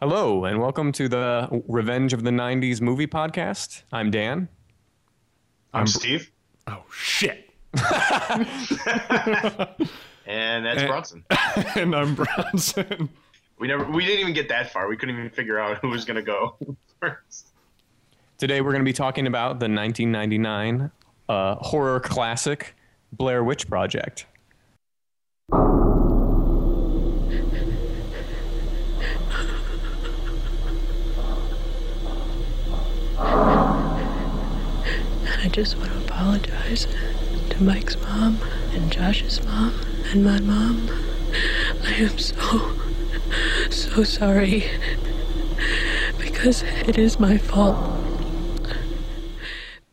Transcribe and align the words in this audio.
Hello, 0.00 0.44
and 0.44 0.60
welcome 0.60 0.92
to 0.92 1.08
the 1.08 1.62
Revenge 1.66 2.12
of 2.12 2.22
the 2.22 2.30
90s 2.30 2.80
movie 2.80 3.06
podcast. 3.06 3.82
I'm 3.92 4.10
Dan. 4.10 4.48
I'm 5.74 5.86
Steve. 5.86 6.30
Oh 6.66 6.84
shit. 6.92 7.50
And 10.30 10.66
that's 10.66 10.82
Eh. 10.82 10.86
Bronson. 10.86 11.24
and 11.74 11.96
I'm 11.96 12.14
Bronson. 12.14 13.08
We 13.58 13.66
never 13.66 13.90
we 13.90 14.04
didn't 14.04 14.20
even 14.20 14.34
get 14.34 14.50
that 14.50 14.70
far. 14.70 14.86
We 14.86 14.94
couldn't 14.98 15.16
even 15.16 15.30
figure 15.30 15.58
out 15.58 15.78
who 15.78 15.88
was 15.88 16.04
gonna 16.04 16.20
go 16.20 16.56
first. 17.00 17.48
Today 18.36 18.60
we're 18.60 18.72
going 18.72 18.82
to 18.82 18.88
be 18.88 18.92
talking 18.92 19.26
about 19.26 19.58
the 19.58 19.68
1999 19.70 20.90
uh, 21.30 21.54
horror 21.56 21.98
classic 21.98 22.76
Blair 23.10 23.42
Witch 23.42 23.68
Project. 23.68 24.26
I 35.40 35.47
just 35.58 35.76
want 35.76 35.90
to 35.90 35.98
apologize 36.04 36.86
to 37.50 37.60
Mike's 37.64 38.00
mom 38.00 38.38
and 38.74 38.92
Josh's 38.92 39.44
mom 39.44 39.74
and 40.12 40.24
my 40.24 40.38
mom. 40.38 40.88
I 41.82 41.94
am 41.94 42.16
so, 42.16 42.76
so 43.68 44.04
sorry 44.04 44.70
because 46.16 46.62
it 46.62 46.96
is 46.96 47.18
my 47.18 47.38
fault. 47.38 47.76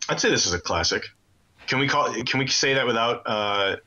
I'd 0.07 0.19
say 0.19 0.29
this 0.29 0.45
is 0.45 0.53
a 0.53 0.61
classic. 0.61 1.03
Can 1.65 1.79
we 1.79 1.87
call 1.87 2.13
can 2.25 2.39
we 2.39 2.45
say 2.45 2.75
that 2.75 2.85
without 2.85 3.23
uh 3.25 3.77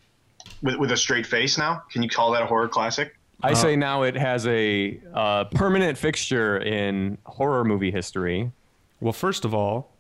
with, 0.60 0.74
with 0.78 0.91
a 0.91 0.97
straight 0.97 1.27
face 1.27 1.56
now? 1.56 1.84
Can 1.92 2.02
you 2.02 2.08
call 2.08 2.33
that 2.33 2.42
a 2.42 2.47
horror 2.47 2.66
classic? 2.66 3.14
I 3.41 3.55
say 3.55 3.77
now 3.77 4.02
it 4.02 4.16
has 4.16 4.48
a 4.48 5.00
uh, 5.14 5.45
permanent 5.45 5.97
fixture 5.97 6.58
in 6.58 7.19
horror 7.24 7.62
movie 7.62 7.92
history. 7.92 8.50
Well, 8.98 9.12
first 9.12 9.44
of 9.44 9.55
all, 9.55 9.92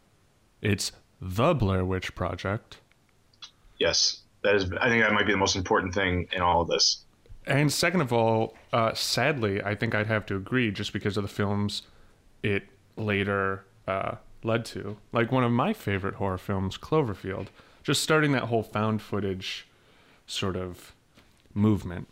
it's 0.60 0.90
the 1.20 1.54
Blair 1.54 1.84
Witch 1.84 2.14
Project. 2.14 2.78
Yes. 3.78 4.20
That 4.42 4.54
is 4.54 4.70
I 4.80 4.88
think 4.88 5.02
that 5.02 5.12
might 5.12 5.26
be 5.26 5.32
the 5.32 5.38
most 5.38 5.56
important 5.56 5.94
thing 5.94 6.28
in 6.32 6.40
all 6.40 6.62
of 6.62 6.68
this. 6.68 7.04
And 7.46 7.72
second 7.72 8.02
of 8.02 8.12
all, 8.12 8.54
uh, 8.72 8.92
sadly, 8.94 9.62
I 9.62 9.74
think 9.74 9.94
I'd 9.94 10.06
have 10.06 10.26
to 10.26 10.36
agree 10.36 10.70
just 10.70 10.92
because 10.92 11.16
of 11.16 11.22
the 11.22 11.28
films 11.28 11.82
it 12.42 12.64
later 12.96 13.64
uh, 13.86 14.16
led 14.42 14.64
to. 14.66 14.98
Like 15.12 15.32
one 15.32 15.44
of 15.44 15.50
my 15.50 15.72
favorite 15.72 16.16
horror 16.16 16.38
films, 16.38 16.76
Cloverfield, 16.76 17.48
just 17.82 18.02
starting 18.02 18.32
that 18.32 18.44
whole 18.44 18.62
found 18.62 19.00
footage 19.00 19.66
sort 20.26 20.56
of 20.56 20.92
movement. 21.54 22.06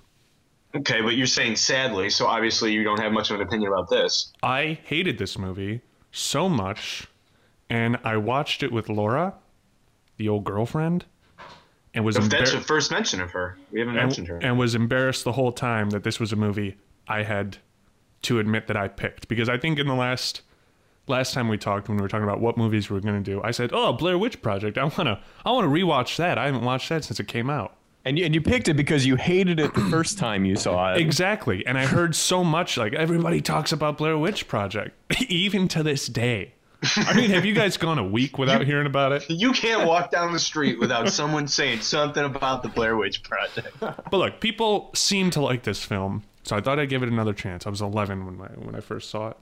Okay, 0.74 1.00
but 1.00 1.16
you're 1.16 1.26
saying 1.26 1.56
sadly, 1.56 2.10
so 2.10 2.26
obviously 2.26 2.72
you 2.72 2.82
don't 2.82 3.00
have 3.00 3.12
much 3.12 3.30
of 3.30 3.40
an 3.40 3.46
opinion 3.46 3.72
about 3.72 3.88
this. 3.88 4.32
I 4.42 4.78
hated 4.84 5.18
this 5.18 5.38
movie 5.38 5.82
so 6.12 6.48
much, 6.48 7.06
and 7.70 7.98
I 8.04 8.16
watched 8.16 8.62
it 8.62 8.72
with 8.72 8.88
Laura, 8.88 9.34
the 10.16 10.28
old 10.28 10.44
girlfriend, 10.44 11.04
and 11.94 12.04
was 12.04 12.16
If 12.16 12.28
that's 12.28 12.50
embar- 12.50 12.54
the 12.54 12.60
first 12.60 12.90
mention 12.90 13.20
of 13.20 13.30
her. 13.32 13.56
We 13.72 13.80
haven't 13.80 13.94
mentioned 13.94 14.28
her. 14.28 14.36
and, 14.36 14.44
and 14.44 14.58
was 14.58 14.74
embarrassed 14.74 15.24
the 15.24 15.32
whole 15.32 15.52
time 15.52 15.90
that 15.90 16.04
this 16.04 16.20
was 16.20 16.32
a 16.32 16.36
movie 16.36 16.76
I 17.08 17.22
had 17.22 17.58
to 18.22 18.38
admit 18.38 18.66
that 18.66 18.76
I 18.76 18.88
picked 18.88 19.28
because 19.28 19.48
I 19.48 19.56
think 19.58 19.78
in 19.78 19.86
the 19.86 19.94
last 19.94 20.42
last 21.06 21.32
time 21.34 21.48
we 21.48 21.56
talked 21.56 21.88
when 21.88 21.96
we 21.96 22.02
were 22.02 22.08
talking 22.08 22.24
about 22.24 22.40
what 22.40 22.56
movies 22.56 22.90
we 22.90 22.94
were 22.94 23.00
going 23.00 23.22
to 23.22 23.30
do, 23.30 23.40
I 23.44 23.50
said, 23.52 23.70
"Oh, 23.72 23.92
Blair 23.92 24.18
Witch 24.18 24.42
Project. 24.42 24.76
I 24.78 24.82
want 24.84 24.96
to 24.96 25.20
I 25.44 25.50
want 25.52 25.64
to 25.64 25.70
rewatch 25.70 26.16
that. 26.16 26.36
I 26.38 26.46
haven't 26.46 26.64
watched 26.64 26.88
that 26.88 27.04
since 27.04 27.20
it 27.20 27.28
came 27.28 27.48
out." 27.48 27.76
And 28.04 28.16
you, 28.18 28.24
and 28.24 28.32
you 28.34 28.40
picked 28.40 28.68
it 28.68 28.74
because 28.74 29.04
you 29.04 29.16
hated 29.16 29.58
it 29.58 29.74
the 29.74 29.80
first 29.90 30.16
time 30.18 30.44
you 30.44 30.54
saw 30.56 30.92
it. 30.94 31.00
Exactly. 31.00 31.66
And 31.66 31.76
I 31.76 31.86
heard 31.86 32.14
so 32.14 32.44
much 32.44 32.76
like 32.76 32.92
everybody 32.94 33.40
talks 33.40 33.72
about 33.72 33.98
Blair 33.98 34.16
Witch 34.16 34.46
Project 34.46 34.94
even 35.28 35.66
to 35.68 35.82
this 35.82 36.06
day. 36.06 36.52
I 36.96 37.14
mean, 37.14 37.30
have 37.30 37.44
you 37.44 37.54
guys 37.54 37.76
gone 37.76 37.98
a 37.98 38.04
week 38.06 38.38
without 38.38 38.64
hearing 38.64 38.86
about 38.86 39.12
it? 39.12 39.28
you 39.28 39.52
can't 39.52 39.86
walk 39.86 40.10
down 40.10 40.32
the 40.32 40.38
street 40.38 40.78
without 40.78 41.08
someone 41.10 41.48
saying 41.48 41.80
something 41.80 42.24
about 42.24 42.62
the 42.62 42.68
Blair 42.68 42.96
Witch 42.96 43.22
Project. 43.22 43.76
But 43.80 44.12
look, 44.12 44.40
people 44.40 44.90
seem 44.94 45.30
to 45.30 45.40
like 45.40 45.62
this 45.62 45.84
film, 45.84 46.22
so 46.42 46.56
I 46.56 46.60
thought 46.60 46.78
I'd 46.78 46.88
give 46.88 47.02
it 47.02 47.08
another 47.08 47.34
chance. 47.34 47.66
I 47.66 47.70
was 47.70 47.80
11 47.80 48.24
when 48.26 48.40
I 48.40 48.52
when 48.54 48.74
I 48.74 48.80
first 48.80 49.10
saw 49.10 49.28
it. 49.30 49.36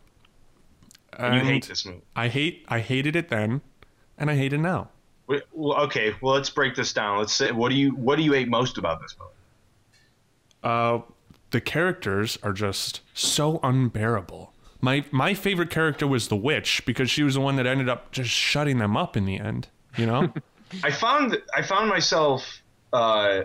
You 1.18 1.40
hate 1.40 1.66
this 1.68 1.86
movie. 1.86 2.02
I 2.16 2.28
hate 2.28 2.64
I 2.68 2.80
hated 2.80 3.14
it 3.16 3.28
then, 3.28 3.60
and 4.18 4.30
I 4.30 4.36
hate 4.36 4.52
it 4.52 4.58
now. 4.58 4.88
Well, 5.26 5.80
okay. 5.84 6.14
Well, 6.20 6.34
let's 6.34 6.50
break 6.50 6.74
this 6.74 6.92
down. 6.92 7.18
Let's 7.18 7.32
say 7.32 7.52
what 7.52 7.70
do 7.70 7.76
you 7.76 7.90
what 7.90 8.16
do 8.16 8.22
you 8.22 8.32
hate 8.32 8.48
most 8.48 8.78
about 8.78 9.00
this 9.00 9.16
movie? 9.18 9.30
Uh, 10.62 11.02
the 11.50 11.60
characters 11.60 12.38
are 12.42 12.52
just 12.52 13.00
so 13.12 13.60
unbearable. 13.62 14.53
My 14.80 15.04
my 15.10 15.34
favorite 15.34 15.70
character 15.70 16.06
was 16.06 16.28
the 16.28 16.36
witch 16.36 16.84
because 16.86 17.10
she 17.10 17.22
was 17.22 17.34
the 17.34 17.40
one 17.40 17.56
that 17.56 17.66
ended 17.66 17.88
up 17.88 18.12
just 18.12 18.30
shutting 18.30 18.78
them 18.78 18.96
up 18.96 19.16
in 19.16 19.24
the 19.24 19.38
end. 19.38 19.68
You 19.96 20.06
know, 20.06 20.32
I 20.82 20.90
found 20.90 21.36
I 21.54 21.62
found 21.62 21.88
myself, 21.88 22.62
uh, 22.92 23.42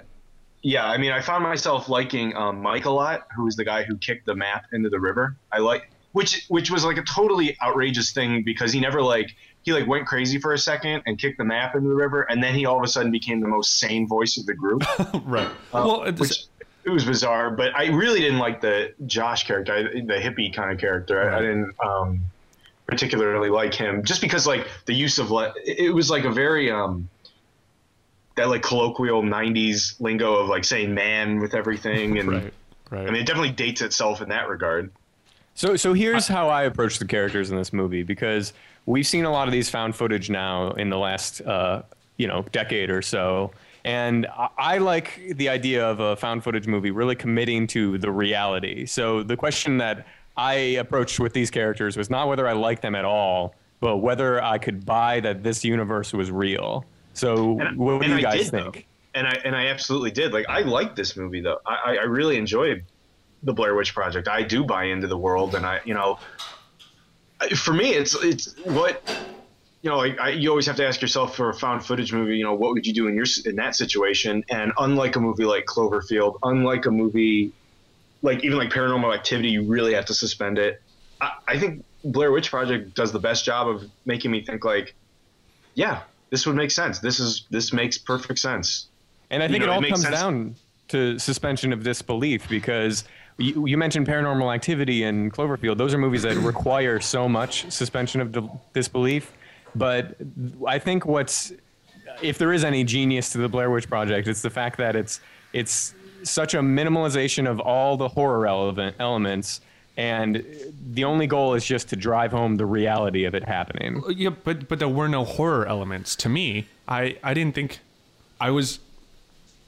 yeah. 0.61 0.85
I 0.85 0.97
mean, 0.97 1.11
I 1.11 1.21
found 1.21 1.43
myself 1.43 1.89
liking 1.89 2.35
um, 2.35 2.61
Mike 2.61 2.85
a 2.85 2.91
lot, 2.91 3.27
who 3.35 3.45
was 3.45 3.55
the 3.55 3.65
guy 3.65 3.83
who 3.83 3.97
kicked 3.97 4.25
the 4.25 4.35
map 4.35 4.65
into 4.73 4.89
the 4.89 4.99
river. 4.99 5.35
I 5.51 5.59
like 5.59 5.91
which 6.11 6.45
which 6.47 6.71
was 6.71 6.83
like 6.83 6.97
a 6.97 7.03
totally 7.03 7.57
outrageous 7.61 8.11
thing 8.11 8.43
because 8.43 8.73
he 8.73 8.79
never 8.79 9.01
like 9.01 9.35
he 9.61 9.73
like 9.73 9.87
went 9.87 10.07
crazy 10.07 10.39
for 10.39 10.53
a 10.53 10.57
second 10.57 11.03
and 11.05 11.19
kicked 11.19 11.37
the 11.37 11.45
map 11.45 11.75
into 11.75 11.89
the 11.89 11.95
river, 11.95 12.23
and 12.23 12.41
then 12.41 12.55
he 12.55 12.65
all 12.65 12.77
of 12.77 12.83
a 12.83 12.87
sudden 12.87 13.11
became 13.11 13.41
the 13.41 13.47
most 13.47 13.77
sane 13.77 14.07
voice 14.07 14.37
of 14.37 14.45
the 14.45 14.53
group. 14.53 14.83
right? 15.25 15.49
well, 15.71 16.11
which 16.13 16.45
it 16.83 16.89
was 16.89 17.05
bizarre, 17.05 17.51
but 17.51 17.75
I 17.75 17.87
really 17.87 18.21
didn't 18.21 18.39
like 18.39 18.61
the 18.61 18.93
Josh 19.05 19.45
character, 19.45 19.73
I, 19.73 19.83
the 19.83 20.19
hippie 20.19 20.53
kind 20.53 20.71
of 20.71 20.79
character. 20.79 21.29
I, 21.29 21.37
I 21.37 21.41
didn't 21.41 21.75
um, 21.79 22.21
particularly 22.87 23.49
like 23.49 23.73
him, 23.73 24.03
just 24.03 24.21
because 24.21 24.47
like 24.47 24.67
the 24.85 24.93
use 24.93 25.19
of 25.19 25.31
le- 25.31 25.53
it 25.65 25.79
it 25.79 25.89
was 25.91 26.09
like 26.09 26.23
a 26.23 26.31
very 26.31 26.71
um, 26.71 27.09
that 28.35 28.49
like 28.49 28.63
colloquial 28.63 29.21
'90s 29.21 29.99
lingo 29.99 30.35
of 30.35 30.47
like 30.47 30.63
saying 30.63 30.93
"man" 30.93 31.39
with 31.39 31.53
everything, 31.53 32.17
and 32.17 32.31
right, 32.31 32.53
right. 32.89 33.07
I 33.07 33.11
mean 33.11 33.21
it 33.21 33.25
definitely 33.25 33.51
dates 33.51 33.81
itself 33.81 34.21
in 34.21 34.29
that 34.29 34.47
regard. 34.49 34.91
So, 35.59 35.75
so 35.75 35.91
here's 35.91 36.25
how 36.25 36.47
I 36.47 36.63
approach 36.63 36.99
the 36.99 37.05
characters 37.05 37.51
in 37.51 37.57
this 37.57 37.73
movie 37.73 38.03
because 38.03 38.53
we've 38.85 39.05
seen 39.05 39.25
a 39.25 39.29
lot 39.29 39.49
of 39.49 39.51
these 39.51 39.69
found 39.69 39.93
footage 39.93 40.29
now 40.29 40.71
in 40.71 40.89
the 40.89 40.97
last, 40.97 41.41
uh, 41.41 41.81
you 42.15 42.27
know, 42.27 42.45
decade 42.53 42.89
or 42.89 43.01
so, 43.01 43.51
and 43.85 44.25
I, 44.27 44.49
I 44.57 44.77
like 44.79 45.21
the 45.35 45.49
idea 45.49 45.85
of 45.85 45.99
a 45.99 46.15
found 46.15 46.43
footage 46.43 46.67
movie 46.67 46.91
really 46.91 47.15
committing 47.15 47.67
to 47.67 47.97
the 47.97 48.11
reality. 48.11 48.85
So 48.85 49.23
the 49.23 49.37
question 49.37 49.77
that 49.79 50.05
I 50.37 50.53
approached 50.53 51.19
with 51.19 51.33
these 51.33 51.49
characters 51.51 51.97
was 51.97 52.09
not 52.09 52.27
whether 52.27 52.47
I 52.47 52.53
liked 52.53 52.81
them 52.81 52.95
at 52.95 53.05
all, 53.05 53.55
but 53.81 53.97
whether 53.97 54.41
I 54.43 54.57
could 54.57 54.85
buy 54.85 55.19
that 55.21 55.43
this 55.43 55.63
universe 55.65 56.13
was 56.13 56.31
real. 56.31 56.85
So, 57.13 57.59
And- 57.59 57.77
what 57.77 58.01
do 58.01 58.07
you 58.09 58.15
I 58.15 58.21
guys 58.21 58.43
did, 58.45 58.51
though. 58.51 58.71
think? 58.71 58.85
And 59.15 59.25
I 59.27 59.31
and 59.43 59.55
I 59.55 59.65
absolutely 59.67 60.11
did. 60.11 60.31
Like 60.33 60.45
I 60.47 60.61
liked 60.61 60.95
this 60.95 61.17
movie 61.17 61.41
though. 61.41 61.57
I, 61.65 61.77
I 61.85 61.95
I 61.97 62.03
really 62.03 62.37
enjoyed 62.37 62.83
the 63.41 63.51
Blair 63.53 63.73
Witch 63.73 63.93
Project. 63.95 64.27
I 64.27 64.43
do 64.43 64.63
buy 64.63 64.83
into 64.83 65.07
the 65.07 65.17
world, 65.17 65.55
and 65.55 65.65
I 65.65 65.79
you 65.83 65.95
know, 65.95 66.19
for 67.55 67.73
me 67.73 67.89
it's 67.95 68.13
it's 68.23 68.55
what 68.65 69.01
you 69.81 69.89
know. 69.89 69.97
Like 69.97 70.19
I, 70.19 70.29
you 70.29 70.49
always 70.49 70.65
have 70.65 70.75
to 70.77 70.87
ask 70.87 71.01
yourself 71.01 71.35
for 71.35 71.49
a 71.49 71.53
found 71.53 71.85
footage 71.85 72.13
movie. 72.13 72.37
You 72.37 72.43
know, 72.43 72.53
what 72.53 72.71
would 72.73 72.85
you 72.85 72.93
do 72.93 73.07
in 73.07 73.15
your 73.15 73.25
in 73.45 73.55
that 73.57 73.75
situation? 73.75 74.43
And 74.49 74.71
unlike 74.77 75.15
a 75.15 75.19
movie 75.19 75.45
like 75.45 75.65
Cloverfield, 75.65 76.39
unlike 76.43 76.85
a 76.85 76.91
movie 76.91 77.51
like 78.21 78.43
even 78.43 78.57
like 78.57 78.69
Paranormal 78.69 79.13
Activity, 79.13 79.49
you 79.49 79.63
really 79.63 79.93
have 79.93 80.05
to 80.05 80.13
suspend 80.13 80.57
it. 80.57 80.81
I, 81.21 81.31
I 81.47 81.59
think 81.59 81.83
Blair 82.03 82.31
Witch 82.31 82.49
Project 82.49 82.95
does 82.95 83.11
the 83.11 83.19
best 83.19 83.45
job 83.45 83.67
of 83.67 83.83
making 84.05 84.31
me 84.31 84.43
think 84.43 84.65
like, 84.65 84.95
yeah, 85.73 86.01
this 86.29 86.45
would 86.45 86.55
make 86.55 86.71
sense. 86.71 86.99
This 86.99 87.19
is 87.19 87.45
this 87.49 87.73
makes 87.73 87.97
perfect 87.97 88.39
sense. 88.39 88.87
And 89.29 89.43
I 89.43 89.47
think 89.47 89.59
know, 89.59 89.65
it 89.65 89.69
it 89.69 89.73
all 89.73 89.81
makes 89.81 89.91
comes 89.91 90.03
sense. 90.03 90.15
down 90.15 90.55
to 90.89 91.19
suspension 91.19 91.71
of 91.71 91.83
disbelief 91.83 92.49
because 92.49 93.03
you, 93.37 93.67
you 93.67 93.77
mentioned 93.77 94.07
Paranormal 94.07 94.53
Activity 94.53 95.03
and 95.03 95.31
Cloverfield. 95.31 95.77
Those 95.77 95.93
are 95.93 95.97
movies 95.97 96.23
that 96.23 96.35
require 96.37 96.99
so 96.99 97.29
much 97.29 97.69
suspension 97.71 98.21
of 98.21 98.31
di- 98.31 98.49
disbelief. 98.73 99.31
But 99.75 100.17
I 100.67 100.79
think 100.79 101.05
what's 101.05 101.53
if 102.21 102.37
there 102.37 102.51
is 102.53 102.63
any 102.63 102.83
genius 102.83 103.29
to 103.31 103.37
the 103.37 103.47
Blair 103.47 103.69
Witch 103.69 103.87
Project, 103.87 104.27
it's 104.27 104.41
the 104.41 104.49
fact 104.49 104.77
that 104.77 104.95
it's 104.95 105.21
it's 105.53 105.93
such 106.23 106.53
a 106.53 106.59
minimalization 106.59 107.49
of 107.49 107.59
all 107.59 107.97
the 107.97 108.09
horror 108.09 108.39
relevant 108.39 108.95
elements, 108.99 109.61
and 109.95 110.43
the 110.91 111.03
only 111.03 111.27
goal 111.27 111.53
is 111.53 111.65
just 111.65 111.89
to 111.89 111.95
drive 111.95 112.31
home 112.31 112.57
the 112.57 112.65
reality 112.65 113.25
of 113.25 113.35
it 113.35 113.43
happening. 113.43 114.03
Yeah, 114.09 114.31
but 114.43 114.67
but 114.67 114.79
there 114.79 114.89
were 114.89 115.07
no 115.07 115.23
horror 115.23 115.65
elements 115.65 116.15
to 116.17 116.29
me. 116.29 116.67
I 116.87 117.17
I 117.23 117.33
didn't 117.33 117.55
think 117.55 117.79
I 118.41 118.51
was 118.51 118.79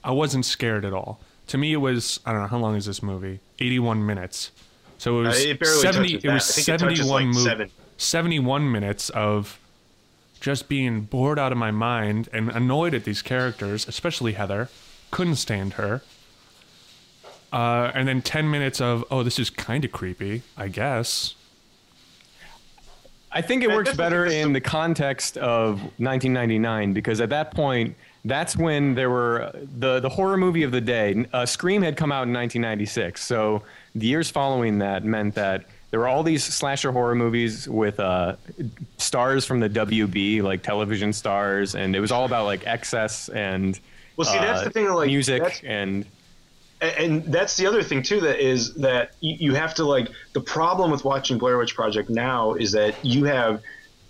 I 0.04 0.12
wasn't 0.12 0.46
scared 0.46 0.84
at 0.84 0.94
all. 0.94 1.20
To 1.48 1.58
me, 1.58 1.74
it 1.74 1.78
was 1.78 2.20
I 2.26 2.32
don't 2.32 2.42
know 2.42 2.48
how 2.48 2.58
long 2.58 2.76
is 2.76 2.86
this 2.86 3.04
movie? 3.04 3.40
Eighty-one 3.60 4.06
minutes. 4.06 4.52
So 4.98 5.20
it 5.20 5.28
was 5.28 5.46
Uh, 5.46 5.50
it 5.50 5.66
seventy. 5.66 6.16
It 6.16 6.26
was 6.26 6.48
that. 6.48 6.74
I 6.74 6.78
think 6.78 6.98
it 6.98 7.04
seventy-one 7.04 7.32
like, 7.34 7.44
seven. 7.44 7.72
Seventy-one 7.98 8.72
minutes 8.72 9.10
of 9.12 9.60
just 10.42 10.68
being 10.68 11.02
bored 11.02 11.40
out 11.40 11.52
of 11.52 11.58
my 11.58 11.72
mind 11.72 12.28
and 12.34 12.50
annoyed 12.50 12.94
at 12.94 13.06
these 13.06 13.22
characters, 13.22 13.88
especially 13.88 14.34
Heather. 14.34 14.68
Couldn't 15.12 15.36
stand 15.36 15.74
her. 15.74 16.02
Uh, 17.54 17.92
and 17.94 18.08
then 18.08 18.22
ten 18.22 18.50
minutes 18.50 18.82
of 18.82 19.06
oh, 19.12 19.24
this 19.24 19.38
is 19.38 19.50
kind 19.50 19.86
of 19.86 19.92
creepy, 19.92 20.42
I 20.58 20.68
guess. 20.68 21.36
I 23.32 23.42
think 23.42 23.64
it 23.64 23.70
I 23.70 23.76
works 23.76 23.96
better 23.96 24.24
think 24.24 24.30
this 24.30 24.40
is 24.40 24.46
in 24.46 24.54
the 24.54 24.62
context 24.62 25.38
of 25.38 25.80
1999 25.80 26.92
because 26.92 27.22
at 27.22 27.30
that 27.30 27.56
point, 27.56 27.96
that's 28.26 28.58
when 28.58 28.96
there 28.96 29.10
were 29.10 29.52
the 29.54 30.00
the 30.00 30.10
horror 30.10 30.38
movie 30.38 30.64
of 30.64 30.72
the 30.72 30.82
day. 30.82 31.26
Uh, 31.34 31.46
Scream 31.46 31.82
had 31.82 31.98
come 31.98 32.12
out 32.12 32.28
in 32.28 32.34
1996, 32.34 33.24
so 33.24 33.64
the 33.96 34.08
years 34.08 34.30
following 34.30 34.80
that 34.80 35.04
meant 35.04 35.36
that 35.36 35.66
there 35.92 36.00
were 36.00 36.08
all 36.08 36.24
these 36.24 36.44
slasher 36.44 36.92
horror 36.92 37.16
movies 37.16 37.68
with 37.68 38.00
uh, 38.00 38.38
stars 38.98 39.46
from 39.46 39.60
the 39.60 39.70
WB, 39.70 40.42
like 40.42 40.64
television 40.64 41.12
stars, 41.12 41.76
and 41.76 41.96
it 41.96 42.00
was 42.00 42.12
all 42.12 42.26
about 42.26 42.46
like 42.46 42.66
excess 42.66 43.28
and 43.30 43.80
Well, 44.16 44.26
see, 44.26 44.40
that's 44.40 44.62
uh, 44.62 44.64
the 44.64 44.70
thing, 44.70 44.88
like, 44.88 45.08
music 45.08 45.62
and 45.64 46.06
and, 46.80 47.24
that's 47.26 47.58
the 47.58 47.68
other 47.68 47.84
thing 47.84 48.02
too 48.02 48.22
that 48.22 48.40
is 48.40 48.74
that 48.76 49.12
you, 49.20 49.36
you 49.38 49.54
have 49.54 49.76
to 49.76 49.84
like 49.84 50.08
the 50.34 50.42
problem 50.42 50.92
with 50.92 51.04
watching 51.04 51.38
Blair 51.38 51.58
Witch 51.58 51.76
Project 51.76 52.10
now 52.10 52.54
is 52.54 52.72
that 52.72 52.96
you 53.04 53.26
have 53.26 53.62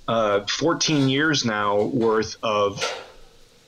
uh, 0.07 0.45
14 0.45 1.09
years 1.09 1.43
now 1.45 1.81
worth 1.81 2.35
of 2.43 2.83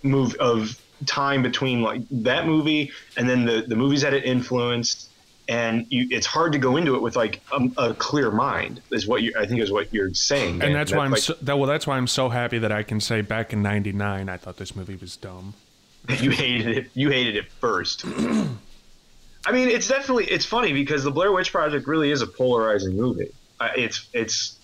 move 0.03 0.35
of 0.35 0.79
time 1.05 1.41
between 1.41 1.81
like 1.81 2.01
that 2.11 2.45
movie 2.45 2.91
and 3.17 3.27
then 3.27 3.43
the 3.43 3.65
the 3.67 3.75
movies 3.75 4.01
that 4.03 4.13
it 4.13 4.23
influenced 4.23 5.09
and 5.47 5.85
you, 5.89 6.07
it's 6.09 6.25
hard 6.25 6.53
to 6.53 6.57
go 6.57 6.77
into 6.77 6.95
it 6.95 7.01
with 7.01 7.15
like 7.15 7.41
a, 7.51 7.89
a 7.89 7.93
clear 7.93 8.31
mind 8.31 8.81
is 8.91 9.07
what 9.07 9.21
you 9.21 9.33
I 9.37 9.45
think 9.45 9.61
is 9.61 9.71
what 9.71 9.93
you're 9.93 10.13
saying 10.13 10.59
Dan. 10.59 10.69
and 10.69 10.75
that's 10.75 10.91
That, 10.91 10.97
why 10.97 11.05
I'm 11.05 11.11
like, 11.11 11.21
so, 11.21 11.33
that, 11.41 11.57
well. 11.57 11.67
That's 11.67 11.85
why 11.85 11.97
I'm 11.97 12.07
so 12.07 12.29
happy 12.29 12.59
that 12.59 12.71
I 12.71 12.83
can 12.83 12.99
say 12.99 13.21
back 13.21 13.53
in 13.53 13.61
'99, 13.61 14.29
I 14.29 14.37
thought 14.37 14.57
this 14.57 14.75
movie 14.75 14.95
was 14.95 15.15
dumb. 15.17 15.53
you 16.19 16.31
hated 16.31 16.77
it. 16.77 16.89
You 16.93 17.09
hated 17.09 17.35
it 17.35 17.51
first. 17.51 18.05
I 19.45 19.51
mean, 19.51 19.67
it's 19.69 19.87
definitely 19.87 20.25
it's 20.25 20.45
funny 20.45 20.71
because 20.73 21.03
the 21.03 21.11
Blair 21.11 21.31
Witch 21.31 21.51
Project 21.51 21.87
really 21.87 22.11
is 22.11 22.21
a 22.21 22.27
polarizing 22.27 22.95
movie. 22.95 23.31
Uh, 23.59 23.69
it's 23.75 24.07
it's. 24.13 24.57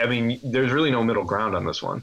I 0.00 0.06
mean, 0.06 0.40
there's 0.42 0.72
really 0.72 0.90
no 0.90 1.02
middle 1.02 1.24
ground 1.24 1.54
on 1.54 1.66
this 1.66 1.82
one. 1.82 2.02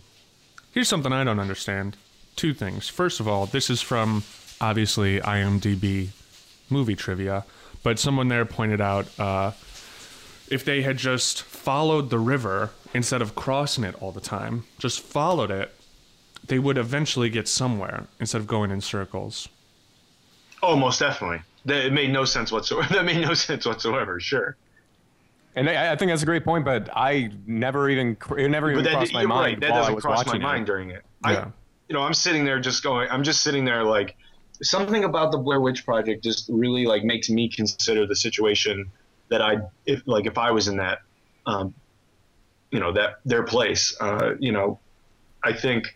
Here's 0.72 0.88
something 0.88 1.12
I 1.12 1.24
don't 1.24 1.40
understand. 1.40 1.98
Two 2.36 2.54
things. 2.54 2.88
First 2.88 3.20
of 3.20 3.28
all, 3.28 3.48
this 3.48 3.70
is 3.70 3.82
from 3.82 4.24
obviously 4.62 5.20
IMDb 5.20 6.10
movie 6.70 6.96
trivia, 6.96 7.46
but 7.88 7.98
someone 7.98 8.28
there 8.28 8.44
pointed 8.44 8.82
out 8.82 9.08
uh, 9.18 9.50
if 10.50 10.66
they 10.66 10.82
had 10.82 10.98
just 10.98 11.42
followed 11.42 12.10
the 12.10 12.20
river 12.20 12.72
instead 12.94 13.22
of 13.22 13.34
crossing 13.34 13.86
it 13.86 13.96
all 14.02 14.12
the 14.12 14.20
time, 14.20 14.66
just 14.78 15.00
followed 15.00 15.50
it, 15.50 15.74
they 16.46 16.60
would 16.60 16.78
eventually 16.78 17.30
get 17.30 17.48
somewhere 17.48 18.08
instead 18.20 18.42
of 18.42 18.46
going 18.46 18.72
in 18.72 18.82
circles. 18.82 19.48
Oh, 20.62 20.76
most 20.76 21.00
definitely. 21.00 21.40
That 21.64 21.86
it 21.86 21.94
made 21.94 22.12
no 22.12 22.26
sense 22.26 22.52
whatsoever. 22.52 22.94
That 22.94 23.06
made 23.06 23.22
no 23.22 23.34
sense 23.34 23.66
whatsoever. 23.66 24.20
Sure, 24.20 24.58
and 25.56 25.70
I, 25.70 25.94
I 25.94 25.96
think 25.96 26.12
that's 26.12 26.24
a 26.24 26.26
great 26.26 26.44
point. 26.44 26.66
But 26.66 26.90
I 26.94 27.32
never 27.46 27.90
even 27.90 28.18
it 28.38 28.50
never 28.50 28.70
even 28.70 28.84
that 28.84 28.96
crossed 28.96 29.14
my 29.14 29.26
mind 29.26 29.32
right. 29.32 29.60
That 29.62 29.72
while 29.72 29.78
I 29.78 29.82
doesn't 29.84 29.96
was 29.96 30.04
cross 30.04 30.26
my 30.26 30.32
watching 30.32 30.42
mind 30.42 30.64
it. 30.64 30.66
during 30.66 30.90
it. 30.90 31.06
Yeah. 31.24 31.30
I, 31.30 31.46
you 31.88 31.94
know, 31.94 32.02
I'm 32.02 32.14
sitting 32.14 32.44
there 32.44 32.60
just 32.60 32.84
going. 32.84 33.08
I'm 33.10 33.24
just 33.24 33.44
sitting 33.44 33.64
there 33.64 33.86
like 33.86 34.18
something 34.62 35.04
about 35.04 35.32
the 35.32 35.38
Blair 35.38 35.62
Witch 35.62 35.86
Project 35.86 36.24
just 36.24 36.50
really 36.50 36.86
like 36.86 37.04
makes 37.04 37.30
me 37.30 37.50
consider 37.50 38.06
the 38.06 38.16
situation 38.16 38.92
that 39.30 39.42
I 39.42 39.58
if 39.86 40.02
like 40.06 40.26
if 40.26 40.38
I 40.38 40.52
was 40.52 40.68
in 40.68 40.78
that, 40.78 41.00
um, 41.46 41.74
you 42.72 42.80
know, 42.80 42.92
that 42.94 43.20
their 43.26 43.44
place. 43.44 43.96
Uh, 44.00 44.36
you 44.40 44.52
know, 44.52 44.80
I 45.44 45.54
think 45.54 45.94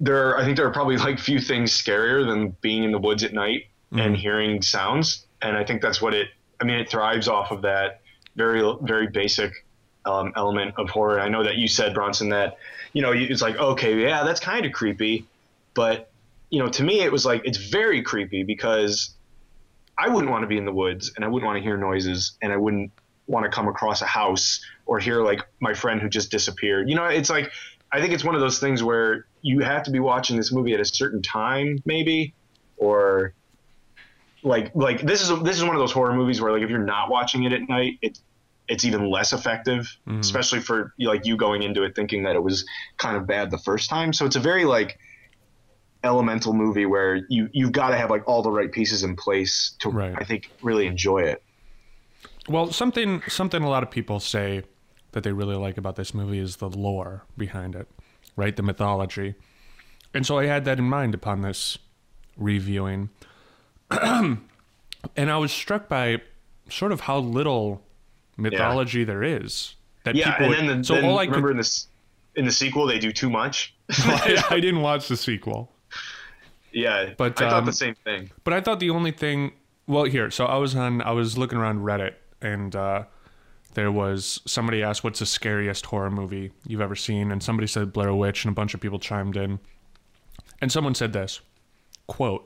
there. 0.00 0.28
Are, 0.28 0.38
I 0.38 0.44
think 0.44 0.56
there 0.56 0.66
are 0.66 0.72
probably 0.72 0.96
like 0.96 1.18
few 1.18 1.40
things 1.40 1.72
scarier 1.72 2.26
than 2.26 2.56
being 2.60 2.84
in 2.84 2.92
the 2.92 2.98
woods 2.98 3.24
at 3.24 3.32
night 3.32 3.66
and 3.92 4.16
hearing 4.16 4.62
sounds. 4.62 5.26
And 5.42 5.56
I 5.56 5.64
think 5.64 5.82
that's 5.82 6.00
what 6.00 6.14
it. 6.14 6.28
I 6.60 6.64
mean, 6.64 6.78
it 6.78 6.90
thrives 6.90 7.28
off 7.28 7.50
of 7.50 7.62
that 7.62 8.00
very 8.36 8.62
very 8.82 9.08
basic 9.08 9.52
um, 10.04 10.32
element 10.36 10.74
of 10.78 10.88
horror. 10.90 11.20
I 11.20 11.28
know 11.28 11.44
that 11.44 11.56
you 11.56 11.68
said 11.68 11.94
Bronson 11.94 12.30
that 12.30 12.58
you 12.92 13.02
know 13.02 13.12
it's 13.12 13.42
like 13.42 13.56
okay, 13.56 14.00
yeah, 14.00 14.24
that's 14.24 14.40
kind 14.40 14.64
of 14.64 14.72
creepy, 14.72 15.26
but 15.74 16.10
you 16.50 16.58
know, 16.58 16.68
to 16.68 16.82
me, 16.82 17.00
it 17.00 17.12
was 17.12 17.24
like 17.24 17.42
it's 17.44 17.58
very 17.58 18.02
creepy 18.02 18.42
because 18.42 19.14
I 19.96 20.08
wouldn't 20.08 20.30
want 20.30 20.42
to 20.42 20.46
be 20.46 20.56
in 20.56 20.64
the 20.64 20.72
woods 20.72 21.12
and 21.16 21.24
I 21.24 21.28
wouldn't 21.28 21.46
want 21.46 21.58
to 21.58 21.62
hear 21.62 21.76
noises 21.76 22.36
and 22.40 22.52
I 22.52 22.56
wouldn't 22.56 22.92
want 23.26 23.44
to 23.44 23.50
come 23.50 23.68
across 23.68 24.00
a 24.00 24.06
house 24.06 24.60
or 24.86 24.98
hear 24.98 25.22
like 25.22 25.40
my 25.60 25.74
friend 25.74 26.00
who 26.00 26.08
just 26.08 26.30
disappeared. 26.30 26.88
You 26.88 26.96
know, 26.96 27.04
it's 27.04 27.28
like 27.28 27.50
I 27.92 28.00
think 28.00 28.12
it's 28.12 28.24
one 28.24 28.34
of 28.34 28.40
those 28.40 28.58
things 28.58 28.82
where 28.82 29.26
you 29.42 29.60
have 29.60 29.82
to 29.84 29.90
be 29.90 30.00
watching 30.00 30.36
this 30.36 30.52
movie 30.52 30.74
at 30.74 30.80
a 30.80 30.84
certain 30.84 31.22
time, 31.22 31.82
maybe, 31.84 32.34
or 32.76 33.34
like 34.42 34.74
like 34.74 35.02
this 35.02 35.22
is 35.22 35.42
this 35.42 35.56
is 35.56 35.64
one 35.64 35.74
of 35.74 35.80
those 35.80 35.92
horror 35.92 36.14
movies 36.14 36.40
where 36.40 36.52
like 36.52 36.62
if 36.62 36.70
you're 36.70 36.78
not 36.78 37.10
watching 37.10 37.44
it 37.44 37.52
at 37.52 37.68
night, 37.68 37.98
it's 38.00 38.22
it's 38.68 38.84
even 38.84 39.10
less 39.10 39.32
effective, 39.32 39.96
mm-hmm. 40.06 40.20
especially 40.20 40.60
for 40.60 40.94
like 40.98 41.26
you 41.26 41.36
going 41.36 41.62
into 41.62 41.82
it 41.82 41.94
thinking 41.94 42.22
that 42.24 42.36
it 42.36 42.42
was 42.42 42.66
kind 42.98 43.16
of 43.16 43.26
bad 43.26 43.50
the 43.50 43.58
first 43.58 43.88
time. 43.88 44.12
So 44.12 44.26
it's 44.26 44.36
a 44.36 44.40
very 44.40 44.64
like 44.64 44.98
elemental 46.04 46.52
movie 46.52 46.86
where 46.86 47.16
you 47.28 47.48
you've 47.52 47.72
got 47.72 47.90
to 47.90 47.96
have 47.96 48.10
like 48.10 48.26
all 48.28 48.42
the 48.42 48.50
right 48.50 48.70
pieces 48.70 49.02
in 49.02 49.16
place 49.16 49.74
to 49.80 49.90
Right. 49.90 50.14
I 50.16 50.24
think 50.24 50.50
really 50.62 50.86
enjoy 50.86 51.22
it. 51.22 51.42
Well, 52.48 52.72
something 52.72 53.22
something 53.28 53.62
a 53.62 53.68
lot 53.68 53.82
of 53.82 53.90
people 53.90 54.20
say 54.20 54.62
that 55.12 55.24
they 55.24 55.32
really 55.32 55.56
like 55.56 55.78
about 55.78 55.96
this 55.96 56.14
movie 56.14 56.38
is 56.38 56.56
the 56.56 56.68
lore 56.68 57.24
behind 57.36 57.74
it, 57.74 57.88
right? 58.36 58.54
The 58.54 58.62
mythology. 58.62 59.34
And 60.14 60.26
so 60.26 60.38
I 60.38 60.46
had 60.46 60.64
that 60.64 60.78
in 60.78 60.84
mind 60.84 61.14
upon 61.14 61.42
this 61.42 61.78
reviewing. 62.36 63.10
and 63.90 64.40
I 65.16 65.36
was 65.36 65.52
struck 65.52 65.88
by 65.88 66.22
sort 66.68 66.92
of 66.92 67.00
how 67.00 67.18
little 67.18 67.82
mythology 68.36 69.04
there 69.04 69.22
is. 69.22 69.74
That 70.04 70.14
Yeah, 70.14 70.32
people 70.32 70.54
and 70.54 70.68
then 70.68 70.78
the, 70.78 70.84
so 70.84 70.94
then 70.94 71.04
all 71.04 71.18
I 71.18 71.24
remember 71.24 71.48
could, 71.48 71.52
in 71.52 71.56
this 71.58 71.88
in 72.36 72.44
the 72.44 72.52
sequel 72.52 72.86
they 72.86 72.98
do 72.98 73.12
too 73.12 73.28
much. 73.28 73.74
I, 73.90 74.44
I 74.50 74.60
didn't 74.60 74.80
watch 74.80 75.08
the 75.08 75.16
sequel. 75.16 75.72
Yeah, 76.72 77.12
But, 77.16 77.40
I 77.40 77.50
thought 77.50 77.58
um, 77.60 77.66
the 77.66 77.72
same 77.72 77.94
thing. 77.94 78.30
But 78.44 78.54
I 78.54 78.60
thought 78.60 78.80
the 78.80 78.90
only 78.90 79.10
thing, 79.10 79.52
well, 79.86 80.04
here, 80.04 80.30
so 80.30 80.46
I 80.46 80.56
was 80.56 80.74
on, 80.74 81.02
I 81.02 81.12
was 81.12 81.38
looking 81.38 81.58
around 81.58 81.80
Reddit, 81.80 82.14
and 82.40 82.74
uh, 82.74 83.04
there 83.74 83.92
was 83.92 84.40
somebody 84.46 84.82
asked, 84.82 85.04
"What's 85.04 85.20
the 85.20 85.26
scariest 85.26 85.86
horror 85.86 86.10
movie 86.10 86.52
you've 86.66 86.80
ever 86.80 86.96
seen?" 86.96 87.30
And 87.30 87.42
somebody 87.42 87.66
said 87.66 87.92
Blair 87.92 88.14
Witch, 88.14 88.44
and 88.44 88.52
a 88.52 88.54
bunch 88.54 88.74
of 88.74 88.80
people 88.80 88.98
chimed 88.98 89.36
in. 89.36 89.58
And 90.60 90.72
someone 90.72 90.94
said 90.94 91.12
this, 91.12 91.40
quote. 92.06 92.44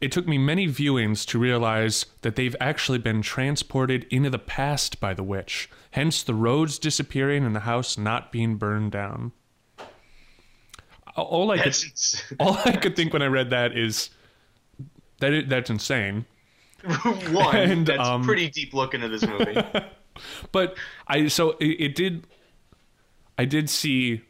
It 0.00 0.12
took 0.12 0.26
me 0.26 0.36
many 0.36 0.66
viewings 0.66 1.24
to 1.28 1.38
realize 1.38 2.04
that 2.22 2.36
they've 2.36 2.56
actually 2.60 2.98
been 2.98 3.22
transported 3.22 4.06
into 4.10 4.28
the 4.28 4.38
past 4.38 5.00
by 5.00 5.14
the 5.14 5.22
witch, 5.22 5.70
hence 5.92 6.22
the 6.22 6.34
roads 6.34 6.78
disappearing 6.78 7.44
and 7.44 7.56
the 7.56 7.60
house 7.60 7.96
not 7.96 8.30
being 8.30 8.56
burned 8.56 8.92
down. 8.92 9.32
All 11.16 11.50
I 11.50 11.58
could, 11.58 11.76
all 12.40 12.58
I 12.64 12.76
could 12.76 12.96
think 12.96 13.12
when 13.12 13.22
I 13.22 13.26
read 13.26 13.50
that 13.50 13.76
is 13.76 14.10
that 15.20 15.32
it, 15.32 15.48
that's 15.48 15.70
insane. 15.70 16.26
one 17.30 17.56
And, 17.56 17.86
that's 17.86 18.06
um, 18.06 18.24
pretty 18.24 18.50
deep 18.50 18.74
look 18.74 18.94
into 18.94 19.08
this 19.08 19.26
movie. 19.26 19.56
But 20.52 20.76
I 21.08 21.26
so 21.26 21.56
it, 21.58 21.80
it 21.80 21.94
did. 21.96 22.28
I 23.36 23.44
did 23.46 23.68
see, 23.68 24.22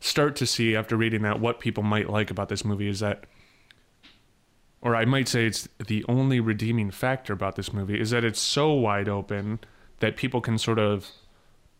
start 0.00 0.34
to 0.36 0.46
see 0.46 0.74
after 0.74 0.96
reading 0.96 1.22
that 1.22 1.38
what 1.38 1.60
people 1.60 1.84
might 1.84 2.10
like 2.10 2.28
about 2.28 2.48
this 2.48 2.64
movie 2.64 2.88
is 2.88 2.98
that, 2.98 3.22
or 4.80 4.96
I 4.96 5.04
might 5.04 5.28
say 5.28 5.46
it's 5.46 5.68
the 5.86 6.04
only 6.08 6.40
redeeming 6.40 6.90
factor 6.90 7.32
about 7.32 7.54
this 7.54 7.72
movie 7.72 8.00
is 8.00 8.10
that 8.10 8.24
it's 8.24 8.40
so 8.40 8.72
wide 8.72 9.08
open 9.08 9.60
that 10.00 10.16
people 10.16 10.40
can 10.40 10.58
sort 10.58 10.80
of 10.80 11.08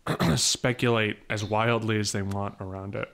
speculate 0.37 1.19
as 1.29 1.43
wildly 1.43 1.99
as 1.99 2.13
they 2.13 2.23
want 2.23 2.55
around 2.61 2.95
it. 2.95 3.13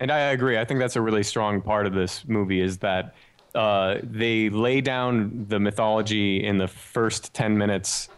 And 0.00 0.10
I 0.10 0.18
agree. 0.18 0.58
I 0.58 0.64
think 0.64 0.80
that's 0.80 0.96
a 0.96 1.00
really 1.00 1.22
strong 1.22 1.62
part 1.62 1.86
of 1.86 1.94
this 1.94 2.24
movie 2.26 2.60
is 2.60 2.78
that 2.78 3.14
uh, 3.54 3.96
they 4.02 4.50
lay 4.50 4.80
down 4.80 5.46
the 5.48 5.58
mythology 5.58 6.44
in 6.44 6.58
the 6.58 6.68
first 6.68 7.32
10 7.32 7.56
minutes. 7.56 8.08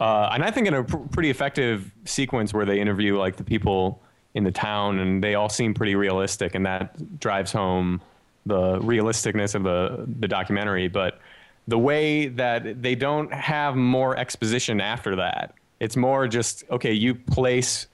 Uh, 0.00 0.30
and 0.32 0.42
I 0.42 0.50
think 0.50 0.66
in 0.66 0.74
a 0.74 0.82
pr- 0.82 0.96
pretty 0.96 1.30
effective 1.30 1.92
sequence 2.04 2.52
where 2.52 2.66
they 2.66 2.80
interview 2.80 3.16
like 3.16 3.36
the 3.36 3.44
people 3.44 4.02
in 4.34 4.42
the 4.42 4.50
town 4.50 4.98
and 4.98 5.22
they 5.22 5.36
all 5.36 5.48
seem 5.48 5.74
pretty 5.74 5.94
realistic 5.94 6.54
and 6.54 6.66
that 6.66 7.20
drives 7.20 7.52
home 7.52 8.00
the 8.46 8.78
realisticness 8.80 9.54
of 9.54 9.62
the, 9.62 10.06
the 10.18 10.26
documentary. 10.26 10.88
But 10.88 11.20
the 11.68 11.78
way 11.78 12.28
that 12.28 12.82
they 12.82 12.94
don't 12.94 13.32
have 13.32 13.76
more 13.76 14.16
exposition 14.16 14.80
after 14.80 15.14
that, 15.16 15.54
it's 15.78 15.96
more 15.96 16.26
just, 16.26 16.64
okay, 16.70 16.92
you 16.92 17.14
place 17.14 17.86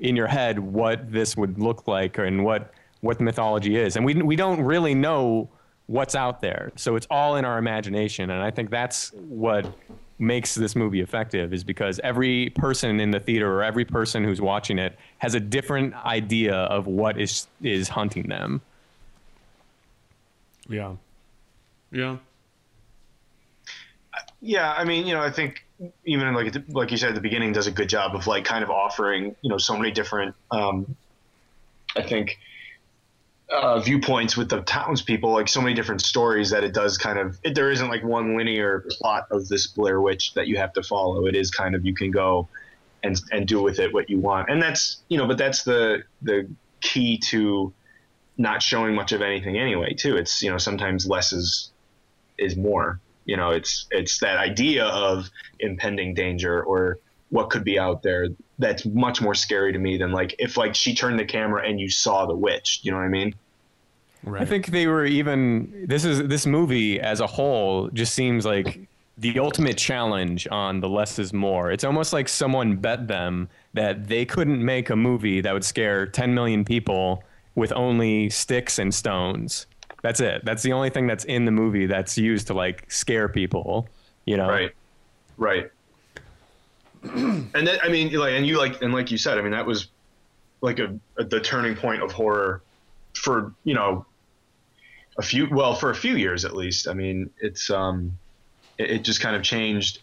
in 0.00 0.16
your 0.16 0.26
head 0.26 0.58
what 0.58 1.12
this 1.12 1.36
would 1.36 1.58
look 1.58 1.86
like 1.86 2.18
and 2.18 2.44
what 2.44 2.72
what 3.00 3.18
the 3.18 3.24
mythology 3.24 3.76
is, 3.76 3.96
and 3.96 4.04
we 4.04 4.14
we 4.14 4.36
don't 4.36 4.60
really 4.60 4.94
know 4.94 5.48
what's 5.86 6.14
out 6.14 6.40
there. 6.40 6.72
So 6.76 6.96
it's 6.96 7.06
all 7.10 7.36
in 7.36 7.44
our 7.44 7.58
imagination, 7.58 8.30
and 8.30 8.42
I 8.42 8.50
think 8.50 8.70
that's 8.70 9.12
what 9.28 9.72
makes 10.18 10.54
this 10.54 10.74
movie 10.74 11.00
effective 11.00 11.52
is 11.52 11.62
because 11.62 12.00
every 12.02 12.48
person 12.50 13.00
in 13.00 13.10
the 13.10 13.20
theater 13.20 13.52
or 13.52 13.62
every 13.62 13.84
person 13.84 14.24
who's 14.24 14.40
watching 14.40 14.78
it 14.78 14.98
has 15.18 15.34
a 15.34 15.40
different 15.40 15.94
idea 16.06 16.54
of 16.54 16.86
what 16.86 17.20
is 17.20 17.46
is 17.62 17.88
hunting 17.88 18.28
them. 18.28 18.60
Yeah. 20.68 20.96
Yeah. 21.92 22.16
yeah, 24.40 24.72
I 24.72 24.84
mean, 24.84 25.06
you 25.06 25.14
know, 25.14 25.22
I 25.22 25.30
think 25.30 25.64
even 26.04 26.32
like 26.34 26.54
like 26.68 26.90
you 26.90 26.96
said 26.96 27.10
at 27.10 27.14
the 27.14 27.20
beginning 27.20 27.52
does 27.52 27.66
a 27.66 27.70
good 27.70 27.88
job 27.88 28.14
of 28.14 28.26
like 28.26 28.44
kind 28.44 28.64
of 28.64 28.70
offering 28.70 29.36
you 29.42 29.50
know 29.50 29.58
so 29.58 29.76
many 29.76 29.90
different 29.90 30.34
um, 30.50 30.96
I 31.94 32.02
think 32.02 32.38
uh, 33.50 33.78
viewpoints 33.80 34.36
with 34.36 34.48
the 34.48 34.60
townspeople, 34.62 35.32
like 35.32 35.48
so 35.48 35.60
many 35.60 35.74
different 35.74 36.00
stories 36.00 36.50
that 36.50 36.64
it 36.64 36.74
does 36.74 36.98
kind 36.98 37.18
of. 37.18 37.38
It, 37.44 37.54
there 37.54 37.70
isn't 37.70 37.88
like 37.88 38.02
one 38.02 38.36
linear 38.36 38.84
plot 38.90 39.26
of 39.30 39.48
this 39.48 39.68
Blair 39.68 40.00
Witch 40.00 40.34
that 40.34 40.48
you 40.48 40.56
have 40.56 40.72
to 40.74 40.82
follow. 40.82 41.26
It 41.26 41.36
is 41.36 41.50
kind 41.50 41.74
of 41.74 41.84
you 41.84 41.94
can 41.94 42.10
go 42.10 42.48
and 43.02 43.20
and 43.30 43.46
do 43.46 43.62
with 43.62 43.78
it 43.78 43.92
what 43.94 44.10
you 44.10 44.18
want, 44.18 44.50
and 44.50 44.60
that's 44.60 44.98
you 45.08 45.18
know, 45.18 45.26
but 45.26 45.38
that's 45.38 45.62
the 45.62 46.02
the 46.22 46.48
key 46.80 47.18
to 47.18 47.72
not 48.36 48.62
showing 48.62 48.94
much 48.94 49.12
of 49.12 49.22
anything 49.22 49.56
anyway. 49.56 49.94
Too, 49.94 50.16
it's 50.16 50.42
you 50.42 50.50
know 50.50 50.58
sometimes 50.58 51.06
less 51.06 51.32
is 51.32 51.70
is 52.38 52.56
more. 52.56 53.00
You 53.26 53.36
know, 53.36 53.50
it's 53.50 53.86
it's 53.90 54.18
that 54.20 54.38
idea 54.38 54.86
of 54.86 55.30
impending 55.60 56.14
danger 56.14 56.62
or 56.62 56.98
what 57.30 57.50
could 57.50 57.64
be 57.64 57.78
out 57.78 58.02
there 58.02 58.28
that's 58.58 58.86
much 58.86 59.20
more 59.20 59.34
scary 59.34 59.72
to 59.72 59.78
me 59.78 59.96
than 59.96 60.12
like 60.12 60.34
if 60.38 60.56
like 60.56 60.74
she 60.74 60.94
turned 60.94 61.18
the 61.18 61.24
camera 61.24 61.66
and 61.66 61.80
you 61.80 61.88
saw 61.88 62.26
the 62.26 62.34
witch 62.34 62.80
you 62.82 62.90
know 62.90 62.96
what 62.96 63.04
i 63.04 63.08
mean 63.08 63.34
Right. 64.26 64.42
I 64.42 64.44
think 64.44 64.66
they 64.66 64.88
were 64.88 65.06
even 65.06 65.86
this 65.86 66.04
is 66.04 66.26
this 66.26 66.46
movie 66.46 67.00
as 67.00 67.20
a 67.20 67.28
whole 67.28 67.88
just 67.90 68.12
seems 68.12 68.44
like 68.44 68.88
the 69.18 69.38
ultimate 69.38 69.78
challenge 69.78 70.48
on 70.50 70.80
the 70.80 70.88
less 70.88 71.18
is 71.20 71.32
more. 71.32 71.70
It's 71.70 71.84
almost 71.84 72.12
like 72.12 72.28
someone 72.28 72.76
bet 72.76 73.06
them 73.06 73.48
that 73.74 74.08
they 74.08 74.24
couldn't 74.24 74.62
make 74.62 74.90
a 74.90 74.96
movie 74.96 75.40
that 75.40 75.52
would 75.54 75.64
scare 75.64 76.06
10 76.06 76.34
million 76.34 76.64
people 76.64 77.22
with 77.54 77.72
only 77.72 78.28
sticks 78.28 78.80
and 78.80 78.92
stones. 78.92 79.66
That's 80.02 80.18
it. 80.20 80.44
That's 80.44 80.62
the 80.62 80.72
only 80.72 80.90
thing 80.90 81.06
that's 81.06 81.24
in 81.24 81.44
the 81.44 81.52
movie 81.52 81.86
that's 81.86 82.18
used 82.18 82.48
to 82.48 82.54
like 82.54 82.90
scare 82.90 83.28
people, 83.28 83.88
you 84.24 84.36
know. 84.36 84.48
right 84.48 84.72
right 85.38 85.70
and 87.02 87.66
then 87.66 87.78
i 87.82 87.88
mean 87.88 88.12
like 88.12 88.34
and 88.34 88.46
you 88.46 88.58
like 88.58 88.80
and 88.82 88.92
like 88.92 89.10
you 89.10 89.18
said 89.18 89.38
i 89.38 89.42
mean 89.42 89.52
that 89.52 89.66
was 89.66 89.88
like 90.62 90.78
a, 90.78 90.98
a 91.18 91.24
the 91.24 91.40
turning 91.40 91.76
point 91.76 92.02
of 92.02 92.12
horror 92.12 92.62
for 93.14 93.54
you 93.64 93.74
know 93.74 94.06
a 95.18 95.22
few 95.22 95.48
well 95.50 95.74
for 95.74 95.90
a 95.90 95.94
few 95.94 96.16
years 96.16 96.44
at 96.44 96.54
least. 96.54 96.88
I 96.88 96.94
mean 96.94 97.30
it's 97.40 97.70
um 97.70 98.18
it, 98.78 98.90
it 98.90 98.98
just 99.04 99.20
kind 99.20 99.36
of 99.36 99.42
changed 99.42 100.00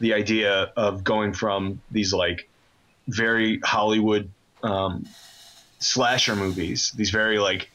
the 0.00 0.14
idea 0.14 0.72
of 0.76 1.04
going 1.04 1.32
from 1.32 1.82
these 1.90 2.12
like 2.12 2.48
very 3.08 3.60
hollywood 3.64 4.30
um 4.62 5.08
slasher 5.80 6.36
movies 6.36 6.92
these 6.96 7.10
very 7.10 7.38
like 7.38 7.68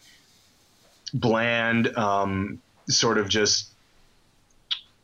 bland 1.13 1.95
um 1.97 2.61
sort 2.89 3.17
of 3.17 3.27
just 3.27 3.73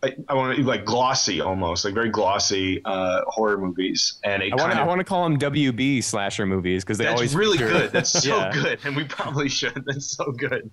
I, 0.04 0.16
I 0.28 0.34
want 0.34 0.58
to 0.58 0.64
like 0.64 0.84
glossy 0.86 1.40
almost 1.40 1.86
like 1.86 1.94
very 1.94 2.10
glossy 2.10 2.82
uh, 2.84 3.22
horror 3.28 3.58
movies 3.58 4.20
and 4.24 4.44
it 4.44 4.52
I 4.52 4.56
want 4.58 4.74
to 4.74 4.78
I 4.78 4.82
of 4.82 4.88
want 4.88 5.00
to 5.00 5.06
call 5.06 5.24
them 5.24 5.40
WB 5.40 6.04
slasher 6.04 6.46
movies 6.46 6.84
because 6.84 6.98
they 6.98 7.06
that's 7.06 7.16
always 7.16 7.36
really 7.36 7.58
feature- 7.58 7.70
good. 7.70 7.92
That's 7.92 8.10
so 8.24 8.36
Yeah. 8.38 8.52
good, 8.52 8.80
and 8.84 8.96
we 8.96 9.06
probably 9.06 9.48
should. 9.50 9.82
That's 9.86 10.06
so 10.18 10.32
good. 10.32 10.70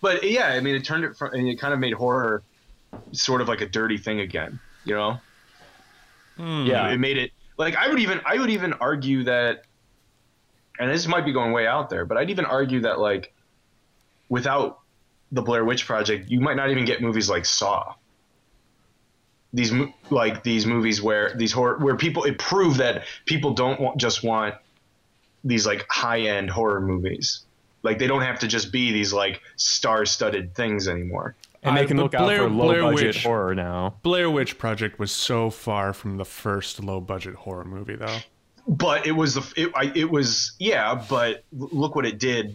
But 0.00 0.22
yeah, 0.22 0.46
I 0.48 0.60
mean, 0.60 0.76
it 0.76 0.84
turned 0.84 1.02
it 1.04 1.16
from, 1.16 1.34
and 1.34 1.48
it 1.48 1.58
kind 1.60 1.74
of 1.74 1.80
made 1.80 1.92
horror 1.92 2.44
sort 3.12 3.40
of 3.40 3.48
like 3.48 3.60
a 3.62 3.66
dirty 3.68 3.98
thing 3.98 4.20
again. 4.20 4.60
You 4.84 4.94
know? 4.94 5.20
Yeah. 6.38 6.88
It 6.90 6.98
made 6.98 7.18
it 7.18 7.32
like 7.56 7.74
I 7.76 7.88
would 7.88 7.98
even 7.98 8.20
I 8.24 8.38
would 8.38 8.50
even 8.50 8.74
argue 8.74 9.24
that, 9.24 9.64
and 10.78 10.88
this 10.88 11.06
might 11.08 11.24
be 11.24 11.32
going 11.32 11.50
way 11.52 11.66
out 11.66 11.90
there, 11.90 12.04
but 12.04 12.16
I'd 12.16 12.30
even 12.30 12.44
argue 12.44 12.80
that 12.82 13.00
like, 13.00 13.34
without 14.28 14.78
the 15.32 15.42
Blair 15.42 15.64
Witch 15.64 15.84
Project, 15.84 16.30
you 16.30 16.40
might 16.40 16.56
not 16.56 16.70
even 16.70 16.84
get 16.84 17.02
movies 17.02 17.28
like 17.28 17.44
Saw. 17.44 17.94
These 19.52 19.72
like 20.10 20.42
these 20.42 20.66
movies 20.66 21.00
where 21.00 21.34
these 21.34 21.52
horror 21.52 21.78
where 21.78 21.96
people 21.96 22.24
it 22.24 22.38
proved 22.38 22.78
that 22.80 23.04
people 23.24 23.54
don't 23.54 23.80
want, 23.80 23.96
just 23.98 24.22
want 24.22 24.54
these 25.42 25.66
like 25.66 25.86
high 25.88 26.20
end 26.20 26.50
horror 26.50 26.80
movies. 26.80 27.44
Like 27.82 27.98
they 27.98 28.06
don't 28.06 28.22
have 28.22 28.40
to 28.40 28.48
just 28.48 28.70
be 28.72 28.92
these 28.92 29.12
like 29.12 29.40
star 29.56 30.04
studded 30.04 30.54
things 30.54 30.86
anymore. 30.88 31.34
and 31.62 31.76
they 31.76 31.86
can 31.86 31.96
but 31.96 32.02
look 32.04 32.14
out 32.14 32.24
Blair- 32.24 32.42
for 32.42 32.50
low 32.50 32.66
Blair 32.66 32.82
budget 32.82 33.06
Witch- 33.06 33.22
horror 33.24 33.54
now. 33.54 33.94
Blair 34.02 34.28
Witch 34.30 34.58
Project 34.58 34.98
was 34.98 35.10
so 35.12 35.48
far 35.48 35.92
from 35.94 36.18
the 36.18 36.24
first 36.26 36.82
low 36.84 37.00
budget 37.00 37.34
horror 37.34 37.64
movie, 37.64 37.96
though. 37.96 38.18
but 38.66 39.06
it 39.06 39.12
was 39.12 39.34
the 39.34 39.52
it, 39.56 39.72
I, 39.74 39.90
it 39.94 40.10
was 40.10 40.52
yeah 40.58 41.02
but 41.08 41.42
look 41.52 41.94
what 41.96 42.04
it 42.04 42.18
did 42.18 42.54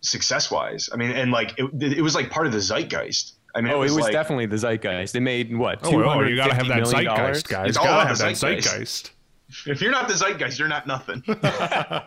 success 0.00 0.50
wise 0.50 0.90
i 0.92 0.96
mean 0.96 1.10
and 1.12 1.30
like 1.30 1.56
it, 1.58 1.70
it 1.80 2.02
was 2.02 2.14
like 2.14 2.28
part 2.28 2.46
of 2.46 2.52
the 2.52 2.58
zeitgeist 2.60 3.33
i 3.54 3.60
mean 3.60 3.72
Oh, 3.72 3.82
it 3.82 3.90
was, 3.90 3.98
like, 3.98 4.12
definitely 4.12 4.46
the 4.46 4.56
zeitgeist. 4.56 5.12
They 5.12 5.20
made 5.20 5.56
what? 5.56 5.78
Oh, 5.82 6.02
oh, 6.02 6.22
you 6.22 6.36
gotta 6.36 6.54
have 6.54 6.68
that 6.68 6.82
million 6.82 7.04
zeitgeist, 7.06 7.48
guys. 7.48 7.68
It's 7.68 7.76
all 7.78 7.84
gotta 7.84 7.96
about 7.96 8.08
have 8.08 8.18
the 8.18 8.24
that 8.24 8.36
zeitgeist. 8.36 9.12
zeitgeist. 9.48 9.66
if 9.66 9.80
you're 9.80 9.92
not 9.92 10.08
the 10.08 10.14
zeitgeist 10.14 10.58
you're 10.58 10.68
not 10.68 10.86
nothing 10.86 11.22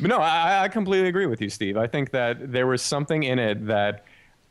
But 0.00 0.08
no, 0.08 0.18
I, 0.18 0.64
I 0.64 0.68
completely 0.68 1.08
agree 1.08 1.26
with 1.26 1.40
you, 1.42 1.50
Steve. 1.50 1.76
I 1.76 1.86
think 1.86 2.10
that 2.12 2.52
there 2.52 2.66
was 2.66 2.80
something 2.80 3.22
in 3.24 3.38
it 3.38 3.66
that 3.66 4.04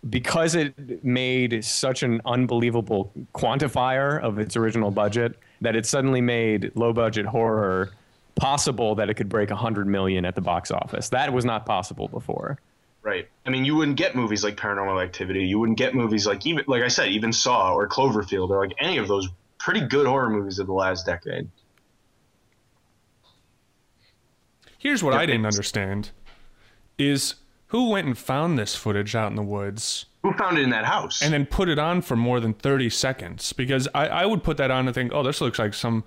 because 0.09 0.53
it 0.55 1.03
made 1.03 1.63
such 1.65 2.03
an 2.03 2.21
unbelievable 2.25 3.11
quantifier 3.33 4.21
of 4.21 4.37
its 4.37 4.55
original 4.55 4.91
budget 4.91 5.39
that 5.61 5.75
it 5.75 5.85
suddenly 5.87 6.21
made 6.21 6.71
low 6.75 6.93
budget 6.93 7.25
horror 7.25 7.91
possible 8.35 8.93
that 8.95 9.09
it 9.09 9.15
could 9.15 9.27
break 9.27 9.49
100 9.49 9.87
million 9.87 10.23
at 10.23 10.35
the 10.35 10.41
box 10.41 10.69
office. 10.69 11.09
That 11.09 11.33
was 11.33 11.45
not 11.45 11.65
possible 11.65 12.07
before. 12.07 12.59
Right 13.01 13.29
i 13.45 13.49
mean 13.49 13.63
you 13.63 13.75
wouldn't 13.75 13.97
get 13.97 14.15
movies 14.15 14.43
like 14.43 14.55
paranormal 14.55 15.03
activity 15.03 15.45
you 15.45 15.59
wouldn't 15.59 15.77
get 15.77 15.95
movies 15.95 16.25
like 16.25 16.45
even 16.45 16.63
like 16.67 16.83
i 16.83 16.87
said 16.87 17.09
even 17.09 17.31
saw 17.31 17.73
or 17.73 17.87
cloverfield 17.87 18.49
or 18.49 18.65
like 18.65 18.75
any 18.79 18.97
of 18.97 19.07
those 19.07 19.27
pretty 19.59 19.81
good 19.81 20.05
horror 20.07 20.29
movies 20.29 20.59
of 20.59 20.67
the 20.67 20.73
last 20.73 21.05
decade 21.05 21.47
Here's 24.77 25.03
what 25.03 25.13
Yeah, 25.13 25.19
I 25.19 25.25
didn't 25.25 25.45
understand: 25.45 26.11
is 26.97 27.35
who 27.67 27.89
went 27.89 28.07
and 28.07 28.17
found 28.17 28.57
this 28.57 28.75
footage 28.75 29.15
out 29.15 29.29
in 29.29 29.35
the 29.35 29.43
woods 29.43 30.05
who 30.23 30.33
found 30.33 30.57
it 30.57 30.61
in 30.61 30.69
that 30.69 30.85
house 30.85 31.21
and 31.21 31.33
then 31.33 31.45
put 31.45 31.67
it 31.67 31.79
on 31.79 32.01
for 32.01 32.15
more 32.15 32.39
than 32.39 32.53
30 32.53 32.89
seconds? 32.89 33.53
Because 33.53 33.87
I, 33.93 34.07
I 34.07 34.25
would 34.25 34.43
put 34.43 34.57
that 34.57 34.71
on 34.71 34.87
and 34.87 34.95
think, 34.95 35.11
oh, 35.13 35.23
this 35.23 35.41
looks 35.41 35.59
like 35.59 35.73
some 35.73 36.03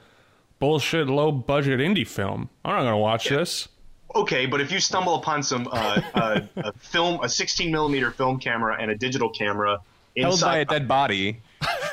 bullshit 0.58 1.08
low 1.08 1.32
budget 1.32 1.80
indie 1.80 2.06
film. 2.06 2.48
I'm 2.64 2.76
not 2.76 2.82
gonna 2.84 2.98
watch 2.98 3.28
this. 3.28 3.68
Okay, 4.14 4.46
but 4.46 4.60
if 4.60 4.70
you 4.72 4.80
stumble 4.80 5.14
upon 5.16 5.42
some 5.42 5.68
uh, 5.70 6.00
uh, 6.14 6.40
a 6.56 6.72
film, 6.74 7.20
a 7.22 7.28
16 7.28 7.70
millimeter 7.72 8.10
film 8.10 8.38
camera 8.38 8.76
and 8.80 8.90
a 8.90 8.96
digital 8.96 9.28
camera 9.30 9.78
Held 10.16 10.30
by 10.40 10.58
inside 10.58 10.58
a 10.58 10.64
dead 10.64 10.88
body. 10.88 11.40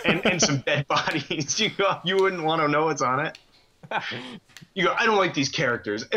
and, 0.06 0.26
and 0.26 0.42
some 0.42 0.58
dead 0.60 0.88
bodies, 0.90 1.60
you 1.60 1.70
go, 1.70 2.00
you 2.04 2.18
wouldn't 2.18 2.44
want 2.44 2.62
to 2.62 2.68
know 2.68 2.86
what's 2.86 3.02
on 3.02 3.26
it. 3.26 3.38
You 4.74 4.86
go, 4.86 4.94
I 4.98 5.06
don't 5.06 5.18
like 5.18 5.34
these 5.34 5.50
characters. 5.50 6.06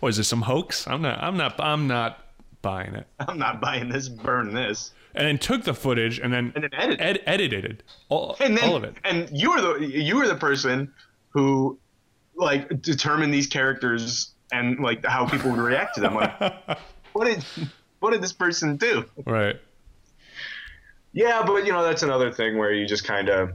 What 0.00 0.10
is 0.10 0.16
this 0.16 0.28
some 0.28 0.42
hoax? 0.42 0.86
I'm 0.86 1.02
not. 1.02 1.20
I'm 1.20 1.36
not. 1.36 1.58
I'm 1.58 1.88
not 1.88 2.24
buying 2.62 2.94
it. 2.94 3.06
I'm 3.18 3.36
not 3.38 3.60
buying 3.60 3.88
this. 3.88 4.08
Burn 4.08 4.54
this. 4.54 4.92
And 5.16 5.26
then 5.26 5.38
took 5.38 5.64
the 5.64 5.74
footage 5.74 6.20
and 6.20 6.32
then 6.32 6.52
And 6.54 6.62
then 6.64 6.70
edit. 6.74 7.00
ed- 7.00 7.20
edited 7.26 7.64
it. 7.64 7.82
All, 8.08 8.36
And 8.38 8.56
then, 8.56 8.68
all 8.68 8.76
of 8.76 8.84
it. 8.84 8.94
and 9.02 9.28
you 9.32 9.50
were 9.50 9.60
the 9.60 9.86
you 9.86 10.16
were 10.16 10.28
the 10.28 10.36
person 10.36 10.92
who 11.30 11.76
like 12.38 12.80
determine 12.80 13.30
these 13.30 13.46
characters 13.46 14.30
and 14.52 14.78
like 14.78 15.04
how 15.04 15.26
people 15.26 15.50
would 15.50 15.60
react 15.60 15.96
to 15.96 16.00
them. 16.00 16.14
Like, 16.14 16.40
what 17.12 17.26
did 17.26 17.44
what 18.00 18.12
did 18.12 18.22
this 18.22 18.32
person 18.32 18.76
do? 18.76 19.04
Right. 19.26 19.60
Yeah, 21.12 21.42
but 21.44 21.66
you 21.66 21.72
know 21.72 21.82
that's 21.82 22.02
another 22.02 22.32
thing 22.32 22.56
where 22.56 22.72
you 22.72 22.86
just 22.86 23.04
kind 23.04 23.28
of. 23.28 23.52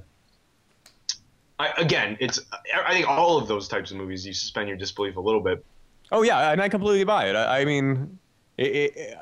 I, 1.60 1.70
again, 1.78 2.18
it's. 2.20 2.40
I 2.86 2.94
think 2.94 3.08
all 3.08 3.38
of 3.38 3.48
those 3.48 3.68
types 3.68 3.92
of 3.92 3.98
movies 3.98 4.26
you 4.26 4.34
suspend 4.34 4.68
your 4.68 4.78
disbelief 4.78 5.16
a 5.16 5.22
little 5.22 5.40
bit. 5.40 5.64
Oh 6.12 6.24
yeah, 6.24 6.52
and 6.52 6.62
I 6.62 6.68
completely 6.68 7.04
buy 7.04 7.30
it. 7.30 7.36
I, 7.36 7.62
I 7.62 7.66
mean, 7.66 8.20
it, 8.58 8.98
it, 8.98 9.18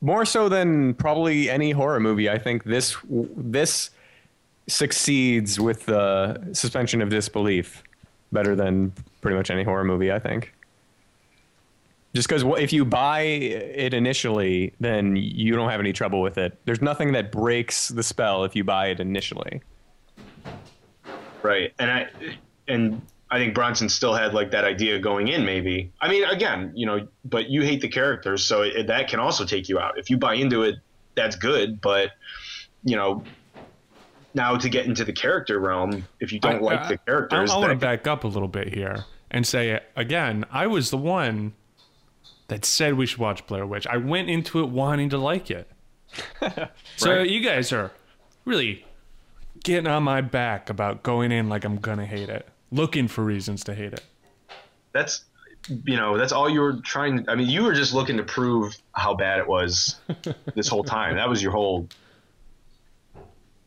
more 0.00 0.24
so 0.24 0.48
than 0.48 0.94
probably 0.94 1.50
any 1.50 1.72
horror 1.72 2.00
movie. 2.00 2.30
I 2.30 2.38
think 2.38 2.64
this 2.64 2.96
this 3.36 3.90
succeeds 4.66 5.60
with 5.60 5.84
the 5.84 6.54
suspension 6.54 7.02
of 7.02 7.10
disbelief 7.10 7.82
better 8.34 8.54
than 8.54 8.92
pretty 9.22 9.36
much 9.36 9.50
any 9.50 9.62
horror 9.62 9.84
movie. 9.84 10.12
I 10.12 10.18
think. 10.18 10.52
Just 12.14 12.28
because 12.28 12.44
if 12.60 12.72
you 12.72 12.84
buy 12.84 13.22
it 13.22 13.92
initially, 13.92 14.72
then 14.78 15.16
you 15.16 15.56
don't 15.56 15.68
have 15.68 15.80
any 15.80 15.92
trouble 15.92 16.22
with 16.22 16.38
it. 16.38 16.56
There's 16.64 16.80
nothing 16.80 17.12
that 17.12 17.32
breaks 17.32 17.88
the 17.88 18.04
spell 18.04 18.44
if 18.44 18.54
you 18.54 18.62
buy 18.62 18.86
it 18.86 19.00
initially. 19.00 19.62
Right, 21.42 21.72
and 21.80 21.90
I 21.90 22.08
and 22.68 23.02
I 23.30 23.38
think 23.38 23.52
Bronson 23.52 23.88
still 23.88 24.14
had 24.14 24.32
like 24.32 24.52
that 24.52 24.64
idea 24.64 25.00
going 25.00 25.26
in. 25.26 25.44
Maybe 25.44 25.92
I 26.00 26.08
mean, 26.08 26.22
again, 26.24 26.72
you 26.76 26.86
know, 26.86 27.08
but 27.24 27.50
you 27.50 27.62
hate 27.62 27.80
the 27.80 27.88
characters, 27.88 28.44
so 28.44 28.62
it, 28.62 28.86
that 28.86 29.08
can 29.08 29.18
also 29.18 29.44
take 29.44 29.68
you 29.68 29.80
out. 29.80 29.98
If 29.98 30.08
you 30.08 30.16
buy 30.16 30.34
into 30.34 30.62
it, 30.62 30.76
that's 31.16 31.34
good. 31.34 31.80
But 31.80 32.12
you 32.84 32.94
know, 32.94 33.24
now 34.34 34.56
to 34.56 34.68
get 34.68 34.86
into 34.86 35.04
the 35.04 35.12
character 35.12 35.58
realm, 35.60 36.04
if 36.20 36.32
you 36.32 36.40
don't 36.40 36.62
like 36.62 36.80
uh, 36.80 36.88
the 36.88 36.98
characters, 36.98 37.50
I, 37.50 37.54
I 37.54 37.58
want 37.58 37.70
to 37.70 37.76
back 37.76 38.06
up 38.06 38.24
a 38.24 38.28
little 38.28 38.48
bit 38.48 38.72
here 38.74 39.04
and 39.30 39.46
say 39.46 39.80
again, 39.96 40.44
I 40.50 40.66
was 40.66 40.90
the 40.90 40.96
one 40.96 41.52
that 42.48 42.64
said 42.64 42.94
we 42.94 43.06
should 43.06 43.18
watch 43.18 43.46
Blair 43.46 43.66
Witch. 43.66 43.86
I 43.86 43.96
went 43.96 44.28
into 44.28 44.60
it 44.60 44.68
wanting 44.68 45.08
to 45.10 45.18
like 45.18 45.50
it. 45.50 45.70
so 46.96 47.16
Right. 47.18 47.28
you 47.28 47.40
guys 47.40 47.72
are 47.72 47.90
really 48.44 48.84
getting 49.62 49.86
on 49.86 50.02
my 50.02 50.20
back 50.20 50.68
about 50.68 51.02
going 51.02 51.32
in 51.32 51.48
like 51.48 51.64
I'm 51.64 51.76
gonna 51.76 52.06
hate 52.06 52.28
it, 52.28 52.46
looking 52.70 53.08
for 53.08 53.24
reasons 53.24 53.64
to 53.64 53.74
hate 53.74 53.92
it. 53.94 54.04
That's 54.92 55.24
you 55.84 55.96
know 55.96 56.18
that's 56.18 56.32
all 56.32 56.48
you 56.50 56.60
were 56.60 56.74
trying. 56.74 57.28
I 57.28 57.34
mean, 57.34 57.48
you 57.48 57.64
were 57.64 57.72
just 57.72 57.94
looking 57.94 58.16
to 58.18 58.22
prove 58.22 58.76
how 58.92 59.14
bad 59.14 59.38
it 59.38 59.48
was 59.48 59.96
this 60.54 60.68
whole 60.68 60.84
time. 60.84 61.16
That 61.16 61.28
was 61.28 61.42
your 61.42 61.52
whole 61.52 61.88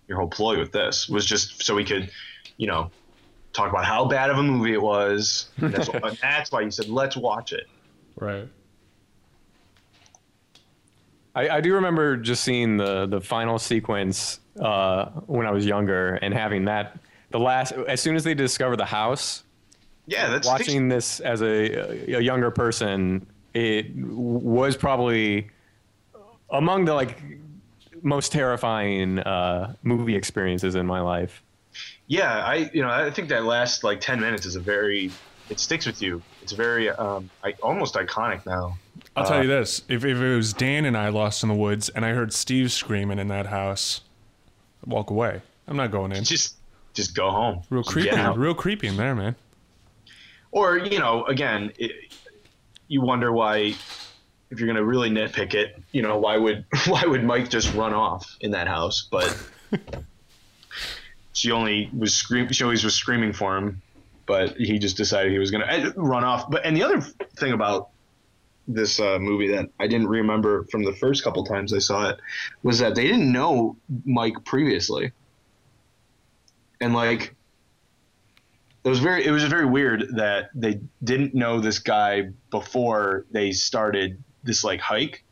your 0.08 0.18
whole 0.18 0.28
ploy 0.28 0.58
with 0.58 0.72
this 0.72 1.10
was 1.10 1.26
just 1.26 1.64
so 1.64 1.76
we 1.76 1.84
could, 1.84 2.10
you 2.58 2.68
know, 2.68 2.92
talk 3.54 3.70
about 3.70 3.86
how 3.86 4.06
bad 4.06 4.30
of 4.30 4.38
a 4.38 4.44
movie 4.44 4.74
it 4.74 4.82
was. 4.82 5.50
And 5.58 5.74
That's, 5.74 5.90
and 5.90 6.18
that's 6.22 6.52
why 6.52 6.62
you 6.62 6.72
said 6.72 6.88
let's 6.88 7.18
watch 7.18 7.54
it. 7.54 7.68
Right. 8.16 8.48
I, 11.36 11.50
I 11.50 11.62
do 11.62 11.74
remember 11.76 12.18
just 12.18 12.44
seeing 12.44 12.78
the 12.78 13.06
the 13.06 13.22
final 13.22 13.60
sequence 13.60 14.40
uh, 14.60 15.06
when 15.28 15.46
I 15.46 15.52
was 15.52 15.66
younger 15.66 16.16
and 16.16 16.34
having 16.34 16.66
that 16.66 17.00
the 17.30 17.40
last 17.40 17.74
as 17.74 18.02
soon 18.02 18.16
as 18.16 18.24
they 18.24 18.34
discover 18.34 18.76
the 18.76 18.86
house. 18.86 19.44
Yeah, 20.08 20.30
that's 20.30 20.48
Watching 20.48 20.88
this 20.88 21.20
as 21.20 21.42
a, 21.42 22.16
a 22.16 22.22
younger 22.22 22.50
person, 22.50 23.28
it 23.54 23.94
was 23.94 24.78
probably 24.78 25.50
among 26.50 26.86
the 26.86 26.94
like 26.94 27.22
most 28.08 28.32
terrifying 28.32 29.20
uh, 29.20 29.74
movie 29.84 30.16
experiences 30.16 30.76
in 30.76 30.86
my 30.86 31.02
life. 31.02 31.44
Yeah, 32.08 32.46
I 32.46 32.70
you 32.74 32.82
know 32.82 32.90
I 32.90 33.12
think 33.12 33.30
that 33.30 33.44
last 33.44 33.84
like 33.84 34.00
ten 34.00 34.20
minutes 34.20 34.46
is 34.46 34.56
a 34.56 34.60
very 34.60 35.12
it 35.50 35.60
sticks 35.60 35.86
with 35.86 36.02
you. 36.02 36.22
It's 36.42 36.54
very 36.54 36.90
um 36.90 37.30
I, 37.44 37.54
almost 37.62 37.96
iconic 37.96 38.46
now. 38.46 38.78
I'll 39.16 39.26
tell 39.26 39.42
you 39.42 39.48
this: 39.48 39.84
if 39.90 40.06
if 40.06 40.18
it 40.18 40.36
was 40.36 40.54
Dan 40.54 40.86
and 40.86 40.98
I 40.98 41.10
lost 41.10 41.44
in 41.44 41.50
the 41.50 41.56
woods, 41.56 41.90
and 41.90 42.06
I 42.06 42.14
heard 42.14 42.34
Steve 42.34 42.72
screaming 42.72 43.20
in 43.20 43.28
that 43.28 43.48
house, 43.48 44.02
I'd 44.84 44.92
walk 44.92 45.10
away. 45.10 45.42
I'm 45.68 45.78
not 45.78 45.92
going 45.92 46.12
in. 46.12 46.24
Just 46.24 46.56
just 46.94 47.14
go 47.14 47.30
home. 47.30 47.62
Real 47.70 47.84
creepy, 47.84 48.10
get 48.10 48.38
real 48.38 48.56
creepy 48.56 48.88
in 48.88 48.98
there, 48.98 49.14
man. 49.14 49.36
Or 50.52 50.78
you 50.78 50.98
know, 50.98 51.26
again, 51.26 51.74
it, 51.78 51.92
you 52.88 53.02
wonder 53.02 53.32
why 53.32 53.76
if 54.50 54.60
you're 54.60 54.68
gonna 54.68 54.84
really 54.84 55.10
nitpick 55.10 55.54
it, 55.54 55.82
you 55.92 56.02
know, 56.02 56.18
why 56.18 56.38
would 56.38 56.66
why 56.88 57.04
would 57.06 57.24
Mike 57.24 57.50
just 57.50 57.74
run 57.74 57.94
off 57.94 58.38
in 58.42 58.52
that 58.52 58.68
house? 58.68 59.08
But 59.12 59.38
she 61.34 61.52
only 61.52 61.90
was 61.98 62.16
scream. 62.16 62.52
She 62.52 62.64
always 62.64 62.84
was 62.84 62.96
screaming 62.96 63.34
for 63.34 63.58
him, 63.58 63.82
but 64.26 64.56
he 64.58 64.80
just 64.80 64.98
decided 64.98 65.32
he 65.32 65.40
was 65.40 65.52
gonna 65.52 65.68
eh, 65.68 65.92
run 65.96 66.24
off. 66.24 66.50
But 66.50 66.66
and 66.66 66.76
the 66.76 66.84
other 66.84 67.02
thing 67.38 67.54
about 67.54 67.90
this 68.68 69.00
uh, 69.00 69.18
movie 69.20 69.48
that 69.50 69.70
I 69.80 69.88
didn't 69.88 70.08
remember 70.08 70.66
from 70.66 70.84
the 70.84 70.94
first 70.94 71.24
couple 71.24 71.46
times 71.46 71.74
I 71.74 71.80
saw 71.80 72.10
it 72.10 72.20
was 72.64 72.80
that 72.80 72.96
they 72.96 73.04
didn't 73.04 73.32
know 73.32 73.78
Mike 74.06 74.44
previously, 74.46 75.12
and 76.82 76.94
like 76.94 77.36
it 78.84 78.90
was 78.90 79.00
very 79.00 79.26
it 79.26 79.32
was 79.32 79.44
very 79.44 79.66
weird 79.66 80.16
that 80.16 80.50
they 80.56 80.80
didn't 81.04 81.36
know 81.36 81.60
this 81.60 81.80
guy 81.80 82.30
before 82.50 83.26
they 83.32 83.52
started 83.52 84.24
this 84.44 84.64
like 84.64 84.80
hike. 84.80 85.24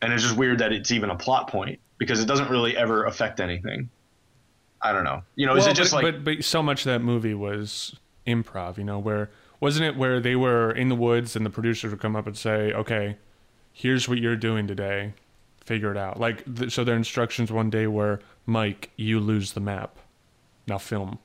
And 0.00 0.12
it's 0.12 0.22
just 0.22 0.36
weird 0.36 0.58
that 0.58 0.72
it's 0.72 0.90
even 0.92 1.10
a 1.10 1.16
plot 1.16 1.48
point 1.48 1.80
because 1.98 2.20
it 2.20 2.26
doesn't 2.26 2.48
really 2.50 2.76
ever 2.76 3.04
affect 3.04 3.40
anything. 3.40 3.90
I 4.80 4.92
don't 4.92 5.04
know. 5.04 5.22
You 5.34 5.46
know 5.46 5.56
is 5.56 5.66
it 5.66 5.74
just 5.74 5.90
but, 5.90 6.04
like 6.04 6.14
but 6.14 6.24
but 6.24 6.44
so 6.44 6.62
much 6.62 6.86
of 6.86 6.92
that 6.92 7.00
movie 7.00 7.34
was 7.34 7.96
improv, 8.26 8.78
you 8.78 8.84
know, 8.84 8.98
where 8.98 9.30
wasn't 9.60 9.86
it 9.86 9.96
where 9.96 10.20
they 10.20 10.36
were 10.36 10.70
in 10.70 10.88
the 10.88 10.94
woods 10.94 11.34
and 11.34 11.44
the 11.44 11.50
producers 11.50 11.90
would 11.90 12.00
come 12.00 12.14
up 12.14 12.26
and 12.26 12.36
say, 12.36 12.72
"Okay, 12.72 13.16
here's 13.72 14.08
what 14.08 14.18
you're 14.18 14.36
doing 14.36 14.66
today, 14.66 15.14
figure 15.64 15.90
it 15.90 15.96
out." 15.96 16.20
Like 16.20 16.44
th- 16.56 16.72
so, 16.72 16.84
their 16.84 16.96
instructions 16.96 17.50
one 17.50 17.70
day 17.70 17.86
were, 17.88 18.20
"Mike, 18.46 18.90
you 18.96 19.18
lose 19.18 19.52
the 19.52 19.60
map, 19.60 19.98
now 20.66 20.78
film." 20.78 21.18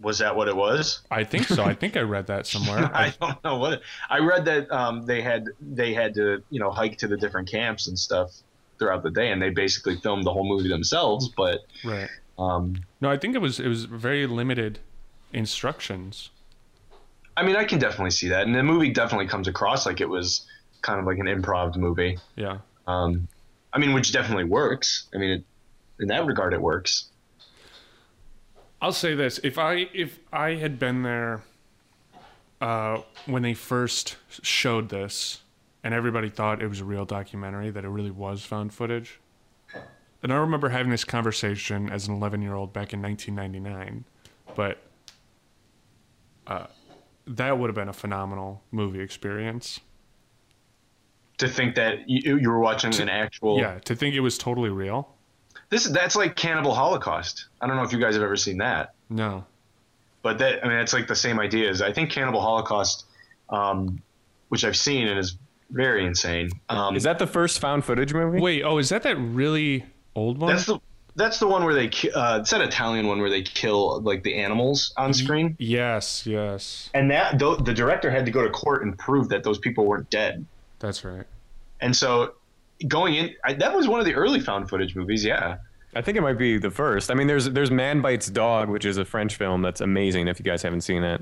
Was 0.00 0.18
that 0.18 0.34
what 0.36 0.48
it 0.48 0.56
was 0.56 1.02
I 1.10 1.24
think 1.24 1.46
so. 1.46 1.64
I 1.64 1.74
think 1.74 1.96
I 1.96 2.00
read 2.00 2.26
that 2.26 2.46
somewhere. 2.46 2.90
i 2.94 3.12
don't 3.20 3.42
know 3.44 3.58
what 3.58 3.80
i 4.10 4.18
read 4.18 4.44
that 4.46 4.70
um, 4.70 5.06
they 5.06 5.22
had 5.22 5.46
they 5.60 5.94
had 5.94 6.14
to 6.14 6.42
you 6.50 6.60
know 6.60 6.70
hike 6.70 6.98
to 6.98 7.08
the 7.08 7.16
different 7.16 7.50
camps 7.50 7.86
and 7.86 7.98
stuff 7.98 8.32
throughout 8.78 9.02
the 9.02 9.10
day 9.10 9.30
and 9.30 9.40
they 9.40 9.50
basically 9.50 9.96
filmed 9.96 10.24
the 10.24 10.32
whole 10.32 10.46
movie 10.46 10.68
themselves 10.68 11.28
but 11.36 11.60
right. 11.84 12.08
um, 12.38 12.76
No, 13.00 13.10
I 13.10 13.16
think 13.16 13.34
it 13.34 13.40
was 13.40 13.60
it 13.60 13.68
was 13.68 13.84
very 13.84 14.26
limited 14.26 14.80
instructions. 15.32 16.30
I 17.36 17.42
mean, 17.42 17.56
I 17.56 17.64
can 17.64 17.78
definitely 17.78 18.12
see 18.12 18.28
that, 18.28 18.46
and 18.46 18.54
the 18.54 18.62
movie 18.62 18.90
definitely 18.90 19.26
comes 19.26 19.48
across 19.48 19.86
like 19.86 20.00
it 20.00 20.08
was 20.08 20.46
kind 20.82 21.00
of 21.00 21.06
like 21.06 21.18
an 21.18 21.26
improv 21.26 21.76
movie. 21.76 22.18
Yeah. 22.36 22.58
Um, 22.86 23.28
I 23.72 23.78
mean, 23.78 23.92
which 23.92 24.12
definitely 24.12 24.44
works. 24.44 25.08
I 25.12 25.18
mean, 25.18 25.30
it, 25.30 25.44
in 25.98 26.08
that 26.08 26.24
regard, 26.26 26.54
it 26.54 26.62
works. 26.62 27.06
I'll 28.84 28.92
say 28.92 29.14
this: 29.14 29.40
if 29.42 29.56
I 29.56 29.88
if 29.94 30.18
I 30.30 30.56
had 30.56 30.78
been 30.78 31.04
there 31.04 31.40
uh, 32.60 33.00
when 33.24 33.40
they 33.40 33.54
first 33.54 34.18
showed 34.42 34.90
this, 34.90 35.40
and 35.82 35.94
everybody 35.94 36.28
thought 36.28 36.60
it 36.60 36.68
was 36.68 36.80
a 36.80 36.84
real 36.84 37.06
documentary, 37.06 37.70
that 37.70 37.86
it 37.86 37.88
really 37.88 38.10
was 38.10 38.44
found 38.44 38.74
footage, 38.74 39.20
and 40.22 40.30
I 40.30 40.36
remember 40.36 40.68
having 40.68 40.90
this 40.90 41.02
conversation 41.02 41.88
as 41.88 42.08
an 42.08 42.14
11 42.14 42.42
year 42.42 42.52
old 42.52 42.74
back 42.74 42.92
in 42.92 43.00
1999, 43.00 44.04
but 44.54 44.82
uh, 46.46 46.66
that 47.26 47.58
would 47.58 47.68
have 47.68 47.74
been 47.74 47.88
a 47.88 47.94
phenomenal 47.94 48.62
movie 48.70 49.00
experience. 49.00 49.80
To 51.38 51.48
think 51.48 51.74
that 51.76 52.06
you, 52.06 52.36
you 52.36 52.50
were 52.50 52.60
watching 52.60 52.94
an 53.00 53.08
actual 53.08 53.58
Yeah, 53.58 53.78
to 53.78 53.96
think 53.96 54.14
it 54.14 54.20
was 54.20 54.36
totally 54.36 54.68
real. 54.68 55.13
This 55.74 55.84
that's 55.84 56.14
like 56.16 56.36
Cannibal 56.36 56.74
Holocaust. 56.74 57.46
I 57.60 57.66
don't 57.66 57.76
know 57.76 57.82
if 57.82 57.92
you 57.92 57.98
guys 57.98 58.14
have 58.14 58.22
ever 58.22 58.36
seen 58.36 58.58
that, 58.58 58.94
No. 59.10 59.44
but 60.22 60.38
that 60.38 60.64
I 60.64 60.68
mean, 60.68 60.78
it's 60.78 60.92
like 60.92 61.06
the 61.08 61.16
same 61.16 61.40
ideas. 61.40 61.82
I 61.82 61.92
think 61.92 62.10
Cannibal 62.10 62.40
Holocaust, 62.40 63.06
um, 63.50 64.00
which 64.48 64.64
I've 64.64 64.76
seen 64.76 65.08
and 65.08 65.18
is 65.18 65.36
very 65.70 66.06
insane. 66.06 66.50
Um, 66.68 66.94
Is 66.94 67.02
that 67.02 67.18
the 67.18 67.26
first 67.26 67.58
found 67.58 67.84
footage 67.84 68.12
movie? 68.14 68.40
Wait, 68.40 68.62
oh, 68.62 68.78
is 68.78 68.90
that 68.90 69.02
that 69.02 69.16
really 69.16 69.84
old 70.14 70.38
one? 70.38 70.52
that's 70.52 70.66
the 70.66 70.78
that's 71.16 71.38
the 71.38 71.46
one 71.48 71.64
where 71.64 71.74
they 71.74 71.90
uh, 72.14 72.38
it's 72.40 72.50
that 72.50 72.60
Italian 72.60 73.06
one 73.08 73.20
where 73.20 73.30
they 73.30 73.42
kill 73.42 74.00
like 74.02 74.22
the 74.22 74.34
animals 74.36 74.92
on 74.96 75.12
screen. 75.12 75.56
yes, 75.58 76.26
yes, 76.26 76.90
and 76.94 77.10
that 77.10 77.38
th- 77.40 77.58
the 77.64 77.74
director 77.74 78.10
had 78.10 78.24
to 78.26 78.30
go 78.32 78.42
to 78.42 78.50
court 78.50 78.82
and 78.84 78.96
prove 78.98 79.28
that 79.30 79.42
those 79.42 79.58
people 79.58 79.84
weren't 79.86 80.08
dead. 80.10 80.44
that's 80.78 81.04
right. 81.04 81.26
And 81.80 81.94
so, 81.96 82.34
going 82.88 83.14
in, 83.14 83.34
I, 83.44 83.54
that 83.54 83.74
was 83.74 83.88
one 83.88 84.00
of 84.00 84.06
the 84.06 84.14
early 84.14 84.40
found 84.40 84.68
footage 84.68 84.94
movies. 84.96 85.24
Yeah, 85.24 85.56
I 85.94 86.00
think 86.02 86.16
it 86.18 86.20
might 86.22 86.38
be 86.38 86.58
the 86.58 86.70
first. 86.70 87.10
I 87.10 87.14
mean, 87.14 87.26
there's 87.26 87.50
there's 87.50 87.70
Man 87.70 88.00
Bites 88.00 88.28
Dog, 88.28 88.68
which 88.68 88.84
is 88.84 88.96
a 88.98 89.04
French 89.04 89.36
film 89.36 89.62
that's 89.62 89.80
amazing. 89.80 90.28
If 90.28 90.38
you 90.38 90.44
guys 90.44 90.62
haven't 90.62 90.82
seen 90.82 91.02
it, 91.04 91.20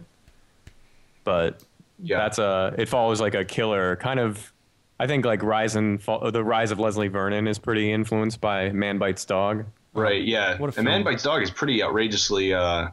but 1.25 1.63
yeah, 2.03 2.19
that's 2.19 2.39
a 2.39 2.75
it 2.79 2.89
follows 2.89 3.21
like 3.21 3.35
a 3.35 3.45
killer 3.45 3.97
kind 3.97 4.21
of. 4.21 4.53
I 5.01 5.07
think 5.09 5.25
like 5.25 5.43
rise 5.43 5.75
and 5.75 6.01
fall, 6.01 6.31
the 6.31 6.45
rise 6.45 6.71
of 6.71 6.79
Leslie 6.79 7.09
Vernon 7.09 7.49
is 7.49 7.59
pretty 7.59 7.93
influenced 7.93 8.41
by 8.41 8.71
Man 8.71 8.99
Bites 8.99 9.25
Dog. 9.25 9.65
right. 9.95 10.23
Yeah, 10.23 10.57
What 10.59 10.75
a 10.77 10.79
and 10.79 10.85
Man. 10.85 11.03
Bites 11.03 11.25
Dog 11.25 11.43
is 11.43 11.51
pretty 11.51 11.83
outrageously 11.83 12.55
uh, 12.55 12.89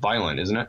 violent, 0.00 0.40
isn't 0.40 0.56
it? 0.56 0.68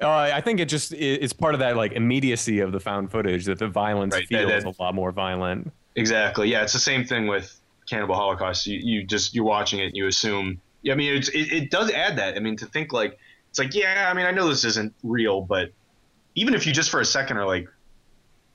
Uh, 0.00 0.08
I 0.32 0.40
think 0.42 0.60
it 0.60 0.66
just 0.66 0.92
it, 0.92 1.22
it's 1.22 1.32
part 1.32 1.54
of 1.54 1.60
that 1.60 1.76
like 1.76 1.92
immediacy 1.92 2.60
of 2.60 2.70
the 2.70 2.78
found 2.78 3.10
footage 3.10 3.46
that 3.46 3.58
the 3.58 3.66
violence 3.66 4.14
Right, 4.14 4.26
that- 4.30 4.46
feels 4.48 4.62
that- 4.64 4.78
a 4.78 4.82
lot 4.82 4.94
more 4.94 5.10
violent. 5.10 5.72
Exactly. 5.96 6.50
Yeah, 6.50 6.62
it's 6.62 6.72
the 6.72 6.78
same 6.78 7.04
thing 7.04 7.26
with 7.26 7.58
Cannibal 7.88 8.14
Holocaust. 8.14 8.66
You, 8.66 8.78
you 8.82 9.04
just 9.04 9.34
you're 9.34 9.44
watching 9.44 9.80
it, 9.80 9.86
and 9.86 9.96
you 9.96 10.06
assume. 10.06 10.60
Yeah, 10.82 10.92
I 10.94 10.96
mean, 10.96 11.16
it's, 11.16 11.28
it 11.28 11.52
it 11.52 11.70
does 11.70 11.90
add 11.90 12.18
that. 12.18 12.36
I 12.36 12.40
mean, 12.40 12.56
to 12.56 12.66
think 12.66 12.92
like 12.92 13.18
it's 13.50 13.58
like 13.58 13.74
yeah, 13.74 14.08
I 14.10 14.14
mean, 14.14 14.26
I 14.26 14.30
know 14.30 14.48
this 14.48 14.64
isn't 14.64 14.94
real, 15.02 15.40
but 15.42 15.72
even 16.34 16.54
if 16.54 16.66
you 16.66 16.72
just 16.72 16.90
for 16.90 17.00
a 17.00 17.04
second 17.04 17.36
are 17.38 17.46
like 17.46 17.68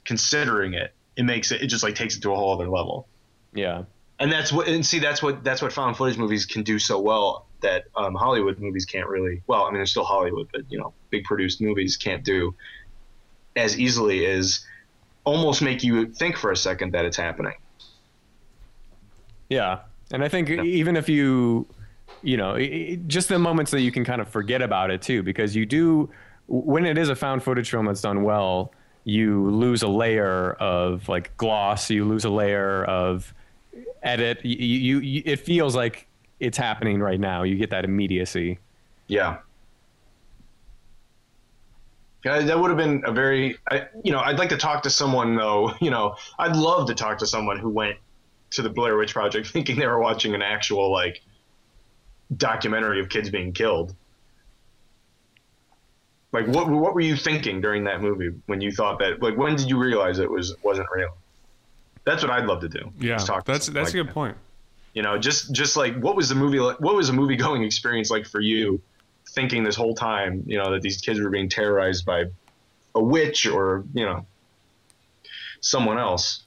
considering 0.05 0.73
it, 0.73 0.93
it 1.15 1.23
makes 1.23 1.51
it 1.51 1.61
it 1.61 1.67
just 1.67 1.83
like 1.83 1.95
takes 1.95 2.15
it 2.17 2.21
to 2.21 2.31
a 2.31 2.35
whole 2.35 2.53
other 2.53 2.69
level. 2.69 3.07
Yeah. 3.53 3.83
and 4.19 4.31
that's 4.31 4.51
what 4.51 4.67
and 4.67 4.85
see 4.85 4.99
that's 4.99 5.21
what 5.23 5.43
that's 5.43 5.61
what 5.61 5.71
found 5.73 5.97
footage 5.97 6.17
movies 6.17 6.45
can 6.45 6.63
do 6.63 6.77
so 6.79 6.99
well 6.99 7.47
that 7.61 7.85
um, 7.95 8.15
Hollywood 8.15 8.59
movies 8.59 8.85
can't 8.85 9.07
really 9.07 9.41
well 9.47 9.63
I 9.63 9.69
mean 9.69 9.77
they're 9.79 9.85
still 9.85 10.03
Hollywood 10.03 10.49
but 10.51 10.63
you 10.69 10.77
know 10.77 10.93
big 11.09 11.23
produced 11.23 11.61
movies 11.61 11.97
can't 11.97 12.23
do 12.23 12.53
as 13.55 13.79
easily 13.79 14.25
is 14.25 14.65
almost 15.25 15.61
make 15.61 15.83
you 15.83 16.07
think 16.07 16.37
for 16.37 16.51
a 16.51 16.57
second 16.57 16.91
that 16.91 17.05
it's 17.05 17.17
happening 17.17 17.53
Yeah, 19.49 19.79
and 20.11 20.23
I 20.23 20.27
think 20.27 20.49
even 20.49 20.95
if 20.95 21.07
you, 21.09 21.67
you 22.23 22.37
know, 22.37 22.57
just 23.07 23.29
the 23.29 23.37
moments 23.37 23.71
that 23.71 23.81
you 23.81 23.91
can 23.91 24.03
kind 24.03 24.21
of 24.21 24.27
forget 24.27 24.61
about 24.61 24.89
it 24.89 25.01
too, 25.01 25.21
because 25.23 25.55
you 25.55 25.65
do 25.65 26.09
when 26.47 26.85
it 26.85 26.97
is 26.97 27.09
a 27.09 27.15
found 27.15 27.43
footage 27.43 27.69
film 27.69 27.85
that's 27.85 28.01
done 28.01 28.23
well, 28.23 28.71
you 29.03 29.49
lose 29.51 29.83
a 29.83 29.87
layer 29.87 30.53
of 30.53 31.07
like 31.09 31.35
gloss, 31.37 31.89
you 31.89 32.05
lose 32.05 32.25
a 32.25 32.29
layer 32.29 32.83
of 32.85 33.33
edit. 34.03 34.43
You, 34.43 34.55
you, 34.57 34.99
you 34.99 35.23
it 35.25 35.39
feels 35.39 35.75
like 35.75 36.07
it's 36.39 36.57
happening 36.57 36.99
right 36.99 37.19
now. 37.19 37.43
You 37.43 37.55
get 37.55 37.69
that 37.69 37.85
immediacy. 37.85 38.59
yeah, 39.07 39.37
that 42.25 42.59
would 42.59 42.69
have 42.69 42.77
been 42.77 43.03
a 43.05 43.11
very, 43.11 43.57
I, 43.69 43.87
you 44.03 44.11
know, 44.11 44.19
I'd 44.19 44.39
like 44.39 44.49
to 44.49 44.57
talk 44.57 44.83
to 44.83 44.89
someone 44.89 45.35
though. 45.35 45.73
You 45.81 45.91
know, 45.91 46.15
I'd 46.39 46.55
love 46.55 46.87
to 46.87 46.95
talk 46.95 47.19
to 47.19 47.27
someone 47.27 47.59
who 47.59 47.69
went 47.69 47.97
to 48.51 48.63
the 48.63 48.69
Blair 48.69 48.97
Witch 48.97 49.13
Project 49.13 49.47
thinking 49.51 49.77
they 49.77 49.85
were 49.85 49.99
watching 49.99 50.33
an 50.33 50.41
actual 50.41 50.91
like 50.91 51.21
documentary 52.35 52.99
of 52.99 53.09
kids 53.09 53.29
being 53.29 53.53
killed. 53.53 53.95
Like 56.31 56.47
what 56.47 56.67
what 56.67 56.95
were 56.95 57.01
you 57.01 57.15
thinking 57.15 57.61
during 57.61 57.83
that 57.85 58.01
movie 58.01 58.31
when 58.47 58.59
you 58.59 58.71
thought 58.71 58.99
that 58.99 59.21
like 59.21 59.37
when 59.37 59.55
did 59.55 59.69
you 59.69 59.77
realize 59.77 60.19
it 60.19 60.29
was 60.29 60.55
wasn't 60.63 60.87
real? 60.93 61.15
That's 62.03 62.23
what 62.23 62.31
I'd 62.31 62.45
love 62.45 62.61
to 62.61 62.69
do. 62.69 62.91
Yeah, 62.99 63.17
talk 63.17 63.45
to 63.45 63.51
that's 63.51 63.67
that's 63.67 63.87
like 63.87 63.93
a 63.93 63.97
good 63.97 64.07
that. 64.07 64.13
point. 64.13 64.37
You 64.93 65.03
know, 65.03 65.17
just 65.17 65.53
just 65.53 65.77
like 65.77 65.95
what 65.97 66.15
was 66.15 66.27
the 66.27 66.35
movie 66.35 66.59
like, 66.59 66.79
what 66.79 66.95
was 66.95 67.07
the 67.07 67.13
movie 67.13 67.35
going 67.35 67.63
experience 67.63 68.09
like 68.09 68.25
for 68.25 68.41
you 68.41 68.81
thinking 69.35 69.63
this 69.63 69.75
whole 69.75 69.93
time, 69.93 70.43
you 70.47 70.57
know, 70.57 70.71
that 70.71 70.81
these 70.81 70.97
kids 70.97 71.19
were 71.19 71.29
being 71.29 71.49
terrorized 71.49 72.05
by 72.05 72.25
a 72.95 73.03
witch 73.03 73.45
or, 73.45 73.83
you 73.93 74.05
know, 74.05 74.25
someone 75.59 75.99
else. 75.99 76.43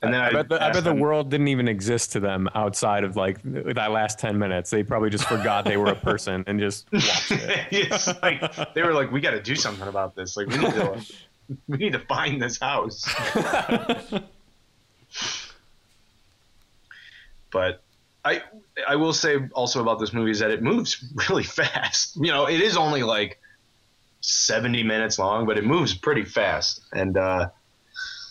And 0.00 0.14
then 0.14 0.20
I 0.20 0.32
bet, 0.32 0.48
the, 0.48 0.64
I 0.64 0.70
bet 0.70 0.84
the 0.84 0.94
world 0.94 1.28
didn't 1.28 1.48
even 1.48 1.66
exist 1.66 2.12
to 2.12 2.20
them 2.20 2.48
outside 2.54 3.02
of 3.02 3.16
like 3.16 3.40
that 3.42 3.90
last 3.90 4.20
10 4.20 4.38
minutes. 4.38 4.70
They 4.70 4.84
probably 4.84 5.10
just 5.10 5.24
forgot 5.24 5.64
they 5.64 5.76
were 5.76 5.90
a 5.90 5.96
person 5.96 6.44
and 6.46 6.60
just 6.60 6.86
watched 6.92 7.32
it. 7.32 7.66
it's 7.72 8.06
like 8.22 8.74
they 8.74 8.82
were 8.82 8.94
like, 8.94 9.10
we 9.10 9.20
got 9.20 9.32
to 9.32 9.42
do 9.42 9.56
something 9.56 9.88
about 9.88 10.14
this. 10.14 10.36
Like 10.36 10.46
we 10.46 10.58
need 10.58 10.72
to, 10.72 10.90
like, 10.90 11.02
we 11.66 11.78
need 11.78 11.92
to 11.94 11.98
find 12.00 12.40
this 12.40 12.60
house. 12.60 13.12
but 17.50 17.82
I, 18.24 18.42
I 18.86 18.96
will 18.96 19.12
say 19.12 19.36
also 19.54 19.80
about 19.82 19.98
this 19.98 20.12
movie 20.12 20.30
is 20.30 20.38
that 20.40 20.50
it 20.50 20.62
moves 20.62 21.04
really 21.28 21.42
fast. 21.44 22.16
You 22.16 22.30
know, 22.32 22.46
it 22.46 22.60
is 22.60 22.76
only 22.76 23.02
like 23.02 23.40
seventy 24.20 24.82
minutes 24.82 25.18
long, 25.18 25.46
but 25.46 25.56
it 25.58 25.64
moves 25.64 25.94
pretty 25.94 26.24
fast. 26.24 26.82
And 26.92 27.16
uh, 27.16 27.48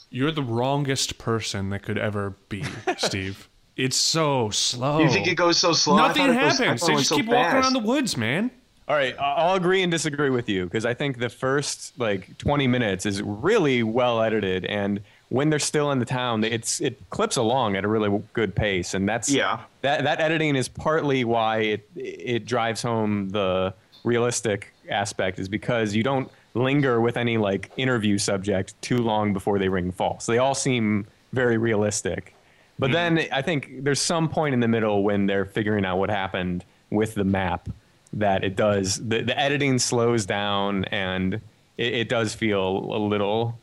You're 0.10 0.32
the 0.32 0.44
wrongest 0.44 1.18
person 1.18 1.70
that 1.72 1.84
could 1.84 1.98
ever 1.98 2.36
be, 2.50 2.64
Steve. 2.98 3.50
It's 3.76 3.96
so 3.98 4.50
slow. 4.50 5.00
you 5.00 5.10
think 5.10 5.28
it 5.28 5.36
goes 5.36 5.58
so 5.60 5.72
slow? 5.74 5.98
Nothing 5.98 6.28
thought 6.28 6.34
goes- 6.34 6.58
happens. 6.60 6.82
thought 6.82 6.88
They 6.88 6.96
just 6.96 7.10
so 7.10 7.16
keep 7.18 7.28
walking 7.28 7.60
around 7.60 7.74
the 7.74 7.80
woods, 7.80 8.18
man. 8.18 8.50
All 8.88 8.96
right, 8.96 9.14
I'll 9.20 9.56
agree 9.56 9.84
and 9.84 9.92
disagree 9.92 10.30
with 10.30 10.48
you 10.48 10.64
because 10.64 10.86
I 10.86 10.94
think 10.94 11.20
the 11.20 11.28
first 11.28 12.00
like 12.00 12.38
20 12.38 12.68
minutes 12.68 13.06
is 13.06 13.22
really 13.22 13.84
well 13.84 14.22
edited, 14.22 14.64
and 14.66 15.02
when 15.30 15.50
they're 15.50 15.60
still 15.60 15.92
in 15.92 16.00
the 16.00 16.06
town, 16.06 16.44
it's 16.44 16.80
it 16.80 17.10
clips 17.10 17.36
along 17.36 17.76
at 17.76 17.84
a 17.84 17.88
really 17.88 18.22
good 18.34 18.56
pace, 18.56 18.94
and 18.94 19.08
that's 19.08 19.30
Yeah. 19.30 19.60
that 19.82 20.04
that 20.04 20.22
editing 20.22 20.56
is 20.56 20.68
partly 20.68 21.24
why 21.24 21.60
it 21.60 21.90
it 21.96 22.46
drives 22.46 22.82
home 22.82 23.30
the 23.30 23.74
realistic 24.04 24.74
aspect 24.90 25.38
is 25.38 25.50
because 25.50 25.94
you 25.94 26.04
don't 26.04 26.32
linger 26.54 27.02
with 27.02 27.18
any 27.18 27.38
like 27.38 27.70
interview 27.78 28.18
subject 28.18 28.80
too 28.82 29.00
long 29.00 29.34
before 29.34 29.60
they 29.60 29.70
ring 29.70 29.92
false. 29.92 30.26
They 30.26 30.38
all 30.38 30.56
seem 30.56 31.06
very 31.34 31.58
realistic. 31.58 32.34
But 32.80 32.92
then 32.92 33.18
mm-hmm. 33.18 33.34
I 33.34 33.42
think 33.42 33.84
there's 33.84 34.00
some 34.02 34.30
point 34.30 34.54
in 34.54 34.60
the 34.60 34.68
middle 34.68 35.04
when 35.04 35.26
they're 35.26 35.46
figuring 35.46 35.84
out 35.84 35.98
what 35.98 36.10
happened 36.10 36.64
with 36.90 37.16
the 37.16 37.24
map 37.24 37.68
that 38.14 38.44
it 38.44 38.56
does 38.56 38.96
the, 39.06 39.22
the 39.22 39.38
editing 39.38 39.78
slows 39.78 40.26
down 40.26 40.86
and 40.86 41.36
it, 41.78 41.94
it 41.94 42.10
does 42.10 42.34
feel 42.34 42.66
a 42.68 43.00
little 43.00 43.60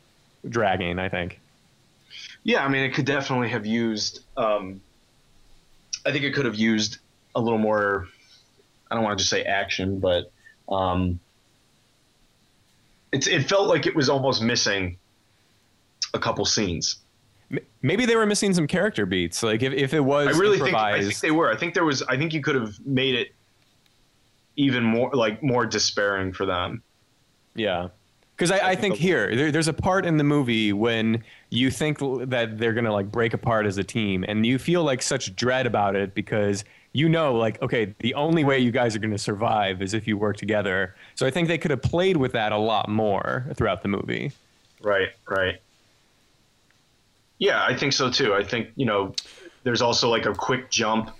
dragging, 0.47 0.99
I 0.99 1.09
think. 1.09 1.39
Yeah, 2.45 2.63
I 2.63 2.69
mean, 2.69 2.83
it 2.83 2.93
could 2.93 3.05
definitely 3.05 3.49
have 3.49 3.65
used. 3.65 4.23
Um, 4.37 4.79
I 6.05 6.11
think 6.11 6.23
it 6.23 6.35
could 6.35 6.45
have 6.45 6.55
used 6.55 6.99
a 7.33 7.41
little 7.41 7.57
more. 7.57 8.07
I 8.89 8.93
don't 8.93 9.03
want 9.03 9.17
to 9.17 9.21
just 9.23 9.31
say 9.31 9.41
action, 9.41 9.99
but 9.99 10.31
um, 10.69 11.19
it's 13.11 13.25
it 13.25 13.49
felt 13.49 13.67
like 13.67 13.87
it 13.87 13.95
was 13.95 14.09
almost 14.09 14.43
missing 14.43 14.97
a 16.13 16.19
couple 16.19 16.45
scenes. 16.45 16.97
Maybe 17.81 18.05
they 18.05 18.15
were 18.15 18.27
missing 18.27 18.53
some 18.53 18.67
character 18.67 19.07
beats. 19.07 19.41
Like 19.41 19.63
if, 19.63 19.73
if 19.73 19.95
it 19.95 19.99
was 19.99 20.27
I 20.27 20.39
really 20.39 20.59
think 20.59 20.75
I 20.75 21.01
think 21.01 21.19
they 21.19 21.31
were. 21.31 21.51
I 21.51 21.57
think 21.57 21.73
there 21.73 21.83
was. 21.83 22.03
I 22.03 22.15
think 22.15 22.31
you 22.31 22.41
could 22.41 22.55
have 22.55 22.79
made 22.85 23.15
it 23.15 23.33
even 24.55 24.83
more 24.83 25.09
like 25.13 25.41
more 25.41 25.65
despairing 25.65 26.31
for 26.31 26.45
them. 26.45 26.83
Yeah. 27.55 27.87
Because 28.35 28.51
I, 28.51 28.71
I 28.71 28.75
think 28.75 28.95
here, 28.95 29.33
there, 29.33 29.51
there's 29.51 29.69
a 29.69 29.73
part 29.73 30.05
in 30.05 30.17
the 30.17 30.23
movie 30.23 30.73
when 30.73 31.23
you 31.51 31.71
think 31.71 31.99
that 31.99 32.57
they're 32.57 32.73
going 32.73 32.85
to 32.85 32.91
like 32.91 33.09
break 33.09 33.33
apart 33.33 33.65
as 33.65 33.77
a 33.77 33.83
team 33.83 34.25
and 34.27 34.45
you 34.45 34.59
feel 34.59 34.83
like 34.83 35.01
such 35.01 35.35
dread 35.35 35.65
about 35.65 35.95
it 35.95 36.13
because 36.13 36.65
you 36.95 37.09
know, 37.09 37.35
like, 37.35 37.61
okay, 37.61 37.93
the 37.99 38.13
only 38.13 38.45
way 38.45 38.57
you 38.57 38.71
guys 38.71 38.95
are 38.95 38.99
going 38.99 39.11
to 39.11 39.17
survive 39.17 39.81
is 39.81 39.93
if 39.93 40.07
you 40.07 40.17
work 40.17 40.37
together. 40.37 40.95
So 41.15 41.27
I 41.27 41.29
think 41.29 41.49
they 41.49 41.57
could 41.57 41.71
have 41.71 41.81
played 41.81 42.15
with 42.15 42.31
that 42.31 42.53
a 42.53 42.57
lot 42.57 42.87
more 42.87 43.45
throughout 43.55 43.81
the 43.81 43.89
movie. 43.89 44.31
Right, 44.81 45.09
right. 45.27 45.59
Yeah, 47.37 47.61
I 47.65 47.75
think 47.75 47.91
so 47.91 48.09
too. 48.09 48.33
I 48.33 48.45
think, 48.45 48.69
you 48.77 48.85
know, 48.85 49.13
there's 49.63 49.81
also 49.81 50.09
like 50.09 50.25
a 50.25 50.33
quick 50.33 50.71
jump. 50.71 51.11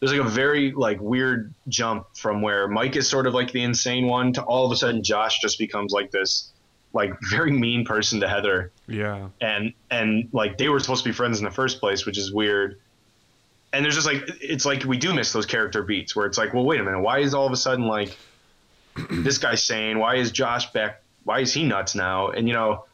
There's 0.00 0.12
like 0.12 0.26
a 0.26 0.30
very 0.30 0.72
like 0.72 0.98
weird 0.98 1.52
jump 1.68 2.06
from 2.16 2.40
where 2.40 2.66
Mike 2.66 2.96
is 2.96 3.06
sort 3.06 3.26
of 3.26 3.34
like 3.34 3.52
the 3.52 3.62
insane 3.62 4.06
one 4.06 4.32
to 4.32 4.42
all 4.44 4.64
of 4.64 4.72
a 4.72 4.76
sudden 4.76 5.02
Josh 5.02 5.40
just 5.42 5.58
becomes 5.58 5.92
like 5.92 6.10
this 6.10 6.52
like 6.92 7.12
very 7.30 7.50
mean 7.52 7.84
person 7.84 8.20
to 8.20 8.28
Heather 8.28 8.72
Yeah. 8.86 9.28
and 9.40 9.72
and 9.90 10.28
like 10.32 10.58
they 10.58 10.68
were 10.68 10.80
supposed 10.80 11.04
to 11.04 11.10
be 11.10 11.14
friends 11.14 11.38
in 11.38 11.44
the 11.44 11.50
first 11.50 11.80
place, 11.80 12.06
which 12.06 12.18
is 12.18 12.32
weird. 12.32 12.80
And 13.72 13.84
there's 13.84 13.94
just 13.94 14.06
like 14.06 14.22
it's 14.40 14.64
like 14.64 14.84
we 14.84 14.96
do 14.96 15.12
miss 15.12 15.32
those 15.32 15.46
character 15.46 15.82
beats 15.82 16.16
where 16.16 16.26
it's 16.26 16.38
like, 16.38 16.54
well, 16.54 16.64
wait 16.64 16.80
a 16.80 16.84
minute, 16.84 17.00
why 17.00 17.18
is 17.18 17.34
all 17.34 17.46
of 17.46 17.52
a 17.52 17.56
sudden 17.56 17.86
like 17.86 18.16
this 19.10 19.38
guy 19.38 19.54
sane? 19.54 19.98
Why 19.98 20.16
is 20.16 20.30
Josh 20.32 20.72
back? 20.72 21.02
Why 21.24 21.40
is 21.40 21.52
he 21.52 21.64
nuts 21.64 21.94
now? 21.94 22.28
And 22.30 22.48
you 22.48 22.54
know, 22.54 22.86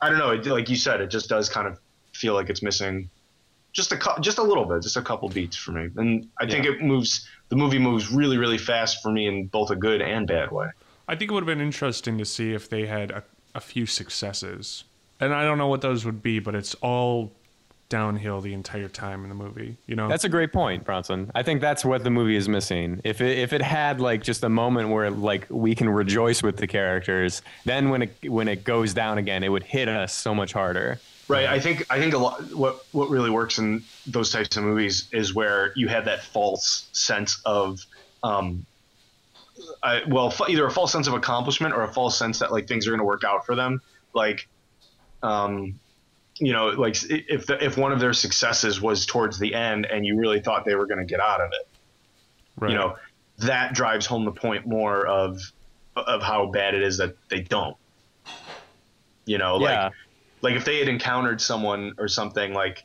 I 0.00 0.08
don't 0.08 0.18
know. 0.18 0.30
It, 0.30 0.46
like 0.46 0.68
you 0.68 0.76
said, 0.76 1.00
it 1.00 1.08
just 1.08 1.28
does 1.28 1.48
kind 1.48 1.66
of 1.66 1.78
feel 2.12 2.34
like 2.34 2.48
it's 2.48 2.62
missing 2.62 3.10
just 3.72 3.92
a 3.92 3.96
cou- 3.96 4.20
just 4.20 4.38
a 4.38 4.42
little 4.42 4.64
bit, 4.64 4.82
just 4.82 4.96
a 4.96 5.02
couple 5.02 5.28
beats 5.28 5.56
for 5.56 5.72
me. 5.72 5.90
And 5.96 6.28
I 6.40 6.46
think 6.48 6.64
it 6.64 6.80
moves. 6.80 7.28
The 7.48 7.56
movie 7.56 7.78
moves 7.78 8.10
really, 8.10 8.38
really 8.38 8.58
fast 8.58 9.02
for 9.02 9.10
me 9.10 9.26
in 9.26 9.46
both 9.46 9.70
a 9.70 9.76
good 9.76 10.00
and 10.00 10.26
bad 10.26 10.50
way. 10.50 10.68
I 11.08 11.16
think 11.16 11.30
it 11.30 11.34
would 11.34 11.42
have 11.42 11.58
been 11.58 11.64
interesting 11.64 12.18
to 12.18 12.24
see 12.24 12.52
if 12.52 12.68
they 12.68 12.86
had 12.86 13.10
a, 13.10 13.24
a 13.54 13.60
few 13.60 13.86
successes. 13.86 14.84
And 15.20 15.32
I 15.32 15.44
don't 15.44 15.58
know 15.58 15.68
what 15.68 15.80
those 15.80 16.04
would 16.04 16.22
be, 16.22 16.38
but 16.40 16.54
it's 16.54 16.74
all 16.76 17.32
downhill 17.88 18.40
the 18.40 18.52
entire 18.52 18.88
time 18.88 19.22
in 19.22 19.28
the 19.28 19.34
movie. 19.34 19.76
You 19.86 19.96
know? 19.96 20.08
That's 20.08 20.24
a 20.24 20.28
great 20.28 20.52
point, 20.52 20.84
Bronson. 20.84 21.30
I 21.34 21.42
think 21.42 21.60
that's 21.60 21.84
what 21.84 22.02
the 22.04 22.10
movie 22.10 22.36
is 22.36 22.48
missing. 22.48 23.00
If 23.04 23.20
it, 23.20 23.38
if 23.38 23.52
it 23.52 23.62
had 23.62 24.00
like 24.00 24.22
just 24.22 24.42
a 24.44 24.48
moment 24.48 24.90
where 24.90 25.10
like 25.10 25.46
we 25.48 25.74
can 25.74 25.88
rejoice 25.88 26.42
with 26.42 26.56
the 26.56 26.66
characters, 26.66 27.42
then 27.64 27.90
when 27.90 28.02
it 28.02 28.16
when 28.28 28.48
it 28.48 28.64
goes 28.64 28.92
down 28.92 29.18
again, 29.18 29.44
it 29.44 29.48
would 29.48 29.62
hit 29.62 29.88
us 29.88 30.12
so 30.12 30.34
much 30.34 30.52
harder. 30.52 30.98
Right. 31.28 31.46
I 31.46 31.58
think 31.58 31.86
I 31.90 31.98
think 31.98 32.14
a 32.14 32.18
lot 32.18 32.54
what 32.54 32.84
what 32.92 33.10
really 33.10 33.30
works 33.30 33.58
in 33.58 33.82
those 34.06 34.30
types 34.30 34.56
of 34.56 34.64
movies 34.64 35.08
is 35.12 35.34
where 35.34 35.72
you 35.76 35.88
have 35.88 36.04
that 36.04 36.22
false 36.22 36.88
sense 36.92 37.40
of 37.44 37.84
um 38.22 38.64
I, 39.82 40.02
well 40.08 40.28
f- 40.28 40.48
either 40.48 40.66
a 40.66 40.70
false 40.70 40.92
sense 40.92 41.06
of 41.06 41.14
accomplishment 41.14 41.74
or 41.74 41.82
a 41.82 41.92
false 41.92 42.18
sense 42.18 42.38
that 42.40 42.52
like 42.52 42.68
things 42.68 42.86
are 42.86 42.90
going 42.90 43.00
to 43.00 43.04
work 43.04 43.24
out 43.24 43.46
for 43.46 43.54
them 43.54 43.80
like 44.14 44.48
um 45.22 45.78
you 46.36 46.52
know 46.52 46.68
like 46.68 46.96
if 47.10 47.46
the, 47.46 47.62
if 47.64 47.76
one 47.76 47.92
of 47.92 48.00
their 48.00 48.12
successes 48.12 48.80
was 48.80 49.06
towards 49.06 49.38
the 49.38 49.54
end 49.54 49.86
and 49.86 50.04
you 50.04 50.18
really 50.18 50.40
thought 50.40 50.64
they 50.64 50.74
were 50.74 50.86
going 50.86 50.98
to 50.98 51.04
get 51.04 51.20
out 51.20 51.40
of 51.40 51.50
it 51.52 51.68
right. 52.58 52.70
you 52.70 52.76
know 52.76 52.96
that 53.38 53.74
drives 53.74 54.06
home 54.06 54.24
the 54.24 54.32
point 54.32 54.66
more 54.66 55.06
of 55.06 55.40
of 55.96 56.22
how 56.22 56.46
bad 56.46 56.74
it 56.74 56.82
is 56.82 56.98
that 56.98 57.16
they 57.28 57.40
don't 57.40 57.76
you 59.24 59.38
know 59.38 59.56
like 59.56 59.70
yeah. 59.70 59.90
like 60.42 60.54
if 60.54 60.64
they 60.64 60.78
had 60.78 60.88
encountered 60.88 61.40
someone 61.40 61.92
or 61.98 62.08
something 62.08 62.52
like 62.52 62.84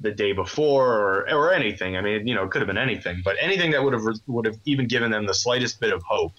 the 0.00 0.10
day 0.12 0.32
before 0.32 0.86
or 0.94 1.30
or 1.32 1.52
anything 1.52 1.96
i 1.96 2.00
mean 2.00 2.26
you 2.26 2.34
know 2.34 2.44
it 2.44 2.50
could 2.50 2.60
have 2.60 2.66
been 2.68 2.78
anything 2.78 3.20
but 3.24 3.36
anything 3.40 3.70
that 3.72 3.82
would 3.82 3.92
have 3.92 4.02
would 4.26 4.44
have 4.46 4.56
even 4.64 4.86
given 4.86 5.10
them 5.10 5.26
the 5.26 5.34
slightest 5.34 5.80
bit 5.80 5.92
of 5.92 6.02
hope 6.02 6.32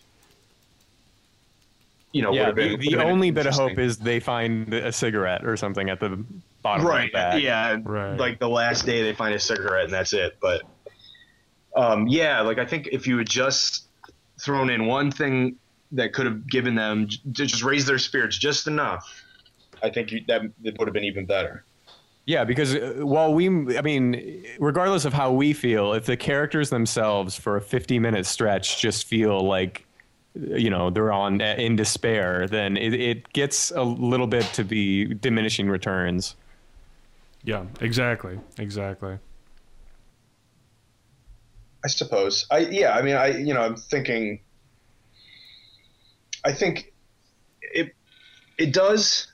you 2.11 2.21
know 2.21 2.29
would 2.31 2.37
yeah, 2.37 2.45
have 2.47 2.55
been 2.55 2.79
the, 2.79 2.89
the 2.95 3.03
only 3.03 3.31
bit 3.31 3.45
of 3.45 3.53
hope 3.53 3.77
is 3.77 3.97
they 3.97 4.19
find 4.19 4.73
a 4.73 4.91
cigarette 4.91 5.45
or 5.45 5.55
something 5.57 5.89
at 5.89 5.99
the 5.99 6.23
bottom 6.61 6.85
right 6.85 7.05
of 7.05 7.11
the 7.11 7.13
bag. 7.13 7.43
yeah 7.43 7.77
Right. 7.83 8.17
like 8.17 8.39
the 8.39 8.49
last 8.49 8.85
day 8.85 9.03
they 9.03 9.13
find 9.13 9.33
a 9.35 9.39
cigarette 9.39 9.85
and 9.85 9.93
that's 9.93 10.13
it 10.13 10.37
but 10.41 10.61
um 11.75 12.07
yeah 12.07 12.41
like 12.41 12.57
i 12.57 12.65
think 12.65 12.87
if 12.91 13.05
you 13.07 13.17
had 13.17 13.29
just 13.29 13.87
thrown 14.39 14.69
in 14.69 14.85
one 14.87 15.11
thing 15.11 15.57
that 15.91 16.13
could 16.13 16.25
have 16.25 16.47
given 16.49 16.75
them 16.75 17.07
j- 17.07 17.19
just 17.31 17.63
raise 17.63 17.85
their 17.85 17.99
spirits 17.99 18.37
just 18.37 18.67
enough 18.67 19.05
i 19.83 19.89
think 19.89 20.11
you, 20.11 20.21
that 20.27 20.41
it 20.63 20.77
would 20.79 20.87
have 20.87 20.93
been 20.93 21.03
even 21.03 21.25
better 21.25 21.63
Yeah, 22.29 22.43
because 22.43 22.75
uh, 22.75 22.93
while 22.97 23.33
we, 23.33 23.47
I 23.75 23.81
mean, 23.81 24.45
regardless 24.59 25.03
of 25.03 25.13
how 25.13 25.31
we 25.31 25.51
feel, 25.51 25.93
if 25.93 26.05
the 26.05 26.15
characters 26.15 26.69
themselves 26.69 27.35
for 27.35 27.57
a 27.57 27.61
50 27.61 27.97
minute 27.97 28.27
stretch 28.27 28.79
just 28.79 29.07
feel 29.07 29.41
like, 29.41 29.83
you 30.35 30.69
know, 30.69 30.91
they're 30.91 31.11
on 31.11 31.41
uh, 31.41 31.55
in 31.57 31.75
despair, 31.75 32.47
then 32.47 32.77
it, 32.77 32.93
it 32.93 33.33
gets 33.33 33.71
a 33.71 33.81
little 33.81 34.27
bit 34.27 34.43
to 34.53 34.63
be 34.63 35.05
diminishing 35.05 35.69
returns. 35.69 36.35
Yeah, 37.45 37.65
exactly. 37.81 38.39
Exactly. 38.59 39.17
I 41.83 41.87
suppose. 41.87 42.45
I 42.51 42.59
yeah. 42.59 42.91
I 42.91 43.01
mean, 43.01 43.15
I 43.15 43.39
you 43.39 43.55
know, 43.55 43.61
I'm 43.61 43.75
thinking. 43.75 44.41
I 46.45 46.51
think 46.51 46.93
it 47.59 47.95
it 48.59 48.71
does, 48.71 49.25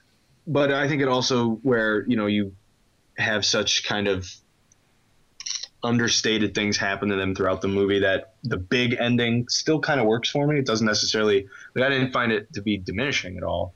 but 0.47 0.71
I 0.71 0.87
think 0.87 1.01
it 1.01 1.09
also 1.09 1.55
where 1.55 2.07
you 2.07 2.15
know 2.15 2.27
you 2.27 2.53
have 3.17 3.45
such 3.45 3.83
kind 3.83 4.07
of 4.07 4.29
understated 5.83 6.55
things 6.55 6.77
happen 6.77 7.09
to 7.09 7.15
them 7.15 7.35
throughout 7.35 7.61
the 7.61 7.67
movie 7.67 7.99
that 7.99 8.33
the 8.43 8.57
big 8.57 8.95
ending 8.99 9.47
still 9.47 9.79
kind 9.79 9.99
of 9.99 10.07
works 10.07 10.29
for 10.29 10.47
me. 10.47 10.57
It 10.57 10.65
doesn't 10.65 10.85
necessarily 10.85 11.47
like 11.75 11.85
I 11.85 11.89
didn't 11.89 12.11
find 12.11 12.31
it 12.31 12.51
to 12.53 12.61
be 12.61 12.77
diminishing 12.77 13.37
at 13.37 13.43
all. 13.43 13.73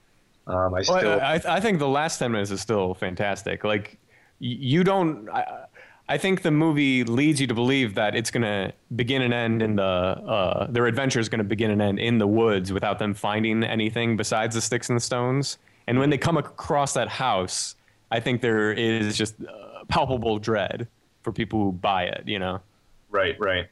Um, 0.47 0.73
I 0.73 0.81
still 0.81 0.95
Well, 0.95 1.19
I, 1.21 1.39
I 1.47 1.59
think 1.59 1.77
the 1.79 1.87
last 1.87 2.17
10 2.17 2.31
minutes 2.31 2.49
is 2.49 2.59
still 2.59 2.95
fantastic. 2.95 3.63
Like, 3.63 3.99
you 4.39 4.83
don't. 4.83 5.29
I, 5.29 5.65
I 6.07 6.17
think 6.17 6.41
the 6.41 6.49
movie 6.49 7.03
leads 7.03 7.39
you 7.39 7.45
to 7.45 7.53
believe 7.53 7.93
that 7.95 8.15
it's 8.15 8.31
going 8.31 8.41
to 8.41 8.73
begin 8.95 9.21
and 9.21 9.33
end 9.33 9.61
in 9.61 9.75
the. 9.75 9.83
Uh, 9.83 10.67
their 10.71 10.87
adventure 10.87 11.19
is 11.19 11.29
going 11.29 11.39
to 11.39 11.43
begin 11.43 11.69
and 11.69 11.81
end 11.81 11.99
in 11.99 12.17
the 12.17 12.27
woods 12.27 12.73
without 12.73 12.97
them 12.97 13.13
finding 13.13 13.63
anything 13.63 14.17
besides 14.17 14.55
the 14.55 14.61
sticks 14.61 14.89
and 14.89 14.95
the 14.95 15.01
stones. 15.01 15.59
And 15.85 15.99
when 15.99 16.09
they 16.09 16.17
come 16.17 16.37
across 16.37 16.93
that 16.93 17.09
house, 17.09 17.75
I 18.11 18.19
think 18.19 18.41
there 18.41 18.71
is 18.71 19.17
just 19.17 19.35
uh, 19.41 19.83
palpable 19.87 20.39
dread 20.39 20.87
for 21.21 21.31
people 21.31 21.63
who 21.63 21.71
buy 21.71 22.03
it, 22.03 22.23
you 22.27 22.39
know? 22.39 22.59
right, 23.09 23.35
right. 23.39 23.67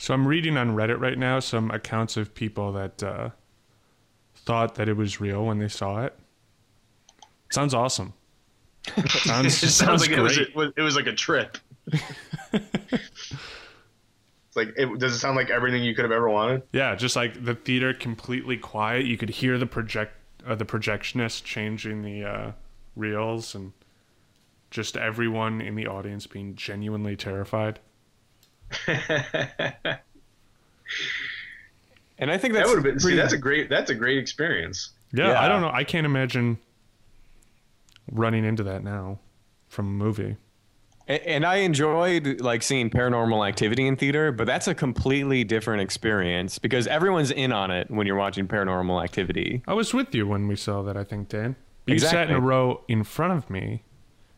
So 0.00 0.14
I'm 0.14 0.26
reading 0.28 0.56
on 0.56 0.76
Reddit 0.76 1.00
right 1.00 1.18
now 1.18 1.40
some 1.40 1.70
accounts 1.72 2.16
of 2.16 2.32
people 2.34 2.72
that 2.72 3.02
uh, 3.02 3.30
thought 4.36 4.76
that 4.76 4.88
it 4.88 4.96
was 4.96 5.20
real 5.20 5.44
when 5.44 5.58
they 5.58 5.66
saw 5.68 6.04
it. 6.04 6.16
Sounds 7.50 7.74
awesome. 7.74 8.12
Sounds, 9.08 9.62
It 9.62 9.70
sounds 9.70 10.00
like 10.02 10.10
great. 10.10 10.18
it 10.18 10.22
was, 10.22 10.38
it 10.38 10.54
was 10.54 10.72
it 10.76 10.82
was 10.82 10.96
like 10.96 11.06
a 11.08 11.12
trip. 11.12 11.58
it's 12.52 12.52
like 14.56 14.68
it, 14.76 14.98
does 14.98 15.14
it 15.14 15.18
sound 15.18 15.36
like 15.36 15.50
everything 15.50 15.82
you 15.82 15.94
could 15.94 16.04
have 16.04 16.12
ever 16.12 16.30
wanted? 16.30 16.62
Yeah, 16.72 16.94
just 16.94 17.16
like 17.16 17.44
the 17.44 17.54
theater 17.54 17.92
completely 17.92 18.56
quiet. 18.56 19.04
You 19.04 19.16
could 19.18 19.30
hear 19.30 19.58
the 19.58 19.66
project 19.66 20.12
uh, 20.48 20.54
the 20.54 20.64
projectionist 20.64 21.44
changing 21.44 22.02
the 22.02 22.24
uh, 22.24 22.52
reels 22.96 23.54
and 23.54 23.72
just 24.70 24.96
everyone 24.96 25.60
in 25.60 25.74
the 25.76 25.86
audience 25.86 26.26
being 26.26 26.54
genuinely 26.56 27.14
terrified. 27.16 27.78
And 32.20 32.30
I 32.32 32.38
think 32.38 32.54
That 32.54 32.60
that's 32.60 32.70
would 32.70 32.76
have 32.78 32.84
been 32.84 32.98
see, 32.98 33.04
pretty- 33.04 33.16
that's 33.16 33.32
a 33.32 33.38
great 33.38 33.68
that's 33.70 33.90
a 33.90 33.94
great 33.94 34.18
experience. 34.18 34.90
Yeah, 35.12 35.28
Yeah. 35.28 35.40
I 35.40 35.48
don't 35.48 35.60
know. 35.60 35.70
I 35.70 35.84
can't 35.84 36.04
imagine 36.04 36.58
running 38.10 38.44
into 38.44 38.64
that 38.64 38.82
now 38.82 39.18
from 39.68 39.86
a 39.86 39.90
movie. 39.90 40.36
And 41.08 41.46
I 41.46 41.56
enjoyed 41.56 42.42
like 42.42 42.62
seeing 42.62 42.90
paranormal 42.90 43.48
activity 43.48 43.86
in 43.86 43.96
theater, 43.96 44.30
but 44.30 44.46
that's 44.46 44.68
a 44.68 44.74
completely 44.74 45.42
different 45.42 45.80
experience 45.80 46.58
because 46.58 46.86
everyone's 46.86 47.30
in 47.30 47.50
on 47.50 47.70
it 47.70 47.90
when 47.90 48.06
you're 48.06 48.16
watching 48.16 48.46
paranormal 48.46 49.02
activity. 49.02 49.62
I 49.66 49.72
was 49.72 49.94
with 49.94 50.14
you 50.14 50.26
when 50.26 50.48
we 50.48 50.56
saw 50.56 50.82
that, 50.82 50.98
I 50.98 51.04
think, 51.04 51.30
Dan. 51.30 51.56
You 51.86 51.98
sat 51.98 52.28
in 52.28 52.36
a 52.36 52.40
row 52.40 52.84
in 52.88 53.04
front 53.04 53.32
of 53.32 53.48
me, 53.48 53.82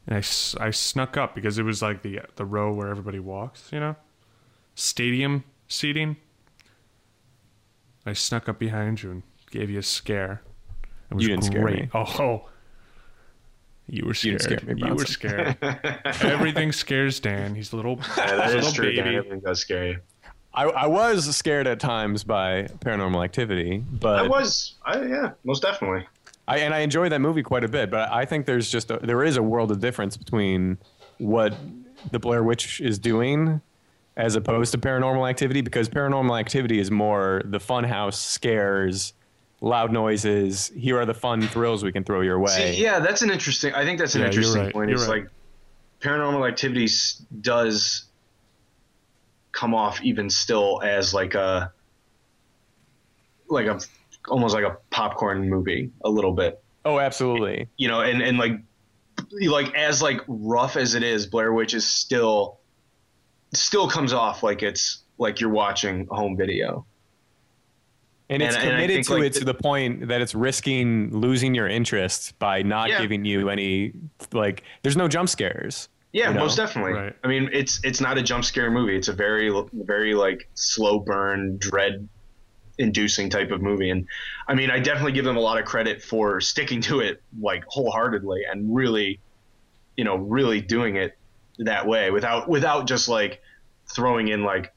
and 0.06 0.14
I, 0.14 0.18
I 0.64 0.70
snuck 0.70 1.16
up 1.16 1.34
because 1.34 1.58
it 1.58 1.64
was 1.64 1.82
like 1.82 2.02
the 2.02 2.20
the 2.36 2.44
row 2.44 2.72
where 2.72 2.86
everybody 2.86 3.18
walks, 3.18 3.70
you 3.72 3.80
know, 3.80 3.96
stadium 4.76 5.42
seating. 5.66 6.16
I 8.06 8.12
snuck 8.12 8.48
up 8.48 8.60
behind 8.60 9.02
you 9.02 9.10
and 9.10 9.22
gave 9.50 9.70
you 9.70 9.80
a 9.80 9.82
scare. 9.82 10.42
It 11.10 11.14
was 11.14 11.24
You 11.24 11.30
didn't 11.30 11.44
scare 11.44 11.64
me. 11.64 11.88
Oh, 11.94 12.48
you 13.90 14.04
were 14.04 14.08
You 14.10 14.38
scared. 14.38 14.38
didn't 14.40 14.60
scare 14.60 14.74
me, 14.74 14.82
you 14.86 14.94
were 14.94 15.04
scared. 15.04 15.56
Everything 16.22 16.72
scares 16.72 17.20
Dan. 17.20 17.54
He's 17.54 17.72
a 17.72 17.76
little, 17.76 17.98
Yeah, 18.16 18.36
that 18.36 18.44
he's 18.46 18.54
is 18.54 18.54
little 18.66 18.72
true. 18.72 18.92
Dan. 18.92 19.04
baby. 19.04 19.16
Everything 19.16 19.40
does 19.40 19.60
scare 19.60 19.86
you. 19.88 19.98
I, 20.52 20.64
I 20.64 20.86
was 20.86 21.36
scared 21.36 21.66
at 21.66 21.78
times 21.78 22.24
by 22.24 22.64
paranormal 22.80 23.22
activity, 23.24 23.84
but 23.92 24.18
I 24.18 24.26
was, 24.28 24.74
I, 24.84 25.00
yeah, 25.02 25.30
most 25.44 25.62
definitely. 25.62 26.06
I, 26.48 26.58
and 26.58 26.74
I 26.74 26.80
enjoy 26.80 27.08
that 27.08 27.20
movie 27.20 27.42
quite 27.44 27.62
a 27.62 27.68
bit, 27.68 27.90
but 27.90 28.10
I 28.10 28.24
think 28.24 28.46
there's 28.46 28.68
just 28.68 28.90
a, 28.90 28.98
there 28.98 29.22
is 29.22 29.36
a 29.36 29.42
world 29.42 29.70
of 29.70 29.78
difference 29.78 30.16
between 30.16 30.78
what 31.18 31.54
the 32.10 32.18
Blair 32.18 32.42
Witch 32.42 32.80
is 32.80 32.98
doing 32.98 33.60
as 34.16 34.34
opposed 34.34 34.72
to 34.72 34.78
Paranormal 34.78 35.28
Activity 35.30 35.60
because 35.60 35.88
Paranormal 35.88 36.38
Activity 36.38 36.80
is 36.80 36.90
more 36.90 37.42
the 37.44 37.58
funhouse 37.60 38.14
scares, 38.14 39.12
loud 39.60 39.92
noises. 39.92 40.72
Here 40.76 40.98
are 40.98 41.06
the 41.06 41.14
fun 41.14 41.42
thrills 41.42 41.82
we 41.84 41.92
can 41.92 42.04
throw 42.04 42.20
your 42.22 42.38
way. 42.38 42.74
See, 42.74 42.82
yeah, 42.82 42.98
that's 43.00 43.22
an 43.22 43.30
interesting. 43.30 43.74
I 43.74 43.84
think 43.84 43.98
that's 43.98 44.14
an 44.14 44.22
Yeah, 44.22 44.26
you're 44.26 44.34
interesting 44.34 44.62
right, 44.64 44.72
point. 44.72 44.88
you're 44.90 44.98
It's 44.98 45.08
right. 45.08 45.22
like 45.24 45.30
paranormal 46.00 46.48
activities 46.48 47.22
does 47.40 48.04
come 49.52 49.74
off 49.74 50.00
even 50.02 50.30
still 50.30 50.80
as 50.82 51.12
like 51.12 51.34
a 51.34 51.72
like 53.48 53.66
a 53.66 53.80
almost 54.28 54.54
like 54.54 54.64
a 54.64 54.76
popcorn 54.90 55.48
movie 55.48 55.90
a 56.04 56.08
little 56.08 56.32
bit 56.32 56.62
Oh, 56.84 56.98
absolutely. 56.98 57.68
you 57.76 57.88
know 57.88 58.00
and 58.00 58.22
and 58.22 58.38
like 58.38 58.52
like 59.48 59.74
as 59.74 60.00
like 60.00 60.20
rough 60.28 60.76
as 60.76 60.94
it 60.94 61.02
is 61.02 61.26
blair 61.26 61.52
witch 61.52 61.74
is 61.74 61.84
still 61.84 62.58
still 63.52 63.88
comes 63.88 64.12
off 64.12 64.42
like 64.42 64.62
it's 64.62 65.02
like 65.18 65.40
you're 65.40 65.50
watching 65.50 66.06
home 66.10 66.36
video 66.36 66.86
And 68.30 68.42
it's 68.42 68.54
And- 68.54 68.62
and 68.64 68.70
committed 68.72 68.94
think, 68.94 69.06
to 69.08 69.14
like, 69.14 69.22
it 69.24 69.32
to 69.34 69.44
the 69.44 69.54
point 69.54 70.08
that 70.08 70.20
it's 70.22 70.34
risking 70.34 71.10
losing 71.12 71.54
your 71.54 71.68
interest 71.68 72.38
by 72.38 72.62
not 72.62 72.88
Yeah. 72.88 73.00
giving 73.02 73.24
you 73.24 73.50
any 73.50 73.92
like. 74.32 74.62
There's 74.82 74.96
no 74.96 75.08
jump 75.08 75.28
scares. 75.28 75.88
Yeah, 76.12 76.28
you 76.28 76.34
know? 76.34 76.40
most 76.40 76.56
definitely. 76.56 76.92
Right. 76.92 77.16
I 77.24 77.28
mean, 77.28 77.50
it's 77.52 77.80
it's 77.84 78.00
not 78.00 78.16
a 78.18 78.22
jump 78.22 78.44
scare 78.44 78.70
movie. 78.70 78.96
It's 78.96 79.08
a 79.08 79.12
very 79.12 79.52
very 79.72 80.14
like 80.14 80.48
slow 80.54 81.00
burn, 81.00 81.58
dread 81.58 82.08
inducing 82.78 83.28
type 83.28 83.50
of 83.50 83.60
movie. 83.60 83.90
And 83.90 84.06
I 84.48 84.54
mean, 84.54 84.70
I 84.70 84.78
definitely 84.78 85.12
give 85.12 85.24
them 85.24 85.36
a 85.36 85.40
lot 85.40 85.58
of 85.58 85.64
credit 85.66 86.00
for 86.02 86.40
sticking 86.40 86.80
to 86.82 87.00
it 87.00 87.22
like 87.40 87.62
wholeheartedly 87.66 88.42
and 88.50 88.74
really, 88.74 89.20
you 89.96 90.04
know, 90.04 90.16
really 90.16 90.60
doing 90.60 90.96
it 90.96 91.18
that 91.58 91.86
way 91.86 92.10
without 92.10 92.48
without 92.48 92.86
just 92.86 93.08
like 93.08 93.42
throwing 93.92 94.28
in 94.28 94.44
like 94.44 94.72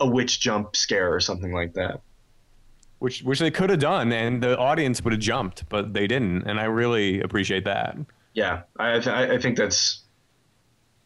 a 0.00 0.06
witch 0.08 0.40
jump 0.40 0.76
scare 0.76 1.12
or 1.14 1.20
something 1.20 1.52
like 1.52 1.74
that. 1.74 2.00
which 2.98 3.22
which 3.22 3.38
they 3.38 3.50
could 3.50 3.70
have 3.70 3.78
done, 3.80 4.12
and 4.12 4.42
the 4.42 4.56
audience 4.58 5.02
would 5.02 5.12
have 5.12 5.20
jumped, 5.20 5.68
but 5.68 5.92
they 5.94 6.06
didn't, 6.06 6.42
and 6.44 6.58
I 6.60 6.64
really 6.64 7.20
appreciate 7.20 7.64
that. 7.64 7.96
Yeah, 8.34 8.62
I 8.78 8.92
th- 9.00 9.08
I 9.08 9.38
think 9.38 9.56
that's. 9.56 10.02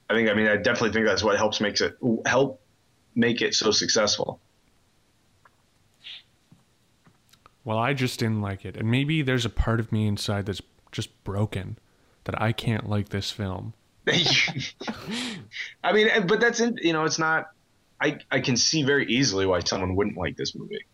I 0.08 0.14
think 0.14 0.28
I 0.28 0.34
mean 0.34 0.48
I 0.48 0.56
definitely 0.56 0.92
think 0.92 1.06
that's 1.06 1.22
what 1.22 1.36
helps 1.36 1.60
makes 1.60 1.80
it 1.80 1.96
help 2.26 2.60
make 3.14 3.40
it 3.42 3.54
so 3.54 3.70
successful. 3.70 4.40
Well, 7.64 7.78
I 7.78 7.92
just 7.92 8.18
didn't 8.18 8.40
like 8.40 8.64
it. 8.64 8.76
And 8.76 8.90
maybe 8.90 9.22
there's 9.22 9.44
a 9.44 9.50
part 9.50 9.80
of 9.80 9.92
me 9.92 10.06
inside 10.06 10.46
that's 10.46 10.62
just 10.92 11.22
broken 11.24 11.78
that 12.24 12.40
I 12.40 12.52
can't 12.52 12.88
like 12.88 13.10
this 13.10 13.30
film. 13.30 13.74
I 14.08 15.92
mean, 15.92 16.08
but 16.26 16.40
that's 16.40 16.60
in, 16.60 16.78
you 16.82 16.92
know, 16.92 17.04
it's 17.04 17.18
not. 17.18 17.50
I 18.00 18.18
I 18.30 18.40
can 18.40 18.56
see 18.56 18.82
very 18.82 19.06
easily 19.06 19.46
why 19.46 19.60
someone 19.60 19.94
wouldn't 19.96 20.16
like 20.16 20.36
this 20.36 20.54
movie. 20.54 20.84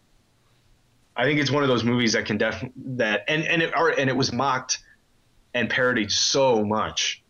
I 1.16 1.24
think 1.24 1.40
it's 1.40 1.50
one 1.50 1.62
of 1.62 1.68
those 1.68 1.84
movies 1.84 2.12
that 2.12 2.26
can 2.26 2.36
def 2.36 2.62
that 2.76 3.24
and 3.28 3.44
and 3.44 3.62
it 3.62 3.72
or, 3.76 3.90
and 3.90 4.10
it 4.10 4.16
was 4.16 4.32
mocked 4.32 4.78
and 5.54 5.70
parodied 5.70 6.10
so 6.12 6.64
much, 6.64 7.22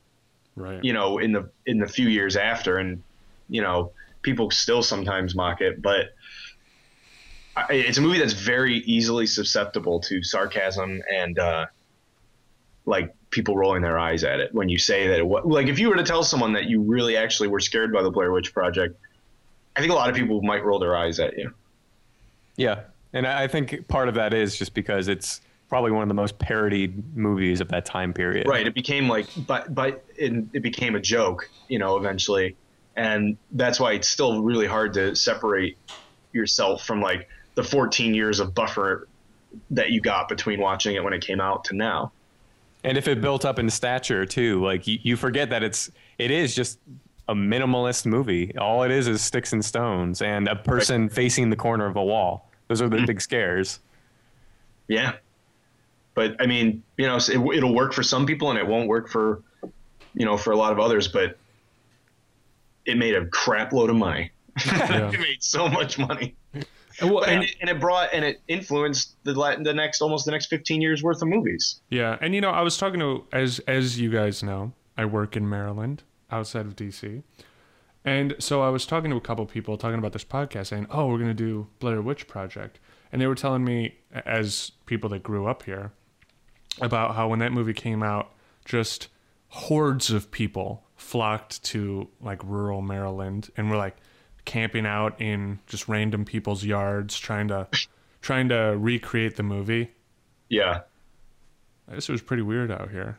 Right. 0.57 0.83
you 0.83 0.93
know, 0.93 1.19
in 1.19 1.33
the 1.33 1.51
in 1.67 1.79
the 1.79 1.87
few 1.87 2.09
years 2.09 2.37
after, 2.37 2.79
and 2.79 3.03
you 3.49 3.63
know, 3.63 3.93
people 4.23 4.51
still 4.51 4.83
sometimes 4.83 5.35
mock 5.37 5.61
it, 5.61 5.81
but 5.81 6.07
I, 7.57 7.73
it's 7.73 7.99
a 7.99 8.01
movie 8.01 8.19
that's 8.19 8.33
very 8.33 8.79
easily 8.79 9.27
susceptible 9.27 10.01
to 10.01 10.23
sarcasm 10.23 11.01
and 11.15 11.39
uh, 11.39 11.67
like 12.85 13.15
people 13.31 13.57
rolling 13.57 13.83
their 13.83 13.99
eyes 13.99 14.25
at 14.25 14.41
it 14.41 14.53
when 14.55 14.69
you 14.69 14.79
say 14.79 15.09
that 15.09 15.19
it 15.19 15.27
was 15.27 15.45
like 15.45 15.69
if 15.69 15.79
you 15.79 15.89
were 15.89 15.97
to 15.97 16.03
tell 16.03 16.23
someone 16.23 16.55
that 16.55 16.65
you 16.65 16.83
really 16.83 17.17
actually 17.17 17.49
were 17.49 17.61
scared 17.61 17.93
by 17.93 18.03
the 18.03 18.11
Blair 18.11 18.33
Witch 18.33 18.53
Project, 18.53 18.99
I 19.77 19.81
think 19.81 19.93
a 19.93 19.95
lot 19.95 20.09
of 20.09 20.17
people 20.17 20.43
might 20.43 20.65
roll 20.65 20.79
their 20.79 20.97
eyes 20.97 21.21
at 21.21 21.37
you. 21.37 21.53
Yeah, 22.57 22.85
and 23.13 23.27
I 23.27 23.47
think 23.47 23.87
part 23.89 24.09
of 24.09 24.15
that 24.15 24.33
is 24.33 24.57
just 24.57 24.75
because 24.75 25.09
it's 25.09 25.41
probably 25.69 25.91
one 25.91 26.03
of 26.03 26.09
the 26.09 26.15
most 26.15 26.39
parodied 26.39 27.17
movies 27.17 27.61
of 27.61 27.69
that 27.69 27.85
time 27.85 28.13
period. 28.13 28.47
Right. 28.47 28.67
It 28.67 28.75
became 28.75 29.09
like, 29.09 29.27
but 29.47 29.75
but 29.75 30.05
it, 30.17 30.33
it 30.53 30.61
became 30.61 30.95
a 30.95 31.01
joke, 31.01 31.51
you 31.69 31.79
know, 31.79 31.97
eventually, 31.97 32.57
and 32.97 33.37
that's 33.53 33.79
why 33.79 33.93
it's 33.93 34.09
still 34.09 34.43
really 34.43 34.67
hard 34.67 34.95
to 34.95 35.15
separate 35.15 35.77
yourself 36.33 36.85
from 36.85 37.01
like 37.01 37.29
the 37.55 37.63
14 37.63 38.15
years 38.15 38.41
of 38.41 38.55
buffer 38.55 39.09
that 39.71 39.91
you 39.91 40.01
got 40.01 40.29
between 40.29 40.61
watching 40.61 40.95
it 40.95 41.03
when 41.03 41.13
it 41.13 41.23
came 41.25 41.41
out 41.41 41.65
to 41.65 41.77
now. 41.77 42.13
And 42.85 42.97
if 42.97 43.09
it 43.09 43.21
built 43.21 43.45
up 43.45 43.59
in 43.59 43.69
stature 43.71 44.25
too, 44.25 44.63
like 44.63 44.87
you, 44.87 44.99
you 45.03 45.17
forget 45.17 45.51
that 45.51 45.63
it's 45.63 45.91
it 46.19 46.31
is 46.31 46.55
just 46.55 46.79
a 47.29 47.35
minimalist 47.35 48.07
movie. 48.07 48.57
All 48.57 48.83
it 48.83 48.91
is 48.91 49.09
is 49.09 49.21
sticks 49.21 49.53
and 49.53 49.65
stones 49.65 50.23
and 50.23 50.49
a 50.49 50.57
person 50.57 51.09
facing 51.09 51.51
the 51.51 51.57
corner 51.57 51.87
of 51.87 51.97
a 51.97 52.05
wall. 52.05 52.51
Those 52.69 52.83
are 52.83 52.89
the 52.89 52.97
mm-hmm. 52.97 53.07
big 53.07 53.21
scares. 53.21 53.81
Yeah. 54.89 55.15
But 56.15 56.41
I 56.41 56.47
mean, 56.47 56.83
you 56.97 57.07
know, 57.07 57.17
it, 57.17 57.57
it'll 57.57 57.75
work 57.75 57.93
for 57.93 58.03
some 58.03 58.27
people 58.27 58.51
and 58.51 58.59
it 58.59 58.67
won't 58.67 58.89
work 58.89 59.09
for, 59.09 59.43
you 60.15 60.25
know, 60.25 60.37
for 60.37 60.53
a 60.53 60.57
lot 60.57 60.73
of 60.73 60.79
others. 60.79 61.09
But 61.09 61.39
it 62.87 62.97
made 62.97 63.15
a 63.15 63.27
crap 63.27 63.73
load 63.73 63.91
of 63.91 63.97
money. 63.97 64.31
Yeah. 64.65 65.11
it 65.13 65.21
made 65.21 65.43
so 65.43 65.69
much 65.69 65.99
money. 65.99 66.35
Well, 67.03 67.25
and, 67.25 67.35
and- 67.35 67.45
it, 67.45 67.57
and 67.61 67.69
it 67.69 67.79
brought 67.79 68.09
and 68.15 68.25
it 68.25 68.41
influenced 68.49 69.17
the 69.25 69.35
la- 69.35 69.57
the 69.57 69.75
next 69.75 70.01
almost 70.01 70.25
the 70.25 70.31
next 70.31 70.47
15 70.47 70.81
years 70.81 71.03
worth 71.03 71.21
of 71.21 71.29
movies. 71.29 71.81
Yeah, 71.91 72.17
and 72.23 72.35
you 72.35 72.41
know, 72.41 72.51
I 72.51 72.63
was 72.63 72.79
talking 72.79 73.01
to 73.01 73.27
as 73.33 73.59
as 73.67 74.01
you 74.01 74.11
guys 74.11 74.43
know, 74.43 74.73
I 74.97 75.05
work 75.05 75.37
in 75.37 75.47
Maryland, 75.47 76.05
outside 76.31 76.67
of 76.67 76.77
DC, 76.77 77.23
and 78.05 78.37
so 78.39 78.63
I 78.63 78.69
was 78.69 78.87
talking 78.87 79.11
to 79.11 79.17
a 79.17 79.21
couple 79.21 79.45
people 79.47 79.77
talking 79.77 79.99
about 79.99 80.13
this 80.13 80.25
podcast, 80.25 80.69
saying, 80.69 80.87
"Oh, 80.91 81.09
we're 81.09 81.19
gonna 81.19 81.35
do 81.35 81.69
Blair 81.79 82.01
Witch 82.01 82.27
Project," 82.27 82.79
and 83.11 83.21
they 83.21 83.27
were 83.27 83.35
telling 83.35 83.65
me, 83.65 83.97
as 84.13 84.73
people 84.87 85.11
that 85.11 85.23
grew 85.23 85.47
up 85.47 85.65
here, 85.65 85.93
about 86.81 87.15
how 87.15 87.29
when 87.29 87.39
that 87.41 87.53
movie 87.53 87.75
came 87.75 88.03
out, 88.03 88.33
just 88.65 89.09
hordes 89.49 90.11
of 90.11 90.31
people 90.31 90.85
flocked 90.97 91.63
to 91.63 92.09
like 92.21 92.43
rural 92.45 92.83
Maryland 92.83 93.51
and 93.57 93.71
were 93.71 93.77
like 93.77 93.97
camping 94.45 94.87
out 94.87 95.21
in 95.21 95.59
just 95.67 95.89
random 95.89 96.25
people's 96.25 96.65
yards, 96.65 97.19
trying 97.19 97.49
to 97.49 97.69
trying 98.21 98.49
to 98.49 98.77
recreate 98.79 99.37
the 99.37 99.43
movie. 99.43 99.91
Yeah. 100.49 100.81
This 101.89 102.09
was 102.09 102.23
pretty 102.23 102.43
weird 102.43 102.71
out 102.71 102.91
here. 102.91 103.19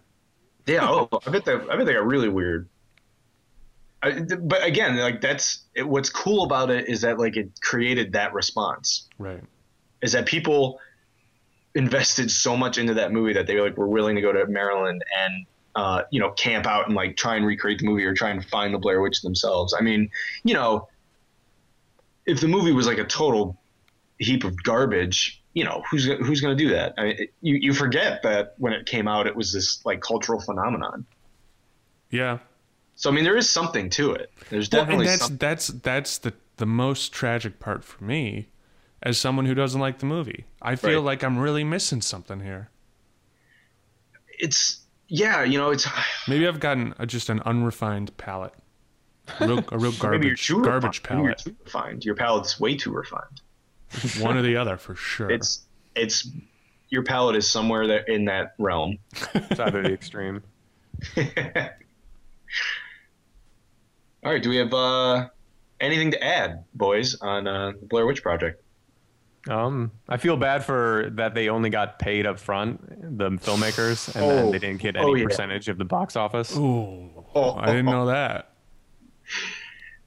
Yeah, 0.66 0.86
oh, 0.90 1.08
I 1.26 1.30
bet 1.30 1.46
they, 1.46 1.54
I 1.54 1.78
bet 1.78 1.86
they 1.86 1.94
got 1.94 2.06
really 2.06 2.28
weird. 2.28 2.68
I, 4.08 4.20
but 4.42 4.64
again, 4.66 4.98
like 4.98 5.22
that's 5.22 5.60
it, 5.76 5.88
what's 5.88 6.10
cool 6.10 6.44
about 6.44 6.70
it 6.70 6.88
is 6.88 7.02
that 7.02 7.20
like 7.20 7.38
it 7.38 7.50
created 7.62 8.14
that 8.14 8.34
response. 8.34 9.08
Right. 9.18 9.44
Is 10.02 10.12
that 10.14 10.26
people 10.26 10.80
invested 11.76 12.32
so 12.32 12.58
much 12.58 12.78
into 12.78 12.94
that 12.96 13.12
movie 13.12 13.34
that 13.34 13.46
they 13.48 13.60
like 13.60 13.78
were 13.78 13.88
willing 13.88 14.16
to 14.16 14.22
go 14.22 14.32
to 14.32 14.46
Maryland 14.48 15.04
and 15.20 15.46
uh, 15.76 16.02
you 16.12 16.20
know 16.20 16.32
camp 16.32 16.66
out 16.66 16.88
and 16.88 16.96
like 16.96 17.16
try 17.18 17.36
and 17.36 17.46
recreate 17.46 17.80
the 17.80 17.86
movie 17.86 18.04
or 18.04 18.14
try 18.14 18.30
and 18.30 18.44
find 18.46 18.74
the 18.74 18.80
Blair 18.80 19.02
Witch 19.02 19.22
themselves. 19.22 19.76
I 19.78 19.82
mean, 19.84 20.10
you 20.44 20.54
know, 20.54 20.88
if 22.26 22.42
the 22.42 22.48
movie 22.48 22.72
was 22.72 22.88
like 22.88 22.98
a 22.98 23.04
total 23.06 23.58
heap 24.20 24.44
of 24.44 24.62
garbage, 24.64 25.42
you 25.54 25.64
know, 25.64 25.84
who's 25.90 26.06
who's 26.06 26.42
going 26.42 26.58
to 26.58 26.64
do 26.64 26.72
that? 26.72 26.94
I 26.98 27.04
mean, 27.04 27.16
it- 27.20 27.34
you 27.42 27.56
you 27.56 27.74
forget 27.74 28.24
that 28.24 28.56
when 28.58 28.74
it 28.74 28.86
came 28.86 29.08
out, 29.08 29.28
it 29.28 29.36
was 29.36 29.54
this 29.54 29.86
like 29.86 30.02
cultural 30.02 30.40
phenomenon. 30.42 31.06
Yeah. 32.10 32.40
So 32.98 33.10
I 33.12 33.14
mean, 33.14 33.24
there 33.24 33.38
is 33.38 33.48
something 33.50 33.90
to 33.92 34.12
it. 34.14 34.32
There's 34.50 34.70
Well, 34.72 34.82
definitely 34.82 35.06
and 35.06 35.14
that's 35.14 35.22
something. 35.22 35.38
that's 35.38 35.68
that's 35.68 36.18
the 36.18 36.34
the 36.58 36.66
most 36.66 37.14
tragic 37.14 37.60
part 37.60 37.84
for 37.84 38.04
me, 38.04 38.48
as 39.04 39.20
someone 39.20 39.46
who 39.46 39.54
doesn't 39.54 39.80
like 39.80 40.00
the 40.00 40.08
movie. 40.08 40.46
I 40.64 40.76
feel 40.76 40.96
Right. 41.02 41.06
like 41.06 41.24
I'm 41.24 41.38
really 41.38 41.64
missing 41.64 42.02
something 42.02 42.40
here. 42.42 42.70
It's 44.40 44.80
yeah, 45.08 45.44
you 45.44 45.58
know, 45.60 45.70
it's 45.72 45.88
Maybe 46.28 46.48
I've 46.48 46.60
gotten 46.60 46.96
a, 46.98 47.06
just 47.06 47.30
an 47.30 47.40
unrefined 47.42 48.18
palate, 48.18 48.54
a 49.40 49.46
real, 49.48 49.64
a 49.72 49.78
real 49.78 49.92
maybe 50.04 50.28
you're 50.28 50.36
garbage 50.36 50.48
too 50.48 50.62
garbage 50.64 51.02
refined. 51.04 51.20
Maybe 51.20 51.26
you're 51.28 51.36
too 51.36 51.56
refined. 51.64 52.06
Your 52.06 52.16
palate's 52.16 52.60
way 52.60 52.76
too 52.76 52.92
refined. 52.92 53.42
One 54.20 54.36
or 54.38 54.42
the 54.42 54.58
other 54.58 54.76
for 54.76 54.96
sure. 54.96 55.30
It's 55.30 55.66
it's 55.96 56.28
your 56.90 57.04
palate 57.04 57.36
is 57.36 57.50
somewhere 57.50 57.86
that 57.88 58.10
in 58.10 58.26
that 58.26 58.56
realm. 58.58 58.98
It's 59.36 59.60
either 59.60 59.84
the 59.84 59.94
extreme. 59.94 60.42
All 64.24 64.32
right, 64.32 64.42
do 64.42 64.50
we 64.50 64.58
have 64.58 64.74
uh, 64.74 65.30
anything 65.80 66.12
to 66.12 66.24
add, 66.24 66.64
boys, 66.74 67.16
on 67.22 67.48
uh, 67.48 67.72
the 67.80 67.86
Blair 67.86 68.06
Witch 68.06 68.22
Project? 68.24 68.62
Um, 69.50 69.92
I 70.10 70.18
feel 70.18 70.36
bad 70.36 70.66
for 70.66 71.10
that 71.14 71.34
they 71.34 71.48
only 71.48 71.70
got 71.70 72.00
paid 72.00 72.26
up 72.26 72.38
front, 72.38 73.18
the 73.18 73.30
filmmakers, 73.32 74.14
and 74.16 74.30
then 74.30 74.46
Oh. 74.48 74.52
they 74.52 74.60
didn't 74.60 74.82
get 74.82 74.98
Oh, 74.98 75.12
any 75.12 75.22
yeah. 75.22 75.28
percentage 75.28 75.70
of 75.70 75.78
the 75.78 75.86
box 75.86 76.16
office. 76.18 76.56
Ooh, 76.58 77.10
Oh, 77.34 77.56
I 77.56 77.68
didn't 77.68 77.86
know 77.86 78.08
that. 78.08 78.52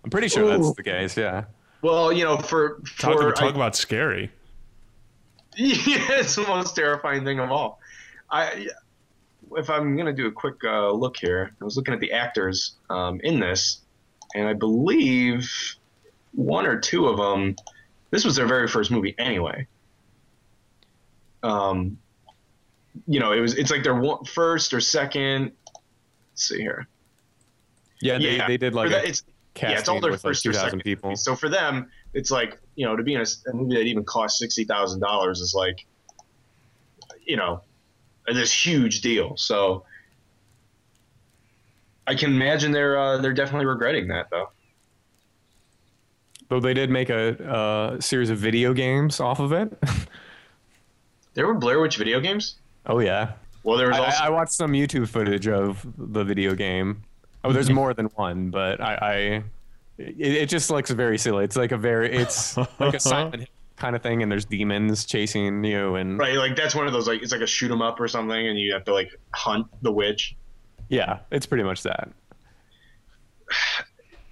I'm 0.05 0.11
pretty 0.11 0.29
sure 0.29 0.47
that's 0.49 0.75
the 0.75 0.83
case. 0.83 1.17
Yeah. 1.17 1.45
Well, 1.83 2.13
you 2.13 2.25
know, 2.25 2.37
for 2.37 2.81
Talk, 2.99 3.19
for 3.19 3.33
talk 3.33 3.53
I- 3.55 3.57
about 3.57 3.77
scary. 3.77 4.31
yeah, 5.57 6.21
it's 6.21 6.35
the 6.37 6.43
most 6.43 6.75
terrifying 6.77 7.25
thing 7.25 7.39
of 7.41 7.51
all. 7.51 7.81
I, 8.31 8.69
if 9.57 9.69
I'm 9.71 9.97
gonna 9.97 10.13
do 10.13 10.27
a 10.27 10.33
quick 10.33 10.63
uh, 10.65 10.91
look 10.93 11.17
here, 11.17 11.53
I 11.61 11.65
was 11.65 11.77
looking 11.77 11.93
at 11.95 12.01
the 12.01 12.13
actors 12.13 12.77
um, 12.91 13.21
in 13.25 13.41
this, 13.41 13.81
and 14.35 14.47
I 14.49 14.53
believe 14.53 15.51
one 16.33 16.67
or 16.67 16.79
two 16.79 17.07
of 17.09 17.17
them. 17.17 17.57
This 18.11 18.25
was 18.25 18.37
their 18.37 18.47
very 18.47 18.67
first 18.69 18.91
movie, 18.91 19.15
anyway. 19.19 19.67
Um, 21.43 21.99
you 23.07 23.21
know, 23.21 23.33
it 23.33 23.41
was. 23.41 23.55
It's 23.57 23.71
like 23.71 23.83
their 23.83 23.95
one, 23.95 24.25
first 24.25 24.75
or 24.75 24.81
second. 24.81 25.53
Let's 26.33 26.49
see 26.49 26.59
here. 26.59 26.87
Yeah, 28.01 28.19
they, 28.19 28.37
Yeah, 28.37 28.47
they 28.47 28.57
did 28.57 28.75
like 28.75 28.91
that- 28.91 29.05
a 29.05 29.09
it's 29.09 29.23
yeah, 29.61 29.79
it's 29.79 29.89
all 29.89 30.01
their 30.01 30.11
with 30.13 30.25
like 30.25 30.31
first 30.31 30.47
or 30.47 30.51
2,000 30.53 30.67
second 30.71 30.81
people. 30.85 31.11
movies. 31.11 31.23
So 31.23 31.35
for 31.37 31.49
them, 31.49 31.91
it's 32.15 32.31
like 32.31 32.59
you 32.77 32.87
know 32.87 32.97
to 32.97 33.03
be 33.03 33.15
in 33.15 33.21
a 33.21 33.27
movie 33.55 33.75
that 33.77 33.83
even 33.83 34.05
cost 34.05 34.39
sixty 34.39 34.65
thousand 34.65 35.01
dollars 35.01 35.41
is 35.41 35.55
like, 35.55 35.87
you 37.25 37.37
know, 37.37 37.63
this 38.27 38.53
huge 38.53 39.01
deal. 39.03 39.37
So 39.37 39.85
I 42.11 42.15
can 42.17 42.33
imagine 42.35 42.73
they're 42.73 42.99
uh, 42.99 43.19
they're 43.19 43.33
definitely 43.33 43.67
regretting 43.67 44.09
that 44.09 44.31
though. 44.31 44.51
Though 46.49 46.59
they 46.59 46.75
did 46.75 46.91
make 46.91 47.09
a, 47.09 47.41
uh 47.49 48.01
series 48.01 48.31
of 48.31 48.39
video 48.39 48.75
games 48.75 49.21
off 49.21 49.39
of 49.39 49.53
it. 49.53 49.73
There 51.35 51.47
were 51.47 51.55
Blair 51.55 51.81
Witch 51.81 51.97
video 51.97 52.19
games. 52.19 52.57
oh 52.87 52.99
yeah. 52.99 53.35
Well, 53.63 53.79
there 53.79 53.87
was 53.87 53.97
I, 53.99 54.05
also 54.07 54.25
I 54.25 54.29
watched 54.31 54.53
some 54.53 54.73
YouTube 54.73 55.09
footage 55.09 55.47
of 55.47 55.87
the 55.97 56.25
video 56.25 56.57
game. 56.57 57.03
Oh, 57.45 57.53
there's 57.53 57.71
more 57.71 57.95
than 57.95 58.07
one, 58.07 58.51
but 58.51 58.81
I, 58.81 58.95
I 58.95 59.15
it, 59.97 60.17
it 60.19 60.49
just 60.49 60.69
looks 60.71 60.91
very 60.91 61.19
silly. 61.19 61.45
It's 61.45 61.55
like 61.55 61.71
a 61.71 61.77
very, 61.77 62.13
it's 62.13 62.57
like 62.57 62.95
a 62.95 63.01
Silent 63.13 63.37
Hill 63.37 63.47
kind 63.77 63.95
of 63.95 64.03
thing, 64.03 64.25
and 64.25 64.31
there's 64.33 64.45
demons 64.45 65.05
chasing 65.05 65.63
you, 65.63 65.95
and 65.95 66.19
right. 66.19 66.35
Like 66.35 66.57
that's 66.57 66.75
one 66.75 66.89
of 66.89 66.93
those 66.93 67.07
like 67.07 67.23
it's 67.23 67.33
like 67.33 67.43
a 67.43 67.47
shoot 67.47 67.71
'em 67.71 67.81
up 67.81 68.01
or 68.01 68.09
something, 68.09 68.49
and 68.49 68.59
you 68.59 68.73
have 68.73 68.85
to 68.87 68.93
like 68.93 69.11
hunt 69.33 69.69
the 69.83 69.93
witch. 69.93 70.35
Yeah, 70.91 71.21
it's 71.31 71.47
pretty 71.47 71.65
much 71.65 71.83
that. 71.85 72.11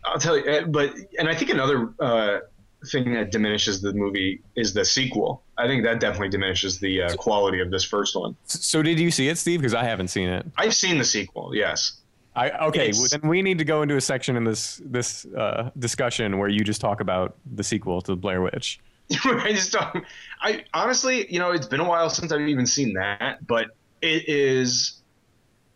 I'll 0.04 0.18
tell 0.18 0.36
you, 0.38 0.44
uh, 0.50 0.64
but 0.66 0.94
and 1.18 1.28
I 1.28 1.34
think 1.34 1.50
another 1.50 1.92
uh, 2.00 2.38
thing 2.86 3.12
that 3.14 3.30
diminishes 3.32 3.80
the 3.82 3.92
movie 3.92 4.42
is 4.56 4.72
the 4.72 4.84
sequel. 4.84 5.42
I 5.56 5.66
think 5.66 5.84
that 5.84 6.00
definitely 6.00 6.28
diminishes 6.28 6.78
the 6.78 7.02
uh, 7.02 7.16
quality 7.16 7.60
of 7.60 7.70
this 7.70 7.84
first 7.84 8.14
one. 8.16 8.36
So 8.44 8.82
did 8.82 8.98
you 9.00 9.10
see 9.10 9.28
it, 9.28 9.38
Steve? 9.38 9.60
Because 9.60 9.74
I 9.74 9.84
haven't 9.84 10.08
seen 10.08 10.28
it. 10.28 10.46
I've 10.56 10.74
seen 10.74 10.98
the 10.98 11.04
sequel, 11.04 11.54
yes. 11.54 12.00
I 12.36 12.50
okay. 12.68 12.88
It's- 12.90 13.10
Then 13.10 13.28
we 13.28 13.42
need 13.42 13.58
to 13.58 13.64
go 13.64 13.82
into 13.82 13.96
a 13.96 14.00
section 14.00 14.36
in 14.36 14.44
this 14.44 14.80
this 14.84 15.26
uh, 15.26 15.70
discussion 15.78 16.38
where 16.38 16.48
you 16.48 16.60
just 16.60 16.80
talk 16.80 17.00
about 17.00 17.36
the 17.54 17.64
sequel 17.64 18.00
to 18.02 18.14
Blair 18.16 18.40
Witch. 18.42 18.78
I 19.24 19.52
just 19.52 19.72
don't. 19.72 20.04
I 20.40 20.64
honestly, 20.74 21.30
you 21.32 21.38
know, 21.38 21.50
it's 21.50 21.66
been 21.66 21.80
a 21.80 21.88
while 21.88 22.10
since 22.10 22.30
I've 22.30 22.42
even 22.42 22.66
seen 22.66 22.94
that, 22.94 23.44
but 23.46 23.68
it 24.02 24.28
is. 24.28 24.97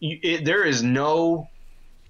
You- 0.02 0.18
It, 0.22 0.44
there 0.44 0.64
is 0.64 0.82
no, 0.82 1.48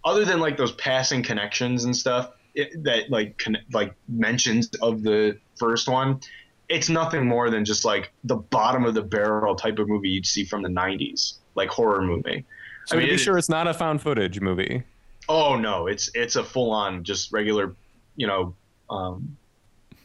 other 0.05 0.25
than 0.25 0.41
like 0.41 0.57
those 0.57 0.73
passing 0.73 1.23
connections 1.23 1.85
and 1.85 1.95
stuff 1.97 2.31
it, 2.55 2.83
that 2.85 3.11
like 3.11 3.39
con, 3.39 3.57
like 3.73 3.95
mentions 4.09 4.69
of 4.83 5.03
the 5.03 5.39
first 5.57 5.89
one. 5.89 6.21
It's 6.69 6.89
nothing 6.89 7.27
more 7.27 7.51
than 7.51 7.65
just 7.65 7.85
like 7.85 8.11
the 8.25 8.37
bottom 8.37 8.85
of 8.85 8.95
the 8.95 9.03
barrel 9.03 9.55
type 9.55 9.79
of 9.79 9.89
movie 9.89 10.09
you'd 10.09 10.27
see 10.27 10.45
from 10.45 10.63
the 10.63 10.69
'90s, 10.71 11.35
like 11.55 11.69
horror 11.69 12.03
movie. 12.03 12.45
So 12.87 12.97
I 12.97 12.99
mean, 12.99 13.09
to 13.09 13.15
be 13.15 13.19
sure, 13.19 13.37
it's 13.39 13.49
not 13.51 13.69
a 13.69 13.75
found 13.75 14.01
footage 14.03 14.41
movie. 14.41 14.83
Oh 15.29 15.57
no, 15.57 15.87
it's 15.87 16.11
it's 16.15 16.37
a 16.37 16.43
full 16.45 16.71
on 16.73 17.05
just 17.05 17.31
regular, 17.33 17.75
you 18.17 18.27
know, 18.27 18.55
um, 18.91 19.37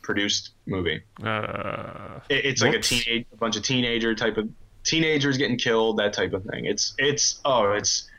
produced 0.02 0.52
movie. 0.66 1.02
Uh, 1.24 2.20
It, 2.30 2.46
it's 2.46 2.62
like 2.62 2.76
a 2.76 2.80
teenage, 2.80 3.26
a 3.34 3.38
bunch 3.38 3.56
of 3.56 3.64
teenager 3.64 4.14
type 4.16 4.38
of 4.38 4.50
teenagers 4.88 5.38
getting 5.38 5.58
killed, 5.58 5.98
that 5.98 6.14
type 6.14 6.34
of 6.34 6.44
thing. 6.46 6.66
It's 6.66 6.94
it's 6.98 7.40
oh 7.46 7.74
it's 7.74 8.10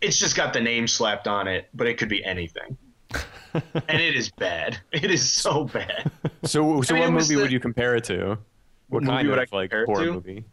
it's 0.00 0.18
just 0.18 0.34
got 0.36 0.52
the 0.52 0.60
name 0.60 0.88
slapped 0.88 1.28
on 1.28 1.46
it, 1.46 1.68
but 1.74 1.86
it 1.86 1.98
could 1.98 2.08
be 2.08 2.24
anything, 2.24 2.76
and 3.54 4.00
it 4.00 4.16
is 4.16 4.30
bad. 4.30 4.78
It 4.92 5.10
is 5.10 5.30
so 5.30 5.64
bad. 5.64 6.10
So, 6.44 6.82
so 6.82 6.94
I 6.94 7.00
mean, 7.00 7.14
what 7.14 7.20
movie 7.20 7.34
the- 7.34 7.42
would 7.42 7.52
you 7.52 7.60
compare 7.60 7.94
it 7.94 8.04
to? 8.04 8.38
What 8.88 9.04
kind 9.04 9.28
would 9.28 9.38
I 9.38 9.42
of 9.42 9.52
like 9.52 9.70
compare 9.70 9.82
it 9.82 9.86
horror 9.86 10.06
to? 10.06 10.12
movie? 10.14 10.44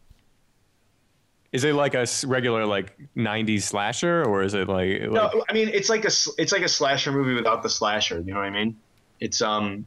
Is 1.54 1.64
it 1.64 1.74
like 1.74 1.94
a 1.96 2.06
regular 2.26 2.66
like 2.66 2.98
'90s 3.16 3.62
slasher, 3.62 4.26
or 4.26 4.44
is 4.44 4.54
it 4.54 4.68
like, 4.68 5.00
like 5.00 5.12
No, 5.12 5.44
I 5.50 5.54
mean 5.54 5.70
it's 5.70 5.90
like 5.90 6.04
a 6.04 6.12
it's 6.38 6.52
like 6.52 6.64
a 6.64 6.68
slasher 6.68 7.14
movie 7.14 7.34
without 7.34 7.64
the 7.64 7.70
slasher. 7.70 8.20
You 8.20 8.34
know 8.34 8.40
what 8.40 8.48
I 8.48 8.50
mean? 8.50 8.78
It's 9.22 9.42
um, 9.42 9.86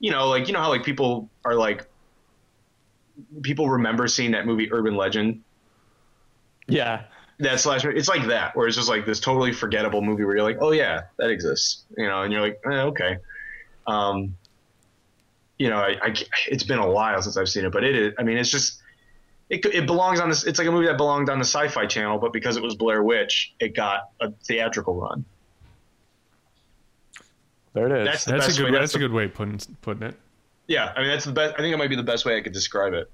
you 0.00 0.10
know, 0.10 0.28
like 0.28 0.46
you 0.48 0.52
know 0.52 0.60
how 0.60 0.68
like 0.68 0.84
people 0.84 1.30
are 1.46 1.54
like 1.54 1.86
people 3.42 3.68
remember 3.68 4.06
seeing 4.08 4.32
that 4.32 4.46
movie 4.46 4.72
Urban 4.72 4.96
Legend 4.96 5.42
yeah, 6.66 7.02
that 7.40 7.60
slasher 7.60 7.90
it's 7.90 8.08
like 8.08 8.26
that 8.28 8.56
where 8.56 8.66
it's 8.66 8.76
just 8.76 8.88
like 8.88 9.04
this 9.04 9.20
totally 9.20 9.52
forgettable 9.52 10.00
movie 10.00 10.24
where 10.24 10.36
you're 10.36 10.44
like 10.44 10.58
oh 10.60 10.70
yeah 10.72 11.02
that 11.18 11.30
exists 11.30 11.84
you 11.98 12.06
know 12.06 12.22
and 12.22 12.32
you're 12.32 12.40
like 12.42 12.60
eh, 12.64 12.80
okay 12.82 13.18
um 13.86 14.34
you 15.58 15.68
know 15.68 15.76
I, 15.76 15.96
I 16.02 16.14
it's 16.48 16.64
been 16.64 16.78
a 16.78 16.90
while 16.90 17.20
since 17.20 17.36
i've 17.36 17.48
seen 17.48 17.64
it 17.64 17.72
but 17.72 17.84
it 17.84 17.94
is 17.94 18.14
i 18.18 18.22
mean 18.22 18.38
it's 18.38 18.50
just 18.50 18.80
it, 19.50 19.64
it 19.66 19.86
belongs 19.86 20.20
on 20.20 20.28
this 20.30 20.44
it's 20.44 20.58
like 20.58 20.68
a 20.68 20.72
movie 20.72 20.86
that 20.86 20.96
belonged 20.96 21.28
on 21.28 21.38
the 21.38 21.44
sci-fi 21.44 21.86
channel 21.86 22.18
but 22.18 22.32
because 22.32 22.56
it 22.56 22.62
was 22.62 22.76
blair 22.76 23.02
witch 23.02 23.52
it 23.60 23.74
got 23.76 24.08
a 24.20 24.30
theatrical 24.30 24.94
run 24.94 25.24
there 27.74 27.86
it 27.88 28.00
is. 28.02 28.06
That's 28.06 28.24
that's 28.24 28.56
a 28.56 28.62
good. 28.62 28.72
way- 28.72 28.78
That's, 28.78 28.92
that's 28.92 28.94
a 28.94 28.98
good 29.00 29.12
way 29.12 29.24
of 29.24 29.34
putting 29.34 29.58
putting 29.82 30.04
it. 30.04 30.14
Yeah, 30.66 30.92
I 30.96 31.00
mean 31.00 31.08
that's 31.08 31.24
the 31.24 31.32
best. 31.32 31.54
I 31.54 31.58
think 31.58 31.74
it 31.74 31.76
might 31.76 31.90
be 31.90 31.96
the 31.96 32.02
best 32.02 32.24
way 32.24 32.36
I 32.36 32.40
could 32.40 32.52
describe 32.52 32.94
it. 32.94 33.10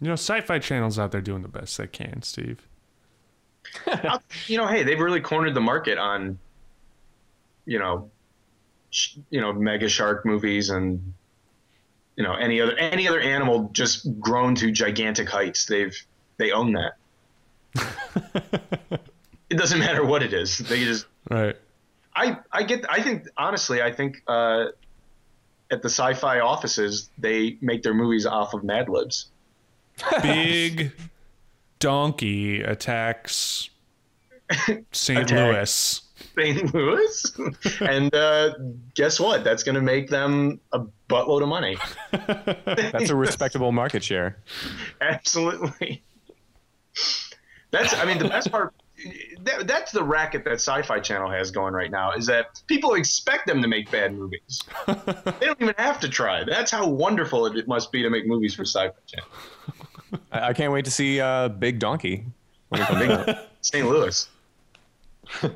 You 0.00 0.08
know, 0.08 0.14
sci-fi 0.14 0.58
channels 0.58 0.98
out 0.98 1.12
there 1.12 1.20
doing 1.20 1.42
the 1.42 1.48
best 1.48 1.78
they 1.78 1.86
can, 1.86 2.22
Steve. 2.22 2.66
Uh, 3.86 4.18
you 4.48 4.58
know, 4.58 4.66
hey, 4.66 4.82
they've 4.82 4.98
really 5.00 5.20
cornered 5.20 5.54
the 5.54 5.60
market 5.60 5.96
on, 5.96 6.38
you 7.64 7.78
know, 7.78 8.10
sh- 8.90 9.16
you 9.30 9.40
know, 9.40 9.52
mega 9.52 9.88
shark 9.88 10.26
movies 10.26 10.68
and, 10.70 11.14
you 12.16 12.24
know, 12.24 12.34
any 12.34 12.60
other 12.60 12.76
any 12.76 13.08
other 13.08 13.20
animal 13.20 13.70
just 13.72 14.20
grown 14.20 14.54
to 14.56 14.70
gigantic 14.72 15.28
heights. 15.28 15.64
They've 15.64 15.96
they 16.36 16.50
own 16.50 16.72
that. 16.72 16.96
it 19.48 19.56
doesn't 19.56 19.78
matter 19.78 20.04
what 20.04 20.22
it 20.22 20.34
is. 20.34 20.58
They 20.58 20.84
just 20.84 21.06
Right. 21.30 21.56
I 22.14 22.38
I 22.50 22.62
get 22.62 22.84
I 22.90 23.02
think 23.02 23.28
honestly 23.36 23.82
I 23.82 23.92
think 23.92 24.22
uh, 24.26 24.66
at 25.70 25.82
the 25.82 25.88
sci-fi 25.88 26.40
offices 26.40 27.10
they 27.18 27.58
make 27.60 27.82
their 27.82 27.94
movies 27.94 28.26
off 28.26 28.54
of 28.54 28.64
Mad 28.64 28.88
Libs. 28.88 29.26
Big 30.22 30.92
donkey 31.78 32.62
attacks 32.62 33.70
St. 34.92 35.18
Attack. 35.20 35.54
Louis. 35.54 36.02
St. 36.36 36.74
Louis, 36.74 37.36
and 37.80 38.14
uh, 38.14 38.54
guess 38.94 39.18
what? 39.20 39.44
That's 39.44 39.62
going 39.62 39.74
to 39.74 39.82
make 39.82 40.08
them 40.08 40.60
a 40.72 40.80
buttload 41.08 41.42
of 41.42 41.48
money. 41.48 41.76
That's 42.64 43.10
a 43.10 43.16
respectable 43.16 43.72
market 43.72 44.04
share. 44.04 44.38
Absolutely. 45.00 46.02
That's 47.70 47.94
I 47.94 48.04
mean 48.04 48.18
the 48.18 48.28
best 48.28 48.50
part. 48.50 48.74
That, 49.40 49.66
that's 49.66 49.92
the 49.92 50.02
racket 50.02 50.44
that 50.44 50.54
Sci-Fi 50.54 51.00
Channel 51.00 51.30
has 51.30 51.50
going 51.50 51.74
right 51.74 51.90
now 51.90 52.12
is 52.12 52.26
that 52.26 52.62
people 52.66 52.94
expect 52.94 53.46
them 53.46 53.60
to 53.62 53.68
make 53.68 53.90
bad 53.90 54.14
movies. 54.14 54.62
they 54.86 55.46
don't 55.46 55.60
even 55.60 55.74
have 55.78 55.98
to 56.00 56.08
try. 56.08 56.44
That's 56.44 56.70
how 56.70 56.88
wonderful 56.88 57.46
it 57.46 57.66
must 57.68 57.92
be 57.92 58.02
to 58.02 58.10
make 58.10 58.26
movies 58.26 58.54
for 58.54 58.64
Sci-Fi 58.64 58.94
Channel. 59.06 59.28
I, 60.30 60.48
I 60.48 60.52
can't 60.52 60.72
wait 60.72 60.84
to 60.84 60.90
see 60.90 61.20
uh, 61.20 61.48
Big 61.48 61.78
Donkey. 61.78 62.26
when 62.68 62.82
it 62.82 62.88
comes 62.88 63.28
out. 63.28 63.36
St. 63.60 63.88
Louis. 63.88 64.28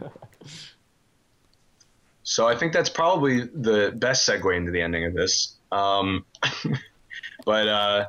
so 2.22 2.46
I 2.46 2.56
think 2.56 2.72
that's 2.72 2.88
probably 2.88 3.42
the 3.42 3.92
best 3.96 4.28
segue 4.28 4.56
into 4.56 4.70
the 4.70 4.80
ending 4.80 5.04
of 5.04 5.14
this. 5.14 5.56
Um, 5.72 6.24
but 7.44 7.68
uh, 7.68 8.06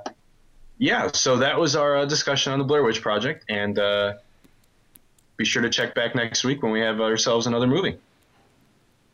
yeah, 0.77 1.11
so 1.11 1.37
that 1.37 1.59
was 1.59 1.75
our 1.75 1.97
uh, 1.97 2.05
discussion 2.05 2.53
on 2.53 2.59
the 2.59 2.65
Blair 2.65 2.83
Witch 2.83 3.01
Project, 3.01 3.45
and 3.49 3.79
uh, 3.79 4.13
be 5.37 5.45
sure 5.45 5.61
to 5.61 5.69
check 5.69 5.93
back 5.95 6.15
next 6.15 6.43
week 6.43 6.63
when 6.63 6.71
we 6.71 6.79
have 6.79 6.99
ourselves 6.99 7.47
another 7.47 7.67
movie. 7.67 7.97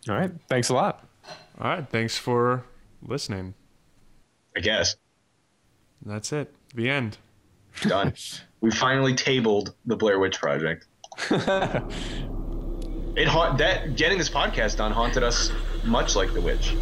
All 0.10 0.16
right. 0.16 0.32
Thanks 0.48 0.70
a 0.70 0.74
lot. 0.74 1.06
All 1.60 1.70
right. 1.70 1.88
Thanks 1.88 2.18
for 2.18 2.64
listening. 3.06 3.54
I 4.56 4.62
guess 4.62 4.96
That's 6.06 6.32
it. 6.32 6.54
The 6.76 6.90
end. 6.90 7.18
done. 7.82 8.14
we 8.62 8.72
finally 8.72 9.16
tabled 9.16 9.74
the 9.86 9.96
Blair 9.96 10.20
Witch 10.20 10.40
Project. 10.40 10.86
it 11.30 13.28
haunt 13.28 13.58
that 13.60 13.96
getting 13.96 14.18
this 14.18 14.30
podcast 14.30 14.78
done 14.78 14.92
haunted 14.92 15.24
us 15.24 15.52
much 15.84 16.16
like 16.16 16.34
the 16.34 16.42
witch. 16.42 16.74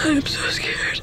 I'm 0.00 0.22
so 0.22 0.48
scared. 0.50 1.00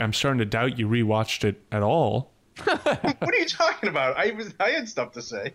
I'm 0.00 0.12
starting 0.12 0.38
to 0.38 0.44
doubt 0.44 0.78
you 0.78 0.88
rewatched 0.88 1.44
it 1.44 1.62
at 1.72 1.82
all. 1.82 2.30
What 2.64 3.22
are 3.34 3.36
you 3.36 3.46
talking 3.46 3.88
about? 3.88 4.16
I 4.16 4.32
was 4.32 4.52
I 4.60 4.70
had 4.70 4.88
stuff 4.88 5.12
to 5.12 5.22
say. 5.22 5.54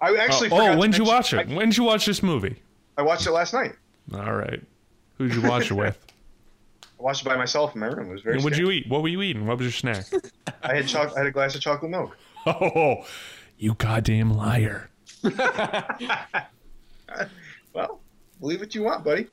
I 0.00 0.14
actually 0.16 0.50
oh, 0.50 0.72
oh 0.72 0.76
when'd 0.76 0.96
you 0.96 1.04
watch 1.04 1.32
it? 1.32 1.38
I, 1.38 1.44
When'd 1.44 1.76
you 1.76 1.84
watch 1.84 2.04
this 2.04 2.22
movie? 2.22 2.56
I 2.98 3.02
watched 3.02 3.26
it 3.26 3.30
last 3.30 3.54
night. 3.54 3.72
All 4.12 4.34
right. 4.34 4.60
Who'd 5.18 5.34
you 5.34 5.42
watch 5.42 5.70
it 5.70 5.74
with? 5.74 5.98
I 7.00 7.02
watched 7.02 7.22
it 7.22 7.28
by 7.28 7.36
myself 7.36 7.74
in 7.74 7.80
my 7.80 7.86
room. 7.86 8.10
It 8.10 8.12
was 8.12 8.22
very. 8.22 8.36
And 8.36 8.44
what'd 8.44 8.58
you 8.58 8.70
eat? 8.70 8.88
What 8.88 9.02
were 9.02 9.08
you 9.08 9.22
eating? 9.22 9.46
What 9.46 9.58
was 9.58 9.64
your 9.66 9.72
snack? 9.72 10.06
I 10.62 10.74
had 10.76 10.88
choc- 10.88 11.12
I 11.14 11.20
had 11.20 11.26
a 11.26 11.30
glass 11.30 11.54
of 11.54 11.60
chocolate 11.60 11.90
milk. 11.90 12.16
oh, 12.46 13.06
you 13.58 13.74
goddamn 13.74 14.34
liar. 14.34 14.90
Well, 17.72 18.00
believe 18.40 18.60
what 18.60 18.74
you 18.74 18.82
want, 18.82 19.04
buddy. 19.04 19.28